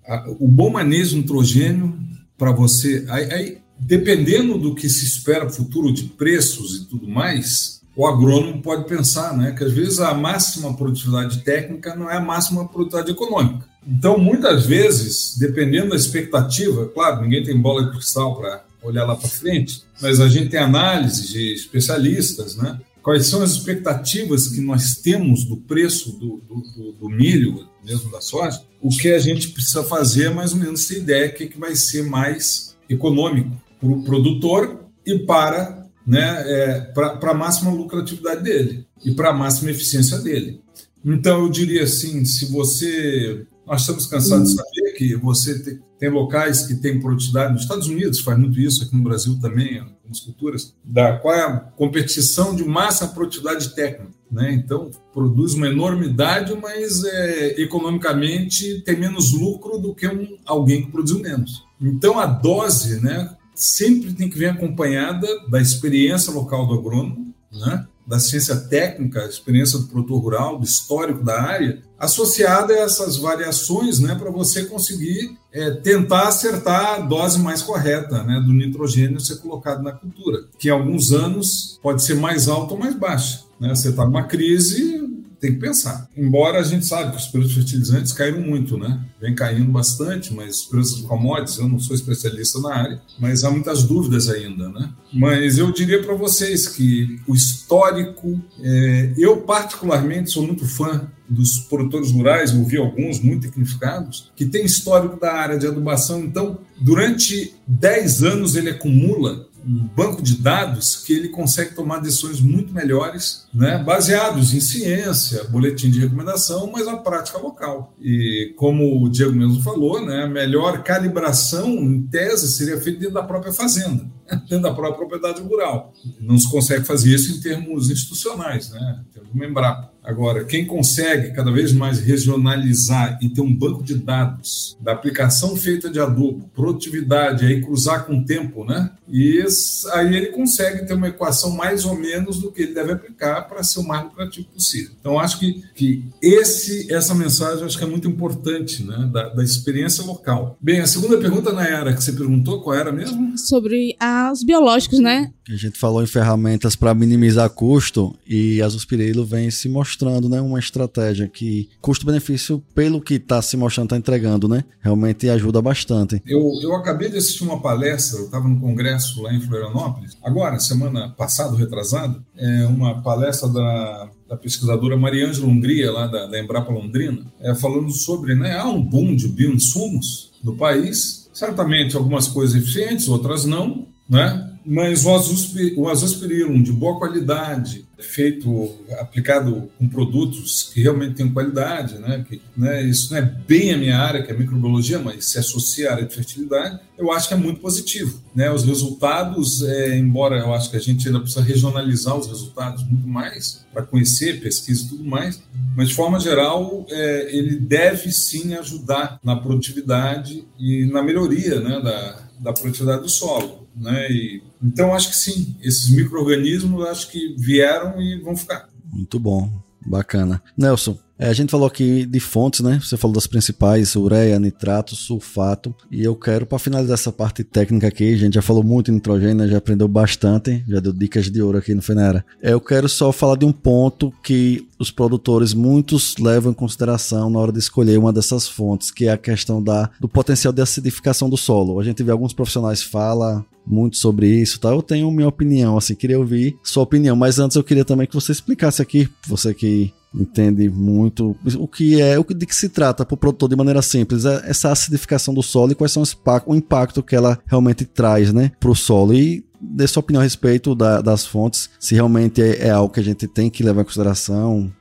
a, 0.06 0.30
o 0.38 0.48
bom 0.48 0.70
manejo 0.70 1.16
nitrogênio 1.16 1.98
para 2.36 2.52
você. 2.52 3.04
Aí, 3.08 3.32
aí, 3.32 3.58
dependendo 3.78 4.58
do 4.58 4.74
que 4.74 4.88
se 4.88 5.04
espera 5.04 5.48
futuro 5.48 5.92
de 5.92 6.04
preços 6.04 6.76
e 6.76 6.88
tudo 6.88 7.08
mais, 7.08 7.82
o 7.96 8.06
agrônomo 8.06 8.62
pode 8.62 8.86
pensar 8.86 9.36
né, 9.36 9.52
que 9.52 9.64
às 9.64 9.72
vezes 9.72 10.00
a 10.00 10.14
máxima 10.14 10.74
produtividade 10.74 11.42
técnica 11.42 11.94
não 11.94 12.10
é 12.10 12.16
a 12.16 12.20
máxima 12.20 12.66
produtividade 12.66 13.10
econômica. 13.10 13.71
Então, 13.86 14.18
muitas 14.18 14.66
vezes, 14.66 15.36
dependendo 15.38 15.90
da 15.90 15.96
expectativa, 15.96 16.86
claro, 16.86 17.22
ninguém 17.22 17.42
tem 17.42 17.60
bola 17.60 17.84
de 17.84 17.92
cristal 17.92 18.36
para 18.36 18.64
olhar 18.82 19.04
lá 19.04 19.16
para 19.16 19.28
frente, 19.28 19.82
mas 20.00 20.20
a 20.20 20.28
gente 20.28 20.50
tem 20.50 20.60
análise 20.60 21.32
de 21.32 21.54
especialistas, 21.54 22.56
né? 22.56 22.80
Quais 23.02 23.26
são 23.26 23.42
as 23.42 23.52
expectativas 23.52 24.46
que 24.46 24.60
nós 24.60 24.94
temos 24.96 25.44
do 25.44 25.56
preço 25.56 26.12
do, 26.12 26.40
do, 26.48 26.92
do 26.92 27.08
milho, 27.08 27.68
mesmo 27.84 28.10
da 28.12 28.20
soja? 28.20 28.62
O 28.80 28.90
que 28.90 29.12
a 29.12 29.18
gente 29.18 29.48
precisa 29.48 29.82
fazer 29.82 30.26
é 30.26 30.30
mais 30.30 30.52
ou 30.52 30.58
menos 30.58 30.86
ter 30.86 30.98
ideia 30.98 31.28
do 31.28 31.34
que, 31.34 31.48
que 31.48 31.58
vai 31.58 31.74
ser 31.74 32.04
mais 32.04 32.76
econômico 32.88 33.50
para 33.80 33.88
o 33.88 34.04
produtor 34.04 34.84
e 35.04 35.18
para 35.18 35.82
né, 36.06 36.42
é, 36.46 36.80
para 36.80 37.30
a 37.30 37.34
máxima 37.34 37.70
lucratividade 37.70 38.42
dele 38.42 38.86
e 39.04 39.12
para 39.12 39.30
a 39.30 39.32
máxima 39.32 39.70
eficiência 39.70 40.18
dele. 40.18 40.60
Então, 41.04 41.44
eu 41.44 41.48
diria 41.48 41.84
assim: 41.84 42.24
se 42.24 42.46
você. 42.46 43.46
Nós 43.66 43.82
estamos 43.82 44.06
cansados 44.06 44.50
de 44.50 44.56
saber 44.56 44.92
que 44.96 45.14
você 45.16 45.62
tem, 45.62 45.80
tem 45.98 46.10
locais 46.10 46.66
que 46.66 46.74
têm 46.74 47.00
produtividade, 47.00 47.52
nos 47.52 47.62
Estados 47.62 47.86
Unidos 47.86 48.20
faz 48.20 48.36
muito 48.38 48.58
isso, 48.58 48.82
aqui 48.82 48.96
no 48.96 49.04
Brasil 49.04 49.38
também, 49.40 49.78
algumas 49.78 50.20
culturas, 50.20 50.74
da 50.84 51.16
qual 51.18 51.34
é 51.34 51.42
a 51.42 51.56
competição 51.60 52.56
de 52.56 52.64
máxima 52.64 53.10
produtividade 53.10 53.74
técnica. 53.74 54.12
Né? 54.30 54.52
Então, 54.54 54.90
produz 55.12 55.54
uma 55.54 55.68
enormidade, 55.68 56.54
mas 56.60 57.04
é, 57.04 57.60
economicamente 57.60 58.80
tem 58.80 58.98
menos 58.98 59.32
lucro 59.32 59.78
do 59.78 59.94
que 59.94 60.08
um, 60.08 60.38
alguém 60.44 60.82
que 60.82 60.90
produziu 60.90 61.20
menos. 61.20 61.64
Então, 61.80 62.18
a 62.18 62.26
dose, 62.26 63.00
né, 63.00 63.36
sempre 63.54 64.12
tem 64.12 64.28
que 64.28 64.38
vir 64.38 64.46
acompanhada 64.46 65.26
da 65.48 65.60
experiência 65.60 66.32
local 66.32 66.66
do 66.66 66.74
agrônomo, 66.74 67.34
né? 67.52 67.86
Da 68.12 68.18
ciência 68.18 68.54
técnica, 68.54 69.24
experiência 69.24 69.78
do 69.78 69.86
produtor 69.86 70.20
rural, 70.20 70.58
do 70.58 70.66
histórico 70.66 71.24
da 71.24 71.40
área, 71.40 71.78
associada 71.98 72.74
a 72.74 72.80
essas 72.80 73.16
variações, 73.16 74.00
né, 74.00 74.14
para 74.14 74.30
você 74.30 74.66
conseguir 74.66 75.38
é, 75.50 75.70
tentar 75.70 76.28
acertar 76.28 76.96
a 76.96 76.98
dose 76.98 77.38
mais 77.40 77.62
correta, 77.62 78.22
né, 78.22 78.38
do 78.38 78.52
nitrogênio 78.52 79.18
ser 79.18 79.36
colocado 79.36 79.82
na 79.82 79.92
cultura, 79.92 80.40
que 80.58 80.68
em 80.68 80.70
alguns 80.70 81.10
anos 81.10 81.80
pode 81.82 82.02
ser 82.02 82.16
mais 82.16 82.48
alta 82.48 82.74
ou 82.74 82.78
mais 82.78 82.94
baixa. 82.94 83.44
Né? 83.58 83.74
Você 83.74 83.88
está 83.88 84.04
numa 84.04 84.24
crise, 84.24 85.01
tem 85.42 85.54
que 85.54 85.58
pensar. 85.58 86.08
Embora 86.16 86.60
a 86.60 86.62
gente 86.62 86.86
sabe 86.86 87.10
que 87.10 87.16
os 87.16 87.26
preços 87.26 87.52
fertilizantes 87.52 88.12
caíram 88.12 88.40
muito, 88.40 88.78
né? 88.78 89.00
Vem 89.20 89.34
caindo 89.34 89.72
bastante, 89.72 90.32
mas 90.32 90.60
os 90.60 90.64
preços 90.66 90.98
de 90.98 91.02
commodities, 91.02 91.58
eu 91.58 91.68
não 91.68 91.80
sou 91.80 91.96
especialista 91.96 92.60
na 92.60 92.72
área, 92.72 93.02
mas 93.18 93.42
há 93.42 93.50
muitas 93.50 93.82
dúvidas 93.82 94.28
ainda, 94.28 94.68
né? 94.68 94.90
Mas 95.12 95.58
eu 95.58 95.72
diria 95.72 96.00
para 96.00 96.14
vocês 96.14 96.68
que 96.68 97.20
o 97.26 97.34
histórico, 97.34 98.40
é, 98.62 99.14
eu 99.18 99.38
particularmente 99.38 100.30
sou 100.30 100.46
muito 100.46 100.64
fã 100.64 101.08
dos 101.28 101.58
produtores 101.58 102.12
rurais, 102.12 102.52
eu 102.52 102.64
vi 102.64 102.76
alguns 102.76 103.18
muito 103.18 103.48
tecnificados, 103.48 104.30
que 104.36 104.46
tem 104.46 104.64
histórico 104.64 105.18
da 105.18 105.32
área 105.32 105.58
de 105.58 105.66
adubação. 105.66 106.20
Então, 106.20 106.58
durante 106.80 107.54
10 107.66 108.22
anos 108.22 108.54
ele 108.54 108.70
acumula 108.70 109.48
um 109.64 109.86
banco 109.94 110.22
de 110.22 110.36
dados 110.36 110.96
que 110.96 111.12
ele 111.12 111.28
consegue 111.28 111.74
tomar 111.74 112.00
decisões 112.00 112.40
muito 112.40 112.72
melhores, 112.72 113.46
né, 113.52 113.82
baseados 113.82 114.52
em 114.52 114.60
ciência, 114.60 115.44
boletim 115.44 115.90
de 115.90 116.00
recomendação, 116.00 116.70
mas 116.72 116.86
a 116.88 116.96
prática 116.96 117.38
local. 117.38 117.94
E 118.00 118.52
como 118.56 119.02
o 119.02 119.08
Diego 119.08 119.32
mesmo 119.32 119.62
falou, 119.62 120.04
né, 120.04 120.24
a 120.24 120.28
melhor 120.28 120.82
calibração, 120.82 121.68
em 121.68 122.02
tese, 122.02 122.52
seria 122.52 122.80
feita 122.80 123.00
dentro 123.00 123.14
da 123.14 123.22
própria 123.22 123.52
fazenda, 123.52 124.04
dentro 124.48 124.62
da 124.62 124.74
própria 124.74 125.06
propriedade 125.06 125.42
rural. 125.42 125.92
Não 126.20 126.38
se 126.38 126.50
consegue 126.50 126.84
fazer 126.84 127.14
isso 127.14 127.36
em 127.36 127.40
termos 127.40 127.90
institucionais, 127.90 128.70
né, 128.70 129.02
em 129.08 129.12
termos 129.12 129.32
do 129.32 129.44
Embrapa. 129.44 129.91
Agora, 130.04 130.44
quem 130.44 130.66
consegue 130.66 131.32
cada 131.32 131.52
vez 131.52 131.72
mais 131.72 132.00
regionalizar 132.00 133.18
e 133.22 133.28
ter 133.28 133.40
um 133.40 133.54
banco 133.54 133.84
de 133.84 133.94
dados 133.94 134.76
da 134.80 134.92
aplicação 134.92 135.56
feita 135.56 135.88
de 135.88 136.00
adubo, 136.00 136.50
produtividade, 136.54 137.46
aí 137.46 137.60
cruzar 137.60 138.04
com 138.04 138.18
o 138.18 138.24
tempo, 138.24 138.64
né? 138.64 138.90
E 139.08 139.44
aí 139.92 140.16
ele 140.16 140.26
consegue 140.28 140.86
ter 140.86 140.94
uma 140.94 141.08
equação 141.08 141.54
mais 141.54 141.84
ou 141.84 141.94
menos 141.94 142.38
do 142.38 142.50
que 142.50 142.62
ele 142.62 142.74
deve 142.74 142.92
aplicar 142.92 143.42
para 143.42 143.62
ser 143.62 143.80
o 143.80 143.86
mais 143.86 144.04
lucrativo 144.04 144.48
possível. 144.48 144.90
Então, 144.98 145.20
acho 145.20 145.38
que, 145.38 145.62
que 145.74 146.04
esse, 146.20 146.92
essa 146.92 147.14
mensagem 147.14 147.64
acho 147.64 147.78
que 147.78 147.84
é 147.84 147.86
muito 147.86 148.08
importante, 148.08 148.82
né? 148.82 149.08
Da, 149.12 149.28
da 149.28 149.44
experiência 149.44 150.02
local. 150.02 150.56
Bem, 150.60 150.80
a 150.80 150.86
segunda 150.86 151.18
pergunta, 151.18 151.52
Nayara, 151.52 151.92
que 151.92 152.02
você 152.02 152.12
perguntou, 152.12 152.60
qual 152.60 152.74
era 152.74 152.90
mesmo? 152.90 153.38
Sobre 153.38 153.96
os 154.32 154.42
biológicos, 154.42 154.98
né? 154.98 155.30
A 155.48 155.56
gente 155.56 155.78
falou 155.78 156.02
em 156.02 156.06
ferramentas 156.06 156.74
para 156.74 156.94
minimizar 156.94 157.50
custo 157.50 158.16
e 158.26 158.62
a 158.62 158.70
Suspirilo 158.70 159.24
vem 159.24 159.50
se 159.50 159.68
mostrando 159.68 159.91
mostrando 159.92 160.28
né, 160.28 160.40
uma 160.40 160.58
estratégia 160.58 161.28
que 161.28 161.68
custo-benefício, 161.80 162.62
pelo 162.74 163.00
que 163.00 163.14
está 163.14 163.42
se 163.42 163.56
mostrando, 163.56 163.86
está 163.86 163.96
entregando, 163.96 164.48
né? 164.48 164.64
Realmente 164.80 165.28
ajuda 165.28 165.60
bastante. 165.60 166.22
Eu, 166.26 166.40
eu 166.62 166.74
acabei 166.74 167.10
de 167.10 167.18
assistir 167.18 167.44
uma 167.44 167.60
palestra, 167.60 168.18
eu 168.18 168.24
estava 168.24 168.48
no 168.48 168.58
congresso 168.58 169.22
lá 169.22 169.32
em 169.34 169.40
Florianópolis, 169.40 170.16
agora, 170.22 170.58
semana 170.58 171.10
passada, 171.10 171.56
retrasada, 171.56 172.18
é 172.36 172.66
uma 172.66 173.02
palestra 173.02 173.48
da, 173.48 174.10
da 174.30 174.36
pesquisadora 174.36 174.96
Mariângela 174.96 175.46
Hungria, 175.46 175.92
lá 175.92 176.06
da, 176.06 176.26
da 176.26 176.40
Embrapa 176.40 176.72
Londrina, 176.72 177.26
é, 177.40 177.54
falando 177.54 177.90
sobre, 177.90 178.34
né, 178.34 178.58
há 178.58 178.68
um 178.68 178.82
boom 178.82 179.14
de 179.14 179.28
bioinsumos 179.28 180.32
no 180.42 180.56
país, 180.56 181.28
certamente 181.34 181.96
algumas 181.96 182.28
coisas 182.28 182.56
eficientes, 182.56 183.08
outras 183.08 183.44
não, 183.44 183.86
né? 184.08 184.51
Mas 184.64 185.04
o 185.04 185.88
azospirillum 185.88 186.62
de 186.62 186.72
boa 186.72 186.98
qualidade, 186.98 187.86
feito, 187.98 188.74
aplicado 188.98 189.70
com 189.78 189.88
produtos 189.88 190.70
que 190.72 190.80
realmente 190.80 191.14
têm 191.14 191.32
qualidade, 191.32 191.98
né? 191.98 192.24
Que, 192.28 192.40
né? 192.56 192.82
Isso 192.82 193.12
não 193.12 193.18
é 193.18 193.22
bem 193.22 193.72
a 193.72 193.78
minha 193.78 193.98
área, 193.98 194.22
que 194.22 194.30
é 194.30 194.36
microbiologia, 194.36 194.98
mas 194.98 195.26
se 195.26 195.38
associa 195.38 195.90
à 195.90 195.92
área 195.94 196.06
de 196.06 196.14
fertilidade, 196.14 196.80
eu 196.98 197.10
acho 197.10 197.28
que 197.28 197.34
é 197.34 197.36
muito 197.36 197.60
positivo, 197.60 198.20
né? 198.34 198.50
Os 198.50 198.64
resultados, 198.64 199.62
é, 199.62 199.96
embora 199.96 200.38
eu 200.38 200.52
acho 200.52 200.70
que 200.70 200.76
a 200.76 200.80
gente 200.80 201.06
ainda 201.06 201.20
precisa 201.20 201.42
regionalizar 201.42 202.16
os 202.16 202.26
resultados 202.26 202.84
muito 202.84 203.06
mais 203.06 203.64
para 203.72 203.82
conhecer, 203.82 204.40
pesquisa 204.40 204.84
e 204.84 204.88
tudo 204.88 205.04
mais, 205.04 205.40
mas 205.76 205.88
de 205.88 205.94
forma 205.94 206.20
geral, 206.20 206.86
é, 206.90 207.36
ele 207.36 207.56
deve 207.56 208.12
sim 208.12 208.54
ajudar 208.54 209.18
na 209.24 209.36
produtividade 209.36 210.44
e 210.58 210.84
na 210.86 211.02
melhoria, 211.02 211.60
né? 211.60 211.80
Da, 211.80 212.22
da 212.38 212.52
produtividade 212.52 213.02
do 213.02 213.08
solo. 213.08 213.61
Né? 213.76 214.10
E, 214.10 214.42
então, 214.62 214.94
acho 214.94 215.10
que 215.10 215.16
sim, 215.16 215.56
esses 215.62 215.90
micro-organismos 215.90 216.86
acho 216.86 217.10
que 217.10 217.34
vieram 217.38 218.00
e 218.00 218.20
vão 218.20 218.36
ficar. 218.36 218.68
Muito 218.92 219.18
bom, 219.18 219.50
bacana. 219.86 220.42
Nelson, 220.56 220.98
é, 221.18 221.28
a 221.28 221.32
gente 221.32 221.50
falou 221.50 221.66
aqui 221.66 222.04
de 222.04 222.18
fontes, 222.18 222.60
né? 222.60 222.80
Você 222.82 222.96
falou 222.96 223.14
das 223.14 223.26
principais, 223.26 223.94
ureia, 223.94 224.38
nitrato, 224.38 224.96
sulfato. 224.96 225.74
E 225.90 226.02
eu 226.02 226.16
quero, 226.16 226.46
para 226.46 226.58
finalizar 226.58 226.94
essa 226.94 227.12
parte 227.12 227.44
técnica 227.44 227.88
aqui, 227.88 228.14
a 228.14 228.16
gente 228.16 228.34
já 228.34 228.42
falou 228.42 228.64
muito 228.64 228.90
em 228.90 228.94
nitrogênio, 228.94 229.48
já 229.48 229.58
aprendeu 229.58 229.86
bastante, 229.86 230.64
já 230.66 230.80
deu 230.80 230.92
dicas 230.92 231.30
de 231.30 231.40
ouro 231.40 231.58
aqui 231.58 231.74
no 231.74 231.82
Fenera. 231.82 232.24
Eu 232.42 232.60
quero 232.60 232.88
só 232.88 233.12
falar 233.12 233.36
de 233.36 233.44
um 233.44 233.52
ponto 233.52 234.12
que 234.22 234.66
os 234.78 234.90
produtores, 234.90 235.54
muitos 235.54 236.16
levam 236.18 236.50
em 236.50 236.54
consideração 236.54 237.30
na 237.30 237.38
hora 237.38 237.52
de 237.52 237.58
escolher 237.60 237.98
uma 237.98 238.12
dessas 238.12 238.48
fontes, 238.48 238.90
que 238.90 239.06
é 239.06 239.12
a 239.12 239.18
questão 239.18 239.62
da, 239.62 239.90
do 240.00 240.08
potencial 240.08 240.52
de 240.52 240.60
acidificação 240.60 241.30
do 241.30 241.36
solo. 241.36 241.78
A 241.78 241.84
gente 241.84 242.02
vê 242.02 242.10
alguns 242.10 242.32
profissionais 242.32 242.82
falam 242.82 243.44
muito 243.64 243.96
sobre 243.96 244.26
isso, 244.26 244.58
tá? 244.58 244.70
Eu 244.70 244.82
tenho 244.82 245.10
minha 245.12 245.28
opinião, 245.28 245.78
assim, 245.78 245.94
queria 245.94 246.18
ouvir 246.18 246.58
sua 246.64 246.82
opinião, 246.82 247.14
mas 247.14 247.38
antes 247.38 247.56
eu 247.56 247.62
queria 247.62 247.84
também 247.84 248.08
que 248.08 248.14
você 248.14 248.32
explicasse 248.32 248.82
aqui, 248.82 249.08
você 249.28 249.54
que 249.54 249.92
entende 250.14 250.68
muito 250.68 251.36
o 251.58 251.66
que 251.66 252.00
é, 252.00 252.18
o 252.18 252.24
que, 252.24 252.34
de 252.34 252.46
que 252.46 252.54
se 252.54 252.68
trata 252.68 253.04
para 253.04 253.14
o 253.14 253.18
produtor 253.18 253.48
de 253.48 253.56
maneira 253.56 253.80
simples, 253.80 254.24
é 254.24 254.42
essa 254.46 254.70
acidificação 254.70 255.32
do 255.32 255.42
solo 255.42 255.72
e 255.72 255.74
quais 255.74 255.92
são 255.92 256.02
os, 256.02 256.16
o 256.46 256.54
impacto 256.54 257.02
que 257.02 257.16
ela 257.16 257.38
realmente 257.46 257.84
traz 257.84 258.32
né, 258.32 258.52
para 258.60 258.70
o 258.70 258.74
solo. 258.74 259.14
E 259.14 259.44
dê 259.60 259.86
sua 259.86 260.00
opinião 260.00 260.20
a 260.20 260.24
respeito 260.24 260.74
da, 260.74 261.00
das 261.00 261.24
fontes, 261.24 261.70
se 261.78 261.94
realmente 261.94 262.42
é, 262.42 262.66
é, 262.66 262.70
algo 262.70 262.92
que 262.92 263.00
a 263.00 263.04
gente 263.04 263.26
tem 263.28 263.48
que 263.48 263.62
levar 263.62 263.82
em 263.82 263.84
consideração, 263.84 264.72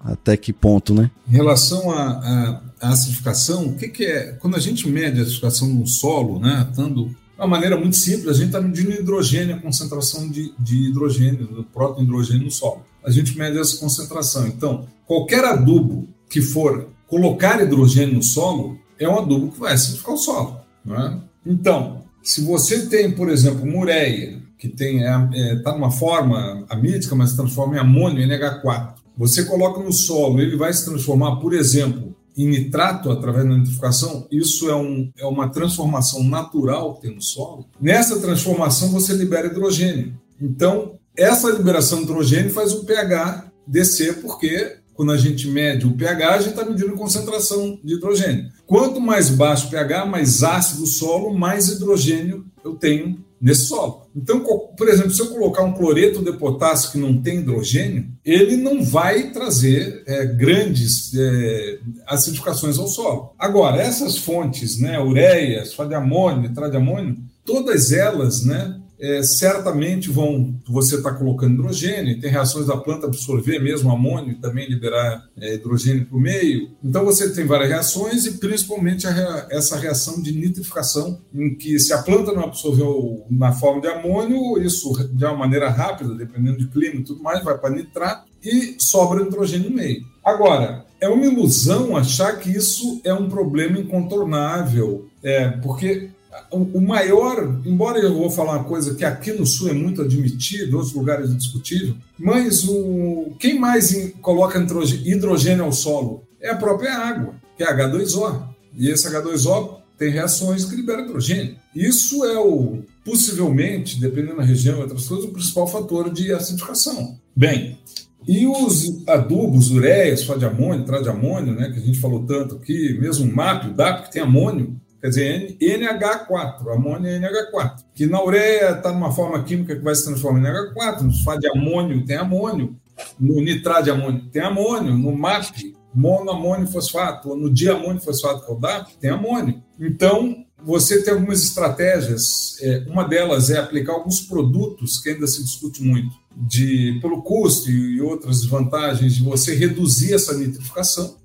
até 0.00 0.36
que 0.36 0.52
ponto, 0.52 0.94
né? 0.94 1.10
Em 1.28 1.32
relação 1.32 1.90
à 1.90 2.62
acidificação, 2.80 3.66
o 3.66 3.74
que, 3.74 3.88
que, 3.88 4.04
é? 4.04 4.32
Quando 4.32 4.56
a 4.56 4.60
gente 4.60 4.88
mede 4.88 5.18
a 5.18 5.22
acidificação 5.22 5.68
no 5.68 5.86
solo, 5.86 6.38
né, 6.38 6.66
estando 6.70 7.14
uma 7.36 7.46
maneira 7.46 7.78
muito 7.78 7.96
simples, 7.96 8.28
a 8.28 8.32
gente 8.32 8.46
está 8.46 8.60
medindo 8.60 8.92
hidrogênio, 8.92 9.54
a 9.54 9.60
concentração 9.60 10.28
de, 10.28 10.52
de 10.58 10.88
hidrogênio, 10.88 11.46
do 11.46 11.64
protohidrogênio 11.64 12.44
no 12.44 12.50
solo. 12.50 12.84
A 13.08 13.10
gente 13.10 13.36
mede 13.36 13.58
essa 13.58 13.78
concentração. 13.78 14.46
Então, 14.46 14.86
qualquer 15.06 15.44
adubo 15.44 16.08
que 16.28 16.42
for 16.42 16.88
colocar 17.06 17.60
hidrogênio 17.62 18.16
no 18.16 18.22
solo 18.22 18.78
é 18.98 19.08
um 19.08 19.18
adubo 19.18 19.50
que 19.50 19.58
vai 19.58 19.72
acidificar 19.72 20.14
o 20.14 20.18
solo. 20.18 20.60
É? 20.86 21.18
Então, 21.46 22.02
se 22.22 22.42
você 22.42 22.86
tem, 22.86 23.10
por 23.10 23.30
exemplo, 23.30 23.62
uma 23.62 23.78
ureia, 23.80 24.42
que 24.58 24.66
está 24.66 24.84
é, 24.84 25.28
é, 25.32 25.56
tá 25.56 25.72
numa 25.72 25.90
forma 25.90 26.66
amídica, 26.68 27.14
mas 27.14 27.30
se 27.30 27.36
transforma 27.36 27.76
em 27.76 27.78
amônio 27.78 28.26
NH4, 28.26 28.94
você 29.16 29.44
coloca 29.44 29.82
no 29.82 29.92
solo, 29.92 30.40
ele 30.40 30.56
vai 30.56 30.72
se 30.72 30.84
transformar, 30.84 31.36
por 31.36 31.54
exemplo, 31.54 32.14
em 32.36 32.46
nitrato 32.46 33.10
através 33.10 33.44
da 33.44 33.56
nitrificação, 33.56 34.26
isso 34.30 34.70
é, 34.70 34.76
um, 34.76 35.10
é 35.18 35.26
uma 35.26 35.48
transformação 35.48 36.22
natural 36.22 36.94
que 36.94 37.02
tem 37.02 37.14
no 37.14 37.22
solo. 37.22 37.66
Nessa 37.80 38.20
transformação 38.20 38.90
você 38.90 39.12
libera 39.12 39.48
hidrogênio. 39.48 40.14
Então, 40.40 40.97
essa 41.18 41.50
liberação 41.50 41.98
de 41.98 42.04
hidrogênio 42.04 42.50
faz 42.50 42.72
o 42.72 42.84
pH 42.84 43.50
descer, 43.66 44.20
porque 44.20 44.76
quando 44.94 45.12
a 45.12 45.16
gente 45.16 45.46
mede 45.48 45.86
o 45.86 45.92
pH, 45.92 46.34
a 46.34 46.38
gente 46.38 46.50
está 46.50 46.64
medindo 46.64 46.94
a 46.94 46.98
concentração 46.98 47.78
de 47.84 47.94
hidrogênio. 47.94 48.50
Quanto 48.66 49.00
mais 49.00 49.28
baixo 49.28 49.66
o 49.66 49.70
pH, 49.70 50.06
mais 50.06 50.42
ácido 50.42 50.84
o 50.84 50.86
solo, 50.86 51.32
mais 51.32 51.68
hidrogênio 51.68 52.44
eu 52.64 52.74
tenho 52.74 53.24
nesse 53.40 53.66
solo. 53.66 54.08
Então, 54.14 54.40
por 54.76 54.88
exemplo, 54.88 55.12
se 55.12 55.20
eu 55.20 55.28
colocar 55.28 55.62
um 55.62 55.72
cloreto 55.72 56.22
de 56.22 56.32
potássio 56.32 56.90
que 56.90 56.98
não 56.98 57.20
tem 57.22 57.38
hidrogênio, 57.38 58.08
ele 58.24 58.56
não 58.56 58.82
vai 58.82 59.30
trazer 59.30 60.02
é, 60.06 60.26
grandes 60.26 61.12
é, 61.14 61.78
acidificações 62.06 62.78
ao 62.78 62.88
solo. 62.88 63.32
Agora, 63.38 63.80
essas 63.80 64.18
fontes, 64.18 64.80
né, 64.80 65.00
ureia, 65.00 65.62
de 65.62 65.94
amônio, 65.94 66.48
nitrato 66.48 66.72
de 66.72 66.76
amônio, 66.76 67.16
todas 67.44 67.92
elas, 67.92 68.44
né, 68.44 68.80
é, 69.00 69.22
certamente 69.22 70.10
vão 70.10 70.54
você 70.66 70.96
está 70.96 71.12
colocando 71.12 71.54
hidrogênio, 71.54 72.20
tem 72.20 72.30
reações 72.30 72.66
da 72.66 72.76
planta 72.76 73.06
absorver 73.06 73.58
mesmo 73.58 73.90
amônio 73.90 74.32
e 74.32 74.34
também 74.36 74.68
liberar 74.68 75.28
é, 75.40 75.54
hidrogênio 75.54 76.06
para 76.06 76.16
o 76.16 76.20
meio. 76.20 76.70
Então 76.82 77.04
você 77.04 77.32
tem 77.32 77.46
várias 77.46 77.70
reações 77.70 78.26
e 78.26 78.38
principalmente 78.38 79.06
essa 79.50 79.78
reação 79.78 80.20
de 80.20 80.32
nitrificação, 80.32 81.20
em 81.32 81.54
que 81.54 81.78
se 81.78 81.92
a 81.92 82.02
planta 82.02 82.32
não 82.32 82.44
absorveu 82.44 83.24
na 83.30 83.52
forma 83.52 83.80
de 83.80 83.88
amônio, 83.88 84.60
isso 84.62 84.92
de 85.12 85.24
uma 85.24 85.36
maneira 85.36 85.70
rápida, 85.70 86.14
dependendo 86.14 86.58
do 86.58 86.68
clima 86.68 86.96
e 86.96 87.04
tudo 87.04 87.22
mais, 87.22 87.42
vai 87.44 87.56
para 87.56 87.70
nitrato 87.70 88.28
e 88.42 88.76
sobra 88.78 89.22
hidrogênio 89.22 89.70
no 89.70 89.76
meio. 89.76 90.02
Agora, 90.24 90.84
é 91.00 91.08
uma 91.08 91.24
ilusão 91.24 91.96
achar 91.96 92.38
que 92.38 92.50
isso 92.50 93.00
é 93.04 93.14
um 93.14 93.28
problema 93.28 93.78
incontornável, 93.78 95.08
é, 95.22 95.48
porque 95.48 96.10
o 96.50 96.80
maior, 96.80 97.60
embora 97.64 97.98
eu 97.98 98.14
vou 98.14 98.30
falar 98.30 98.52
uma 98.52 98.64
coisa 98.64 98.94
que 98.94 99.04
aqui 99.04 99.32
no 99.32 99.46
Sul 99.46 99.68
é 99.68 99.72
muito 99.72 100.02
admitido, 100.02 100.70
em 100.70 100.74
outros 100.74 100.92
lugares 100.92 101.30
é 101.30 101.34
discutível, 101.34 101.94
mas 102.18 102.64
o, 102.64 103.32
quem 103.38 103.58
mais 103.58 104.12
coloca 104.20 104.58
hidrogênio 104.58 105.64
ao 105.64 105.72
solo 105.72 106.22
é 106.40 106.50
a 106.50 106.56
própria 106.56 106.96
água, 106.96 107.34
que 107.56 107.62
é 107.62 107.66
H2O. 107.66 108.48
E 108.74 108.88
esse 108.88 109.08
H2O 109.08 109.78
tem 109.98 110.10
reações 110.10 110.64
que 110.64 110.76
liberam 110.76 111.04
hidrogênio. 111.04 111.56
Isso 111.74 112.24
é 112.24 112.38
o, 112.38 112.78
possivelmente, 113.04 114.00
dependendo 114.00 114.36
da 114.36 114.44
região 114.44 114.78
e 114.78 114.82
outras 114.82 115.06
coisas, 115.06 115.26
o 115.28 115.32
principal 115.32 115.66
fator 115.66 116.10
de 116.12 116.32
acidificação. 116.32 117.18
Bem, 117.34 117.78
e 118.26 118.46
os 118.46 119.06
adubos, 119.08 119.70
ureias, 119.70 120.28
amônio, 120.28 120.84
de 120.84 121.08
amônio, 121.08 121.54
né, 121.54 121.70
que 121.70 121.78
a 121.78 121.82
gente 121.82 121.98
falou 121.98 122.24
tanto 122.26 122.56
aqui, 122.56 122.98
mesmo 123.00 123.24
o 123.24 123.34
MAP, 123.34 123.68
o 123.68 123.74
DAP, 123.74 124.04
que 124.04 124.12
tem 124.12 124.22
amônio, 124.22 124.78
quer 125.00 125.08
dizer, 125.08 125.56
NH4, 125.60 126.72
amônio 126.72 127.08
é 127.08 127.18
NH4, 127.18 127.84
que 127.94 128.06
na 128.06 128.22
ureia 128.22 128.72
está 128.72 128.92
numa 128.92 129.12
forma 129.12 129.42
química 129.44 129.76
que 129.76 129.82
vai 129.82 129.94
se 129.94 130.04
transformar 130.04 130.40
em 130.40 130.52
NH4, 130.52 131.02
no 131.02 131.12
sulfato 131.12 131.40
de 131.40 131.48
amônio 131.48 132.04
tem 132.04 132.16
amônio, 132.16 132.76
no 133.18 133.40
nitrato 133.40 133.84
de 133.84 133.90
amônio 133.90 134.24
tem 134.32 134.42
amônio, 134.42 134.96
no 134.96 135.16
MAP, 135.16 135.74
monoamônio 135.94 136.66
fosfato, 136.66 137.30
ou 137.30 137.36
no 137.36 137.52
diamônio 137.52 138.00
fosfato, 138.00 138.44
que 138.44 138.50
é 138.50 138.54
o 138.54 138.58
DAP, 138.58 138.92
tem 139.00 139.10
amônio. 139.10 139.62
Então, 139.80 140.44
você 140.64 141.02
tem 141.02 141.14
algumas 141.14 141.42
estratégias, 141.42 142.56
é, 142.60 142.84
uma 142.88 143.04
delas 143.04 143.50
é 143.50 143.58
aplicar 143.58 143.92
alguns 143.92 144.20
produtos 144.20 144.98
que 144.98 145.10
ainda 145.10 145.26
se 145.26 145.42
discute 145.42 145.82
muito, 145.82 146.14
de 146.36 146.98
pelo 147.00 147.22
custo 147.22 147.70
e 147.70 148.00
outras 148.00 148.44
vantagens 148.44 149.14
de 149.14 149.22
você 149.22 149.54
reduzir 149.54 150.14
essa 150.14 150.36
nitrificação 150.36 151.16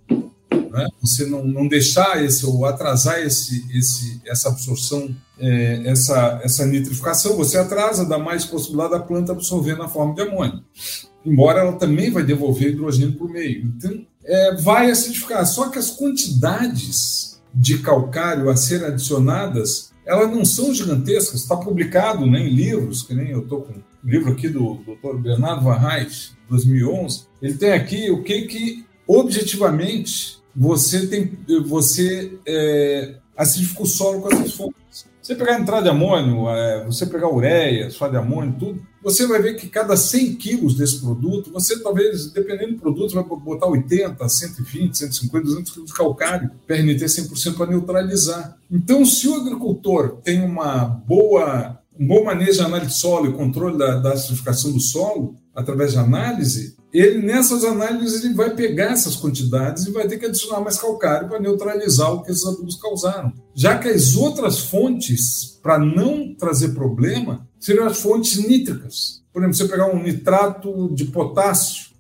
né? 0.74 0.88
você 1.00 1.26
não, 1.28 1.46
não 1.46 1.68
deixar 1.68 2.24
esse 2.24 2.44
ou 2.46 2.66
atrasar 2.66 3.20
esse, 3.20 3.64
esse, 3.78 4.20
essa 4.26 4.50
absorção, 4.50 5.16
é, 5.38 5.84
essa, 5.86 6.42
essa 6.44 6.66
nitrificação, 6.66 7.38
você 7.38 7.58
atrasa, 7.58 8.04
dá 8.06 8.18
mais 8.18 8.44
possibilidade 8.44 8.94
da 8.94 9.00
planta 9.00 9.32
absorver 9.32 9.78
na 9.78 9.88
forma 9.88 10.16
de 10.16 10.22
amônio. 10.24 10.64
Embora 11.24 11.60
ela 11.62 11.74
também 11.74 12.10
vai 12.10 12.24
devolver 12.24 12.70
hidrogênio 12.70 13.16
o 13.24 13.30
meio. 13.30 13.66
Então, 13.68 14.06
é, 14.26 14.56
vai 14.56 14.90
acidificar. 14.90 15.46
Só 15.46 15.70
que 15.70 15.78
as 15.78 15.92
quantidades 15.92 17.40
de 17.54 17.78
calcário 17.78 18.50
a 18.50 18.56
serem 18.56 18.88
adicionadas, 18.88 19.92
elas 20.06 20.30
não 20.32 20.44
são 20.44 20.74
gigantescas. 20.74 21.42
Está 21.42 21.56
publicado 21.56 22.26
né, 22.26 22.40
em 22.40 22.50
livros, 22.50 23.04
que 23.04 23.14
nem 23.14 23.30
eu 23.30 23.44
estou 23.44 23.62
com 23.62 23.74
um 23.74 23.84
livro 24.04 24.32
aqui 24.32 24.50
do 24.50 24.76
Dr. 24.76 25.18
Bernardo 25.18 25.64
Van 25.64 25.78
Reich, 25.78 26.32
2011. 26.50 27.26
Ele 27.42 27.54
tem 27.54 27.72
aqui 27.72 28.10
o 28.10 28.24
que, 28.24 28.42
que 28.44 28.86
objetivamente 29.08 30.43
você 30.56 31.08
tem 31.08 31.38
você 31.66 32.38
é, 32.46 33.16
acidifica 33.38 33.84
o 33.84 33.86
solo 33.86 34.22
com 34.22 34.32
essas 34.32 34.54
fontes. 34.54 35.06
Você 35.22 35.36
pegar 35.36 35.58
entrada 35.58 35.84
de 35.84 35.90
amônio, 35.90 36.50
é, 36.50 36.84
você 36.86 37.06
pegar 37.06 37.34
ureia, 37.34 37.90
só 37.90 38.10
de 38.10 38.18
amônio, 38.18 38.56
tudo, 38.60 38.86
você 39.02 39.26
vai 39.26 39.42
ver 39.42 39.56
que 39.56 39.70
cada 39.70 39.96
100 39.96 40.36
quilos 40.36 40.76
desse 40.76 41.00
produto, 41.00 41.50
você 41.50 41.82
talvez, 41.82 42.32
dependendo 42.32 42.74
do 42.74 42.80
produto, 42.80 43.16
vai 43.16 43.24
botar 43.24 43.68
80, 43.68 44.28
120, 44.28 44.98
150, 44.98 45.46
200 45.46 45.72
quilos 45.72 45.90
de 45.90 45.96
calcário, 45.96 46.52
PRNT 46.68 47.06
100% 47.06 47.56
para 47.56 47.72
neutralizar. 47.72 48.58
Então, 48.70 49.06
se 49.06 49.30
o 49.30 49.36
agricultor 49.36 50.18
tem 50.24 50.42
uma 50.42 50.86
boa, 50.86 51.80
um 51.98 52.06
bom 52.06 52.26
manejo 52.26 52.54
de 52.54 52.62
análise 52.62 52.92
de 52.92 52.98
solo 52.98 53.30
e 53.30 53.34
controle 53.34 53.78
da, 53.78 54.00
da 54.00 54.14
acidificação 54.14 54.74
do 54.74 54.80
solo, 54.82 55.36
através 55.56 55.94
de 55.94 56.00
análise, 56.00 56.76
ele 56.94 57.26
nessas 57.26 57.64
análises 57.64 58.24
ele 58.24 58.36
vai 58.36 58.56
pegar 58.56 58.92
essas 58.92 59.16
quantidades 59.16 59.86
e 59.86 59.92
vai 59.92 60.08
ter 60.08 60.20
que 60.20 60.28
adicionar 60.28 60.62
mais 60.62 60.78
calcário 60.78 61.28
para 61.28 61.40
neutralizar 61.40 62.14
o 62.14 62.22
que 62.22 62.32
esses 62.32 62.46
adubos 62.46 62.76
causaram. 62.76 63.34
Já 63.56 63.80
que 63.80 63.88
as 63.88 64.16
outras 64.16 64.60
fontes, 64.60 65.60
para 65.64 65.80
não 65.80 66.36
trazer 66.36 66.76
problema, 66.76 67.48
seriam 67.60 67.88
as 67.88 68.00
fontes 68.00 68.38
nítricas. 68.38 69.24
Por 69.34 69.42
exemplo, 69.42 69.58
você 69.58 69.68
pegar 69.68 69.88
um 69.88 70.04
nitrato 70.04 70.94
de 70.94 71.06
potássio 71.06 71.94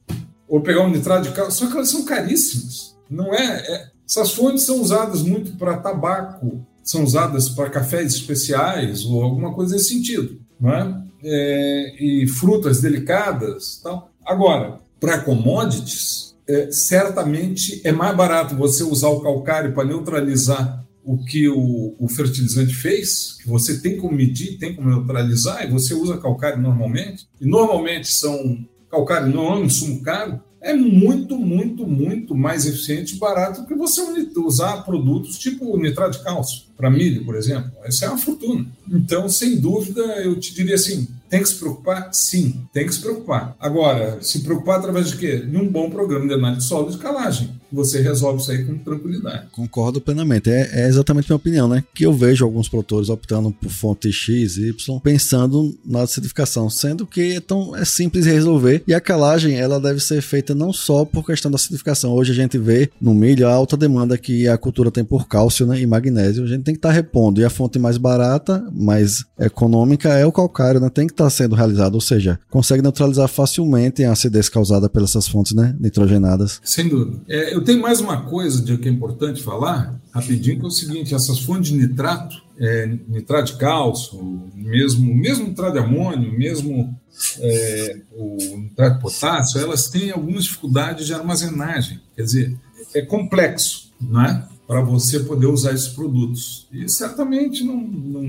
ou 0.48 0.62
pegar 0.62 0.82
um 0.82 0.91
nitrato 0.91 1.24
de 1.24 1.32
cálcio, 1.36 1.66
só 1.66 1.72
que 1.72 1.78
elas 1.78 1.89
são 1.89 2.06
caríssimas. 2.06 2.96
Não 3.10 3.34
é, 3.34 3.46
é 3.46 3.94
essas 4.08 4.32
fontes 4.34 4.64
são 4.64 4.80
usadas 4.80 5.24
muito 5.24 5.58
para 5.58 5.78
tabaco, 5.78 6.64
são 6.84 7.04
usadas 7.04 7.50
para 7.50 7.70
cafés 7.70 8.14
especiais 8.14 9.06
ou 9.06 9.24
alguma 9.24 9.54
coisa 9.54 9.74
nesse 9.74 9.89
sentido, 9.89 10.39
não 10.60 10.72
é? 10.72 11.04
é 11.24 11.96
e 12.00 12.28
frutas 12.28 12.82
delicadas, 12.82 13.80
tal. 13.82 14.12
Agora, 14.26 14.83
para 15.04 15.20
commodities, 15.20 16.34
é, 16.47 16.72
certamente 16.72 17.82
é 17.84 17.91
mais 17.91 18.16
barato 18.16 18.56
você 18.56 18.86
usar 18.86 19.10
o 19.10 19.20
calcário 19.20 19.74
para 19.74 19.84
neutralizar 19.84 20.82
o 21.04 21.18
que 21.26 21.49
o, 21.49 21.93
o, 21.99 22.08
fertilizante 22.08 22.74
fez, 22.74 23.34
que 23.41 23.49
você 23.49 23.82
tem 23.82 23.97
como 23.97 24.16
medir, 24.16 24.58
tem 24.58 24.74
como 24.74 24.89
neutralizar, 24.89 25.66
e 25.66 25.70
você 25.70 25.93
usa 25.93 26.18
calcário 26.20 26.62
normalmente, 26.62 27.28
e 27.41 27.45
normalmente 27.45 28.08
são 28.08 28.66
calcário 28.89 29.28
não 29.28 29.47
é 29.47 29.56
um 29.58 29.66
insumo 29.66 30.01
caro, 30.01 30.41
é 30.64 30.74
muito, 30.74 31.38
muito, 31.38 31.86
muito 31.86 32.34
mais 32.34 32.66
eficiente 32.66 33.16
e 33.16 33.20
barato 33.20 33.66
que 33.66 33.76
você 33.76 34.01
usar 34.38 34.84
produtos 34.84 35.38
tipo 35.38 35.78
nitrato 35.78 36.18
de 36.18 36.24
cálcio 36.24 36.64
para 36.78 36.89
milho, 36.89 37.26
por 37.26 37.36
exemplo. 37.36 37.72
Isso 37.88 38.05
é 38.05 38.07
uma 38.07 38.18
fortuna. 38.18 38.66
Então, 38.89 39.28
sem 39.28 39.59
dúvida, 39.59 40.01
eu 40.22 40.39
te 40.39 40.53
diria 40.53 40.76
assim, 40.76 41.07
tem 41.30 41.41
que 41.41 41.49
se 41.49 41.55
preocupar? 41.55 42.14
Sim, 42.14 42.66
tem 42.72 42.86
que 42.86 42.93
se 42.93 43.01
preocupar. 43.01 43.55
Agora, 43.59 44.20
se 44.22 44.41
preocupar 44.41 44.80
através 44.80 45.09
de 45.11 45.18
quê? 45.18 45.38
De 45.38 45.57
um 45.57 45.68
bom 45.68 45.89
programa 45.89 46.28
de 46.28 46.34
análise 46.34 46.61
de 46.61 46.68
solo 46.68 46.89
de 46.89 46.97
calagem. 46.97 47.61
Você 47.74 48.02
resolve 48.02 48.42
isso 48.42 48.52
aí 48.52 48.64
com 48.64 48.78
tranquilidade. 48.78 49.48
Concordo 49.52 50.00
plenamente. 50.00 50.50
É, 50.50 50.84
é 50.84 50.88
exatamente 50.88 51.26
a 51.26 51.30
minha 51.30 51.38
opinião, 51.38 51.68
né? 51.68 51.84
Que 51.94 52.06
eu 52.06 52.14
vejo 52.14 52.46
alguns 52.46 52.70
produtores 52.70 53.10
optando 53.10 53.52
por 53.52 53.70
fonte 53.70 54.12
X, 54.12 54.58
Y, 54.58 55.00
pensando 55.02 55.76
na 55.84 56.02
acidificação, 56.02 56.70
sendo 56.70 57.08
que 57.08 57.34
é, 57.34 57.40
tão, 57.40 57.76
é 57.76 57.84
simples 57.84 58.26
resolver. 58.26 58.84
E 58.88 58.94
a 58.94 59.02
calagem, 59.02 59.56
ela 59.56 59.80
deve 59.80 60.00
ser 60.00 60.22
feita 60.22 60.54
não 60.54 60.72
só 60.72 61.04
por 61.04 61.26
questão 61.26 61.50
da 61.50 61.56
acidificação. 61.56 62.14
Hoje 62.14 62.32
a 62.32 62.36
gente 62.36 62.58
vê 62.58 62.90
no 63.02 63.14
milho 63.14 63.48
a 63.48 63.54
alta 63.54 63.76
demanda 63.76 64.18
que 64.18 64.48
a 64.48 64.58
cultura 64.58 64.92
tem 64.92 65.04
por 65.04 65.28
cálcio 65.28 65.66
né, 65.66 65.80
e 65.80 65.88
magnésio. 65.88 66.44
A 66.44 66.48
gente 66.48 66.64
tem 66.64 66.76
que 66.76 66.80
estar 66.80 66.90
tá 66.90 66.96
repondo. 66.96 67.42
E 67.42 67.46
a 67.46 67.50
fonte 67.50 67.80
mais 67.80 67.98
barata, 67.98 68.64
mais 68.72 69.26
econômica, 69.40 70.10
é 70.10 70.26
o 70.26 70.32
calcário, 70.32 70.80
né? 70.80 70.90
Tem 70.90 71.08
que 71.08 71.14
estar 71.14 71.24
está 71.24 71.30
sendo 71.30 71.56
realizado, 71.56 71.96
ou 71.96 72.02
seja, 72.02 72.40
consegue 72.50 72.82
neutralizar 72.82 73.28
facilmente 73.28 74.04
a 74.04 74.12
acidez 74.12 74.50
causada 74.50 74.90
pelas 74.90 75.12
essas 75.12 75.28
fontes 75.28 75.54
né, 75.54 75.76
nitrogenadas. 75.80 76.60
Sem 76.64 76.88
dúvida. 76.88 77.18
É, 77.28 77.54
eu 77.54 77.62
tenho 77.64 77.82
mais 77.82 77.99
uma 77.99 78.22
coisa 78.22 78.61
de 78.61 78.78
que 78.78 78.88
é 78.88 78.91
importante 78.91 79.41
falar, 79.41 79.99
rapidinho, 80.14 80.59
que 80.59 80.66
é 80.66 80.68
o 80.68 80.72
seguinte: 80.72 81.16
essas 81.16 81.39
fontes 81.39 81.72
de 81.72 81.78
nitrato, 81.78 82.36
é, 82.57 82.86
nitrato 83.07 83.53
de 83.53 83.57
cálcio, 83.57 84.49
mesmo, 84.55 85.14
mesmo 85.14 85.47
nitrato 85.47 85.74
de 85.74 85.80
amônio, 85.80 86.32
mesmo 86.38 86.95
é, 87.39 87.97
o 88.11 88.38
nitrato 88.57 88.95
de 88.95 89.01
potássio, 89.01 89.59
elas 89.59 89.88
têm 89.88 90.11
algumas 90.11 90.43
dificuldades 90.43 91.05
de 91.05 91.14
armazenagem. 91.14 91.99
Quer 92.16 92.24
dizer, 92.24 92.57
é 92.93 93.01
complexo, 93.01 93.91
não 93.99 94.24
é? 94.24 94.47
para 94.68 94.82
você 94.82 95.20
poder 95.20 95.47
usar 95.47 95.74
esses 95.74 95.89
produtos. 95.89 96.68
E 96.72 96.88
certamente 96.88 97.64
não, 97.64 97.78
não 97.78 98.24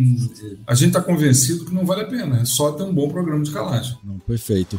a 0.66 0.74
gente 0.74 0.88
está 0.88 1.00
convencido 1.00 1.64
que 1.64 1.74
não 1.74 1.86
vale 1.86 2.02
a 2.02 2.06
pena, 2.06 2.40
é 2.40 2.44
só 2.44 2.72
ter 2.72 2.82
um 2.82 2.92
bom 2.92 3.08
programa 3.08 3.42
de 3.42 3.50
calagem. 3.50 3.96
Não, 4.04 4.18
perfeito. 4.18 4.78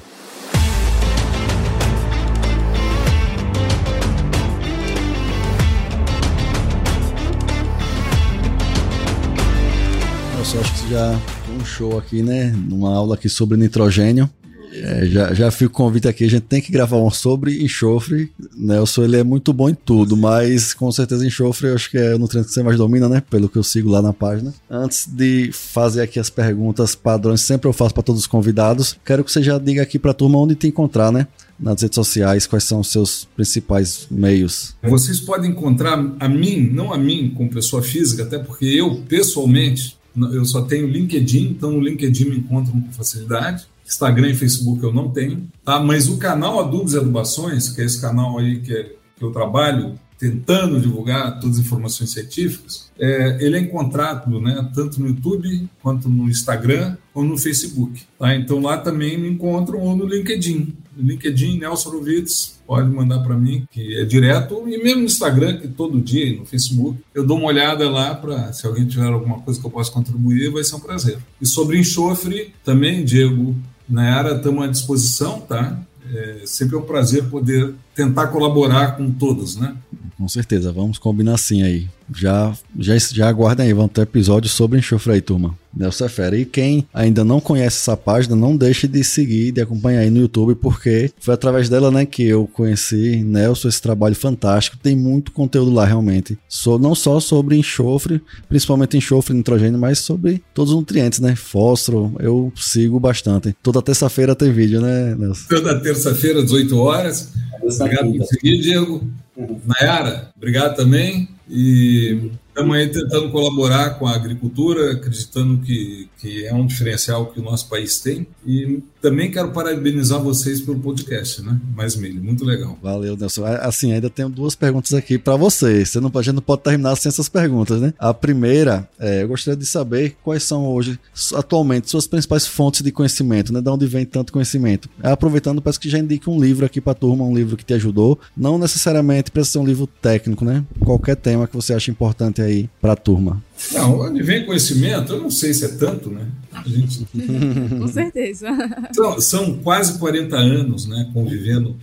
Nelson, 10.45 10.59
acho 10.59 10.83
que 10.83 10.89
já 10.91 11.19
um 11.59 11.65
show 11.65 11.97
aqui, 11.97 12.21
né? 12.21 12.53
Numa 12.69 12.93
aula 12.93 13.15
aqui 13.15 13.27
sobre 13.27 13.57
nitrogênio. 13.57 14.29
É, 14.71 15.05
já, 15.07 15.33
já 15.33 15.49
fico 15.49 15.71
o 15.71 15.75
convite 15.75 16.07
aqui, 16.07 16.25
a 16.25 16.29
gente 16.29 16.43
tem 16.43 16.61
que 16.61 16.71
gravar 16.71 16.97
um 16.97 17.09
sobre 17.09 17.63
enxofre. 17.63 18.31
Nelson, 18.55 19.05
ele 19.05 19.17
é 19.17 19.23
muito 19.23 19.51
bom 19.51 19.69
em 19.69 19.73
tudo, 19.73 20.15
mas 20.15 20.71
com 20.71 20.91
certeza 20.91 21.25
enxofre 21.25 21.69
eu 21.69 21.73
acho 21.75 21.89
que 21.89 21.97
é 21.97 22.13
o 22.13 22.19
nutriente 22.19 22.49
que 22.49 22.53
você 22.53 22.61
mais 22.61 22.77
domina, 22.77 23.09
né? 23.09 23.23
Pelo 23.27 23.49
que 23.49 23.57
eu 23.57 23.63
sigo 23.63 23.89
lá 23.89 24.03
na 24.03 24.13
página. 24.13 24.53
Antes 24.69 25.07
de 25.07 25.49
fazer 25.51 26.03
aqui 26.03 26.19
as 26.19 26.29
perguntas 26.29 26.93
padrões, 26.93 27.41
sempre 27.41 27.67
eu 27.67 27.73
faço 27.73 27.95
para 27.95 28.03
todos 28.03 28.21
os 28.21 28.27
convidados, 28.27 28.95
quero 29.03 29.23
que 29.23 29.31
você 29.31 29.41
já 29.41 29.57
diga 29.57 29.81
aqui 29.81 29.97
para 29.97 30.11
a 30.11 30.13
turma 30.13 30.37
onde 30.37 30.53
te 30.53 30.67
encontrar, 30.67 31.11
né? 31.11 31.27
nas 31.57 31.81
redes 31.81 31.95
sociais, 31.95 32.45
quais 32.45 32.65
são 32.65 32.81
os 32.81 32.91
seus 32.91 33.29
principais 33.33 34.07
meios? 34.11 34.75
Vocês 34.83 35.21
podem 35.21 35.51
encontrar 35.51 35.97
a 36.19 36.27
mim, 36.27 36.69
não 36.69 36.91
a 36.91 36.97
mim 36.97 37.33
como 37.33 37.49
pessoa 37.49 37.81
física, 37.81 38.23
até 38.23 38.37
porque 38.37 38.65
eu, 38.65 39.01
pessoalmente, 39.07 39.95
eu 40.33 40.45
só 40.45 40.61
tenho 40.61 40.87
LinkedIn, 40.87 41.49
então 41.49 41.71
no 41.71 41.79
LinkedIn 41.79 42.29
me 42.29 42.37
encontram 42.37 42.79
com 42.79 42.91
facilidade. 42.91 43.67
Instagram 43.85 44.31
e 44.31 44.35
Facebook 44.35 44.83
eu 44.83 44.91
não 44.91 45.11
tenho, 45.11 45.47
tá? 45.63 45.79
Mas 45.79 46.09
o 46.09 46.17
canal 46.17 46.59
Adubos 46.59 46.93
e 46.93 46.97
Adubações, 46.97 47.69
que 47.69 47.81
é 47.81 47.85
esse 47.85 48.01
canal 48.01 48.39
aí 48.39 48.59
que, 48.59 48.73
é, 48.73 48.95
que 49.15 49.23
eu 49.23 49.31
trabalho 49.31 49.93
tentando 50.17 50.79
divulgar 50.79 51.39
todas 51.39 51.59
as 51.59 51.65
informações 51.65 52.11
científicas, 52.11 52.89
é, 52.97 53.37
ele 53.45 53.57
é 53.57 53.59
encontrado 53.59 54.39
né, 54.39 54.69
tanto 54.73 54.99
no 54.99 55.07
YouTube, 55.09 55.69
quanto 55.81 56.09
no 56.09 56.29
Instagram, 56.29 56.97
ou 57.13 57.23
no 57.23 57.37
Facebook. 57.37 58.03
Tá? 58.17 58.35
Então 58.35 58.61
lá 58.61 58.77
também 58.77 59.17
me 59.17 59.29
encontram, 59.29 59.79
ou 59.79 59.95
no 59.95 60.05
LinkedIn. 60.05 60.73
LinkedIn, 60.97 61.59
Nelson 61.59 61.89
Rovitz, 61.89 62.54
pode 62.65 62.89
mandar 62.89 63.19
para 63.19 63.35
mim, 63.35 63.67
que 63.71 63.97
é 63.97 64.05
direto, 64.05 64.67
e 64.67 64.81
mesmo 64.81 65.01
no 65.01 65.05
Instagram, 65.05 65.57
que 65.57 65.67
todo 65.67 66.01
dia, 66.01 66.37
no 66.37 66.45
Facebook, 66.45 66.99
eu 67.13 67.25
dou 67.25 67.37
uma 67.37 67.47
olhada 67.47 67.89
lá 67.89 68.15
para, 68.15 68.51
se 68.53 68.65
alguém 68.65 68.85
tiver 68.85 69.05
alguma 69.05 69.39
coisa 69.39 69.59
que 69.59 69.65
eu 69.65 69.71
possa 69.71 69.91
contribuir, 69.91 70.51
vai 70.51 70.63
ser 70.63 70.75
um 70.75 70.79
prazer. 70.79 71.17
E 71.39 71.45
sobre 71.45 71.79
enxofre, 71.79 72.53
também, 72.63 73.03
Diego, 73.03 73.55
Nayara, 73.87 74.35
estamos 74.35 74.63
à 74.63 74.67
disposição, 74.67 75.39
tá? 75.41 75.79
É 76.13 76.41
sempre 76.45 76.75
é 76.75 76.79
um 76.79 76.83
prazer 76.83 77.25
poder 77.25 77.73
tentar 77.95 78.27
colaborar 78.27 78.97
com 78.97 79.09
todos, 79.09 79.55
né? 79.55 79.75
Com 80.17 80.27
certeza, 80.27 80.71
vamos 80.71 80.97
combinar 80.97 81.33
assim 81.33 81.63
aí. 81.63 81.87
Já, 82.13 82.53
já, 82.79 82.97
já 82.97 83.27
aguardem 83.27 83.65
aí, 83.65 83.73
vão 83.73 83.87
ter 83.87 84.01
episódios 84.01 84.53
sobre 84.53 84.79
enxofre 84.79 85.13
aí, 85.13 85.21
turma. 85.21 85.57
Nelson 85.75 86.05
é 86.05 86.09
fera. 86.09 86.37
E 86.37 86.45
quem 86.45 86.87
ainda 86.93 87.23
não 87.23 87.41
conhece 87.41 87.77
essa 87.77 87.97
página, 87.97 88.35
não 88.35 88.55
deixe 88.55 88.87
de 88.87 89.03
seguir, 89.03 89.51
de 89.51 89.61
acompanhar 89.61 89.99
aí 89.99 90.09
no 90.09 90.21
YouTube, 90.21 90.55
porque 90.55 91.11
foi 91.19 91.33
através 91.33 91.67
dela, 91.67 91.91
né, 91.91 92.05
que 92.05 92.23
eu 92.23 92.47
conheci 92.47 93.23
Nelson, 93.25 93.67
esse 93.67 93.81
trabalho 93.81 94.15
fantástico. 94.15 94.77
Tem 94.81 94.95
muito 94.95 95.31
conteúdo 95.31 95.71
lá, 95.71 95.83
realmente. 95.83 96.37
So, 96.47 96.77
não 96.77 96.95
só 96.95 97.19
sobre 97.19 97.57
enxofre, 97.57 98.21
principalmente 98.47 98.95
enxofre 98.95 99.33
e 99.33 99.37
nitrogênio, 99.37 99.79
mas 99.79 99.99
sobre 99.99 100.41
todos 100.53 100.71
os 100.71 100.79
nutrientes, 100.79 101.19
né? 101.19 101.35
Fósforo, 101.35 102.15
eu 102.19 102.53
sigo 102.55 102.99
bastante. 102.99 103.55
Toda 103.61 103.81
terça-feira 103.81 104.35
tem 104.35 104.51
vídeo, 104.51 104.79
né, 104.79 105.15
Nelson? 105.15 105.47
Toda 105.49 105.79
terça-feira, 105.79 106.41
18 106.41 106.77
horas. 106.77 107.33
Obrigado 107.67 108.13
por 108.13 108.25
seguir, 108.25 108.61
Diego. 108.61 109.03
Uhum. 109.35 109.59
Nayara, 109.65 110.31
obrigado 110.35 110.75
também. 110.75 111.27
E 111.49 112.31
estamos 112.55 112.77
aí 112.77 112.87
tentando 112.87 113.29
colaborar 113.31 113.99
com 113.99 114.07
a 114.07 114.15
agricultura, 114.15 114.93
acreditando 114.93 115.57
que, 115.57 116.07
que 116.17 116.45
é 116.45 116.53
um 116.53 116.65
diferencial 116.65 117.25
que 117.25 117.41
o 117.41 117.43
nosso 117.43 117.67
país 117.67 117.99
tem. 117.99 118.25
E 118.47 118.81
também 119.01 119.29
quero 119.29 119.51
parabenizar 119.51 120.21
vocês 120.21 120.61
pelo 120.61 120.79
podcast, 120.79 121.41
né? 121.41 121.59
Mais 121.75 121.97
milho, 121.97 122.23
muito 122.23 122.45
legal. 122.45 122.79
Valeu, 122.81 123.17
Nelson. 123.17 123.43
Assim, 123.45 123.91
ainda 123.91 124.09
tenho 124.09 124.29
duas 124.29 124.55
perguntas 124.55 124.93
aqui 124.93 125.17
para 125.17 125.35
você. 125.35 125.85
Você 125.85 125.99
não, 125.99 126.09
a 126.15 126.21
gente 126.21 126.35
não 126.35 126.41
pode 126.41 126.63
terminar 126.63 126.95
sem 126.95 127.09
essas 127.09 127.27
perguntas, 127.27 127.81
né? 127.81 127.93
A 127.99 128.13
primeira, 128.13 128.87
é, 128.97 129.23
eu 129.23 129.27
gostaria 129.27 129.57
de 129.57 129.65
saber 129.65 130.15
quais 130.23 130.43
são 130.43 130.65
hoje, 130.65 130.97
atualmente, 131.35 131.89
suas 131.89 132.07
principais 132.07 132.47
fontes 132.47 132.81
de 132.81 132.91
conhecimento, 132.91 133.51
né? 133.51 133.59
De 133.59 133.69
onde 133.69 133.85
vem 133.85 134.05
tanto 134.05 134.31
conhecimento. 134.31 134.89
Aproveitando, 135.03 135.61
peço 135.61 135.79
que 135.79 135.89
já 135.89 135.99
indique 135.99 136.29
um 136.29 136.39
livro 136.39 136.65
aqui 136.65 136.79
para 136.79 136.93
a 136.93 136.95
turma, 136.95 137.25
um 137.25 137.35
livro 137.35 137.57
que 137.57 137.65
te 137.65 137.73
ajudou. 137.73 138.17
Não 138.35 138.57
necessariamente 138.57 139.29
precisa 139.29 139.53
ser 139.53 139.59
um 139.59 139.65
livro 139.65 139.87
técnico, 140.01 140.45
né? 140.45 140.63
Qualquer 140.79 141.17
tema 141.17 141.47
que 141.47 141.55
você 141.55 141.73
acha 141.73 141.91
importante 141.91 142.44
aí 142.45 142.69
para 142.81 142.93
a 142.93 142.95
turma. 142.95 143.43
Não, 143.71 143.99
onde 143.99 144.21
vem 144.21 144.45
conhecimento, 144.45 145.13
eu 145.13 145.21
não 145.21 145.31
sei 145.31 145.53
se 145.53 145.65
é 145.65 145.69
tanto, 145.69 146.09
né? 146.09 146.27
Gente... 146.65 147.05
com 147.79 147.87
certeza. 147.87 148.47
São, 148.93 149.21
são, 149.21 149.57
quase 149.57 149.97
40 149.99 150.35
anos 150.35 150.85
né, 150.85 151.09
convivendo 151.13 151.75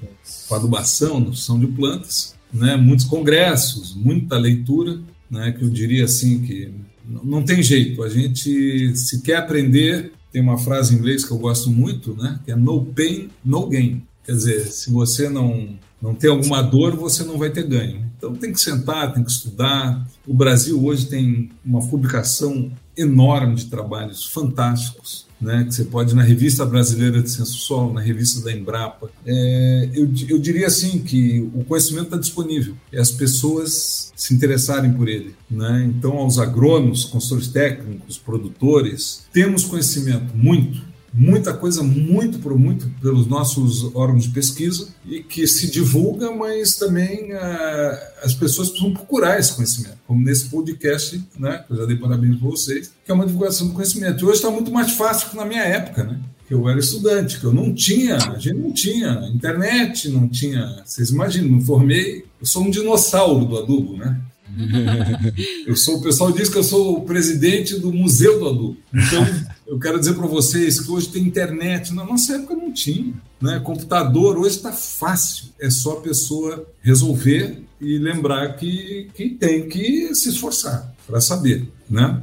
com, 0.48 0.54
a 0.54 0.58
adubação, 0.58 1.20
nutrição 1.20 1.58
de 1.58 1.66
plantas, 1.66 2.34
né, 2.52 2.76
muitos 2.76 3.06
congressos, 3.06 3.94
muita 3.94 4.36
leitura, 4.36 4.98
né, 5.30 5.52
que 5.52 5.64
eu 5.64 5.70
diria 5.70 6.04
assim 6.04 6.42
que 6.42 6.72
não 7.24 7.42
tem 7.42 7.62
jeito, 7.62 8.02
a 8.02 8.08
gente 8.08 8.94
se 8.96 9.22
quer 9.22 9.36
aprender, 9.36 10.12
tem 10.30 10.40
uma 10.40 10.56
frase 10.56 10.94
em 10.94 10.98
inglês 10.98 11.24
que 11.24 11.32
eu 11.32 11.38
gosto 11.38 11.70
muito, 11.70 12.14
né, 12.14 12.38
que 12.44 12.52
é 12.52 12.56
no 12.56 12.84
pain, 12.84 13.28
no 13.44 13.66
gain. 13.66 14.02
Quer 14.24 14.32
dizer, 14.32 14.66
se 14.66 14.90
você 14.90 15.28
não, 15.28 15.70
não 16.00 16.14
tem 16.14 16.30
alguma 16.30 16.62
dor, 16.62 16.94
você 16.94 17.24
não 17.24 17.38
vai 17.38 17.50
ter 17.50 17.64
ganho. 17.64 18.11
Então 18.22 18.36
tem 18.36 18.52
que 18.52 18.60
sentar, 18.60 19.12
tem 19.12 19.24
que 19.24 19.32
estudar. 19.32 20.06
O 20.24 20.32
Brasil 20.32 20.80
hoje 20.84 21.06
tem 21.06 21.50
uma 21.64 21.84
publicação 21.88 22.70
enorme 22.96 23.56
de 23.56 23.64
trabalhos 23.64 24.26
fantásticos, 24.26 25.26
né, 25.40 25.64
que 25.64 25.74
você 25.74 25.84
pode 25.84 26.14
na 26.14 26.22
revista 26.22 26.64
brasileira 26.64 27.20
de 27.20 27.28
Ciência 27.28 27.54
Solo, 27.54 27.92
na 27.92 28.00
revista 28.00 28.44
da 28.44 28.52
Embrapa. 28.52 29.10
É, 29.26 29.90
eu, 29.92 30.08
eu 30.28 30.38
diria 30.38 30.68
assim 30.68 31.00
que 31.00 31.40
o 31.52 31.64
conhecimento 31.64 32.04
está 32.04 32.16
disponível 32.16 32.76
e 32.92 32.96
as 32.96 33.10
pessoas 33.10 34.12
se 34.14 34.32
interessarem 34.32 34.92
por 34.92 35.08
ele. 35.08 35.34
Né? 35.50 35.90
Então, 35.92 36.12
aos 36.12 36.38
agrônomos, 36.38 37.04
consultores 37.04 37.48
técnicos, 37.48 38.18
produtores, 38.18 39.26
temos 39.32 39.64
conhecimento 39.64 40.32
muito 40.36 40.91
muita 41.12 41.52
coisa 41.52 41.82
muito 41.82 42.38
por 42.38 42.58
muito 42.58 42.88
pelos 43.00 43.26
nossos 43.26 43.94
órgãos 43.94 44.24
de 44.24 44.30
pesquisa 44.30 44.88
e 45.04 45.22
que 45.22 45.46
se 45.46 45.70
divulga, 45.70 46.30
mas 46.30 46.76
também 46.76 47.32
uh, 47.32 47.98
as 48.22 48.34
pessoas 48.34 48.70
precisam 48.70 48.94
procurar 48.94 49.38
esse 49.38 49.52
conhecimento, 49.54 49.98
como 50.06 50.22
nesse 50.22 50.46
podcast, 50.46 51.22
né, 51.38 51.64
que 51.66 51.72
eu 51.72 51.76
já 51.78 51.86
dei 51.86 51.96
parabéns 51.96 52.38
para 52.38 52.48
vocês, 52.48 52.92
que 53.04 53.10
é 53.10 53.14
uma 53.14 53.26
divulgação 53.26 53.68
do 53.68 53.74
conhecimento. 53.74 54.22
E 54.22 54.24
hoje 54.24 54.36
está 54.36 54.50
muito 54.50 54.72
mais 54.72 54.92
fácil 54.92 55.30
que 55.30 55.36
na 55.36 55.44
minha 55.44 55.62
época, 55.62 56.04
né? 56.04 56.18
Que 56.48 56.54
eu 56.54 56.68
era 56.68 56.78
estudante, 56.78 57.38
que 57.38 57.44
eu 57.44 57.52
não 57.52 57.72
tinha, 57.74 58.16
a 58.16 58.38
gente 58.38 58.54
não 58.54 58.72
tinha 58.72 59.30
internet, 59.32 60.08
não 60.08 60.28
tinha. 60.28 60.82
Vocês 60.84 61.10
imaginam, 61.10 61.48
não 61.48 61.60
formei. 61.60 62.24
Eu 62.40 62.46
sou 62.46 62.64
um 62.64 62.70
dinossauro 62.70 63.44
do 63.44 63.58
adubo, 63.58 63.96
né? 63.96 64.20
eu 65.66 65.74
sou, 65.76 65.98
o 65.98 66.02
pessoal 66.02 66.32
diz 66.32 66.48
que 66.48 66.58
eu 66.58 66.64
sou 66.64 66.98
o 66.98 67.00
presidente 67.02 67.78
do 67.78 67.92
Museu 67.92 68.38
do 68.38 68.48
Adubo. 68.48 68.76
Então, 68.92 69.26
eu 69.66 69.78
quero 69.78 69.98
dizer 69.98 70.14
para 70.14 70.26
vocês 70.26 70.80
que 70.80 70.90
hoje 70.90 71.08
tem 71.08 71.22
internet. 71.22 71.94
Na 71.94 72.04
nossa 72.04 72.34
época 72.34 72.54
não 72.54 72.72
tinha. 72.72 73.14
Né? 73.40 73.60
Computador 73.60 74.38
hoje 74.38 74.56
está 74.56 74.72
fácil. 74.72 75.46
É 75.60 75.70
só 75.70 75.92
a 75.92 76.00
pessoa 76.00 76.66
resolver 76.80 77.62
e 77.80 77.98
lembrar 77.98 78.56
que, 78.56 79.08
que 79.14 79.30
tem 79.30 79.68
que 79.68 80.14
se 80.14 80.30
esforçar 80.30 80.92
para 81.06 81.20
saber. 81.20 81.68
Né? 81.88 82.22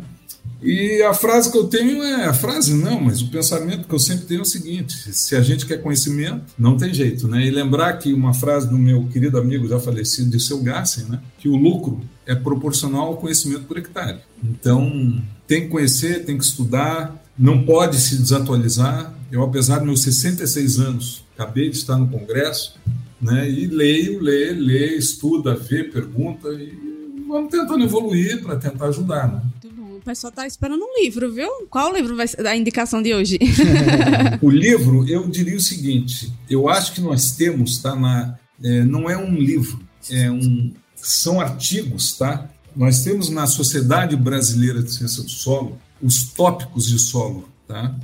E 0.62 1.02
a 1.04 1.14
frase 1.14 1.52
que 1.52 1.58
eu 1.58 1.68
tenho 1.68 2.04
é 2.04 2.26
a 2.26 2.34
frase 2.34 2.74
não, 2.74 3.00
mas 3.00 3.22
o 3.22 3.30
pensamento 3.30 3.88
que 3.88 3.96
eu 3.96 4.00
sempre 4.00 4.26
tenho 4.26 4.40
é 4.40 4.42
o 4.42 4.46
seguinte: 4.46 5.14
se 5.14 5.36
a 5.36 5.42
gente 5.42 5.66
quer 5.66 5.82
conhecimento, 5.82 6.54
não 6.58 6.76
tem 6.76 6.94
jeito, 6.94 7.28
né? 7.30 7.46
E 7.46 7.50
lembrar 7.50 7.94
que 7.94 8.14
uma 8.14 8.34
frase 8.34 8.68
do 8.68 8.78
meu 8.78 9.08
querido 9.08 9.38
amigo 9.38 9.68
já 9.68 9.80
falecido, 9.80 10.32
de 10.32 10.40
seu 10.40 10.62
Gassen, 10.62 11.06
né? 11.06 11.22
Que 11.38 11.48
o 11.48 11.56
lucro 11.56 12.02
é 12.26 12.36
proporcional 12.36 13.08
ao 13.08 13.18
conhecimento 13.18 13.64
por 13.64 13.78
hectare. 13.78 14.20
Então, 14.44 15.22
tem 15.48 15.62
que 15.62 15.68
conhecer, 15.70 16.26
tem 16.26 16.38
que 16.38 16.44
estudar, 16.44 17.16
não 17.40 17.64
pode 17.64 17.98
se 17.98 18.18
desatualizar. 18.18 19.14
Eu, 19.32 19.42
apesar 19.42 19.78
dos 19.78 19.86
meus 19.86 20.02
66 20.02 20.80
anos, 20.80 21.24
acabei 21.38 21.70
de 21.70 21.78
estar 21.78 21.98
no 21.98 22.10
Congresso, 22.10 22.76
né? 23.22 23.50
E 23.50 23.68
leio, 23.68 24.20
lê, 24.20 24.52
lê, 24.52 24.98
estuda, 24.98 25.56
vê, 25.56 25.86
pergunta 25.86 26.50
e 26.50 26.78
vamos 27.28 27.50
tentando 27.50 27.84
evoluir 27.84 28.42
para 28.42 28.58
tentar 28.58 28.88
ajudar, 28.88 29.32
né? 29.32 29.42
O 29.96 30.02
pessoal 30.02 30.32
tá 30.32 30.48
esperando 30.48 30.82
um 30.82 31.04
livro, 31.04 31.32
viu? 31.32 31.50
Qual 31.70 31.94
livro 31.94 32.16
vai 32.16 32.28
ser 32.28 32.46
a 32.48 32.56
indicação 32.56 33.02
de 33.02 33.14
hoje? 33.14 33.38
o 34.42 34.50
livro, 34.50 35.08
eu 35.08 35.28
diria 35.28 35.56
o 35.56 35.62
seguinte: 35.62 36.34
eu 36.50 36.68
acho 36.68 36.94
que 36.94 37.02
nós 37.02 37.34
temos, 37.34 37.78
tá? 37.78 37.96
Na, 37.96 38.36
é, 38.64 38.84
não 38.84 39.10
é 39.10 39.18
um 39.18 39.36
livro, 39.36 39.80
é 40.10 40.32
um, 40.32 40.74
são 40.96 41.40
artigos, 41.40 42.18
tá? 42.18 42.50
Nós 42.76 43.04
temos 43.04 43.30
na 43.30 43.46
Sociedade 43.46 44.16
Brasileira 44.16 44.82
de 44.82 44.92
Ciência 44.92 45.22
do 45.22 45.30
Solo 45.30 45.78
os 46.02 46.24
tópicos 46.24 46.88
de 46.88 47.00
solo, 47.00 47.48
tá? 47.68 47.96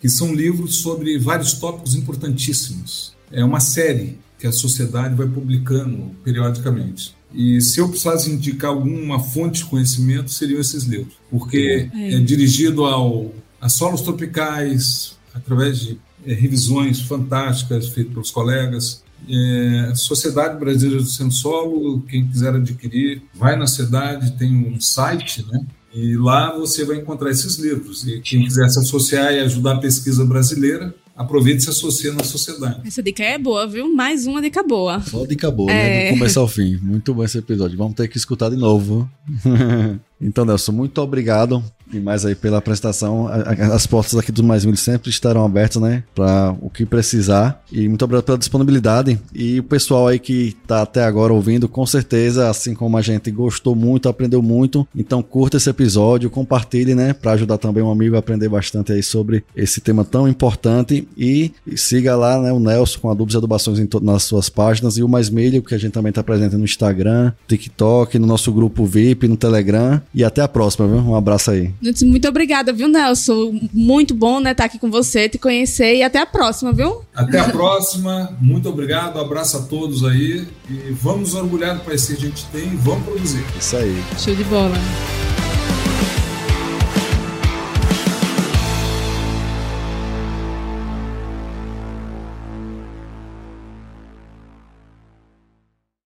Que 0.00 0.08
são 0.08 0.34
livros 0.34 0.76
sobre 0.76 1.18
vários 1.18 1.54
tópicos 1.54 1.94
importantíssimos. 1.94 3.14
É 3.30 3.44
uma 3.44 3.60
série 3.60 4.18
que 4.38 4.46
a 4.46 4.52
sociedade 4.52 5.14
vai 5.14 5.26
publicando 5.26 6.10
periodicamente. 6.22 7.14
E 7.32 7.60
se 7.60 7.80
eu 7.80 7.88
precisasse 7.88 8.30
indicar 8.30 8.70
alguma 8.70 9.18
fonte 9.20 9.62
de 9.62 9.66
conhecimento, 9.66 10.30
seriam 10.30 10.60
esses 10.60 10.84
livros, 10.84 11.14
porque 11.30 11.90
é, 11.94 12.14
é 12.14 12.20
dirigido 12.20 12.84
ao, 12.84 13.32
a 13.60 13.68
solos 13.68 14.00
tropicais, 14.00 15.16
através 15.34 15.80
de 15.80 15.98
é, 16.24 16.32
revisões 16.32 17.00
fantásticas 17.00 17.88
feitas 17.88 18.12
pelos 18.12 18.30
colegas. 18.30 19.02
É, 19.28 19.92
Sociedade 19.94 20.58
Brasileira 20.58 21.02
do 21.02 21.08
Centro 21.08 21.34
Solo, 21.34 22.02
quem 22.02 22.26
quiser 22.26 22.54
adquirir, 22.54 23.22
vai 23.34 23.56
na 23.56 23.66
cidade, 23.66 24.32
tem 24.32 24.54
um 24.54 24.80
site, 24.80 25.44
né? 25.50 25.66
E 25.96 26.14
lá 26.14 26.54
você 26.54 26.84
vai 26.84 26.98
encontrar 26.98 27.30
esses 27.30 27.56
livros. 27.56 28.06
E 28.06 28.20
quem 28.20 28.44
quiser 28.44 28.68
se 28.68 28.78
associar 28.78 29.32
e 29.32 29.40
ajudar 29.40 29.76
a 29.76 29.78
pesquisa 29.78 30.26
brasileira, 30.26 30.94
aproveite 31.16 31.60
e 31.60 31.62
se 31.62 31.70
associe 31.70 32.10
na 32.10 32.22
sociedade. 32.22 32.86
Essa 32.86 33.02
dica 33.02 33.24
é 33.24 33.38
boa, 33.38 33.66
viu? 33.66 33.94
Mais 33.94 34.26
uma 34.26 34.42
dica 34.42 34.62
boa. 34.62 35.00
Só 35.00 35.24
dica 35.24 35.50
boa, 35.50 35.72
né? 35.72 36.08
É. 36.08 36.12
Do 36.12 36.18
começo 36.18 36.38
ao 36.38 36.46
fim. 36.46 36.76
Muito 36.82 37.14
bom 37.14 37.24
esse 37.24 37.38
episódio. 37.38 37.78
Vamos 37.78 37.94
ter 37.94 38.08
que 38.08 38.18
escutar 38.18 38.50
de 38.50 38.56
novo. 38.56 39.10
então, 40.20 40.44
Nelson, 40.44 40.72
muito 40.72 41.00
obrigado 41.00 41.64
e 41.92 42.00
mais 42.00 42.24
aí 42.24 42.34
pela 42.34 42.58
apresentação. 42.58 43.28
As 43.72 43.86
portas 43.86 44.18
aqui 44.18 44.32
do 44.32 44.42
Mais 44.42 44.64
Milho 44.64 44.76
sempre 44.76 45.10
estarão 45.10 45.44
abertas, 45.44 45.80
né? 45.80 46.02
Para 46.14 46.54
o 46.60 46.68
que 46.70 46.84
precisar. 46.84 47.62
E 47.70 47.88
muito 47.88 48.04
obrigado 48.04 48.24
pela 48.24 48.38
disponibilidade. 48.38 49.18
E 49.34 49.60
o 49.60 49.62
pessoal 49.62 50.08
aí 50.08 50.18
que 50.18 50.56
tá 50.66 50.82
até 50.82 51.04
agora 51.04 51.32
ouvindo, 51.32 51.68
com 51.68 51.86
certeza, 51.86 52.48
assim 52.48 52.74
como 52.74 52.96
a 52.96 53.02
gente 53.02 53.30
gostou 53.30 53.74
muito, 53.74 54.08
aprendeu 54.08 54.42
muito. 54.42 54.86
Então 54.94 55.22
curta 55.22 55.56
esse 55.56 55.70
episódio, 55.70 56.30
compartilhe, 56.30 56.94
né? 56.94 57.12
Para 57.12 57.32
ajudar 57.32 57.58
também 57.58 57.82
um 57.82 57.90
amigo 57.90 58.16
a 58.16 58.18
aprender 58.18 58.48
bastante 58.48 58.92
aí 58.92 59.02
sobre 59.02 59.44
esse 59.54 59.80
tema 59.80 60.04
tão 60.04 60.28
importante. 60.28 61.06
E 61.16 61.52
siga 61.76 62.16
lá, 62.16 62.40
né? 62.40 62.52
O 62.52 62.60
Nelson 62.60 62.98
com 63.00 63.10
adubos 63.10 63.34
e 63.34 63.36
adubações 63.36 63.78
nas 64.02 64.22
suas 64.24 64.48
páginas. 64.48 64.96
E 64.96 65.02
o 65.02 65.08
Mais 65.08 65.30
Milho, 65.30 65.62
que 65.62 65.74
a 65.74 65.78
gente 65.78 65.92
também 65.92 66.12
tá 66.12 66.22
presente 66.22 66.56
no 66.56 66.64
Instagram, 66.64 67.32
TikTok, 67.46 68.18
no 68.18 68.26
nosso 68.26 68.52
grupo 68.52 68.84
VIP, 68.84 69.28
no 69.28 69.36
Telegram. 69.36 70.00
E 70.14 70.24
até 70.24 70.42
a 70.42 70.48
próxima, 70.48 70.86
viu? 70.86 70.98
Um 70.98 71.14
abraço 71.14 71.50
aí. 71.50 71.75
Muito 72.04 72.28
obrigada, 72.28 72.72
viu, 72.72 72.88
Nelson? 72.88 73.58
Muito 73.72 74.14
bom, 74.14 74.40
né, 74.40 74.52
estar 74.52 74.64
aqui 74.64 74.78
com 74.78 74.90
você, 74.90 75.28
te 75.28 75.38
conhecer 75.38 75.96
e 75.96 76.02
até 76.02 76.18
a 76.20 76.26
próxima, 76.26 76.72
viu? 76.72 77.02
Até 77.14 77.38
a 77.38 77.48
próxima. 77.48 78.36
Muito 78.40 78.68
obrigado. 78.68 79.18
Abraço 79.18 79.56
a 79.58 79.62
todos 79.62 80.04
aí. 80.04 80.46
E 80.68 80.92
vamos 80.92 81.32
nos 81.32 81.34
orgulhar 81.34 81.76
do 81.76 81.84
país 81.84 82.06
que 82.06 82.12
a 82.12 82.16
gente 82.16 82.44
tem 82.46 82.64
e 82.64 82.76
vamos 82.76 83.04
produzir. 83.04 83.44
Isso 83.58 83.76
aí. 83.76 84.02
Show 84.18 84.34
de 84.34 84.44
bola. 84.44 85.25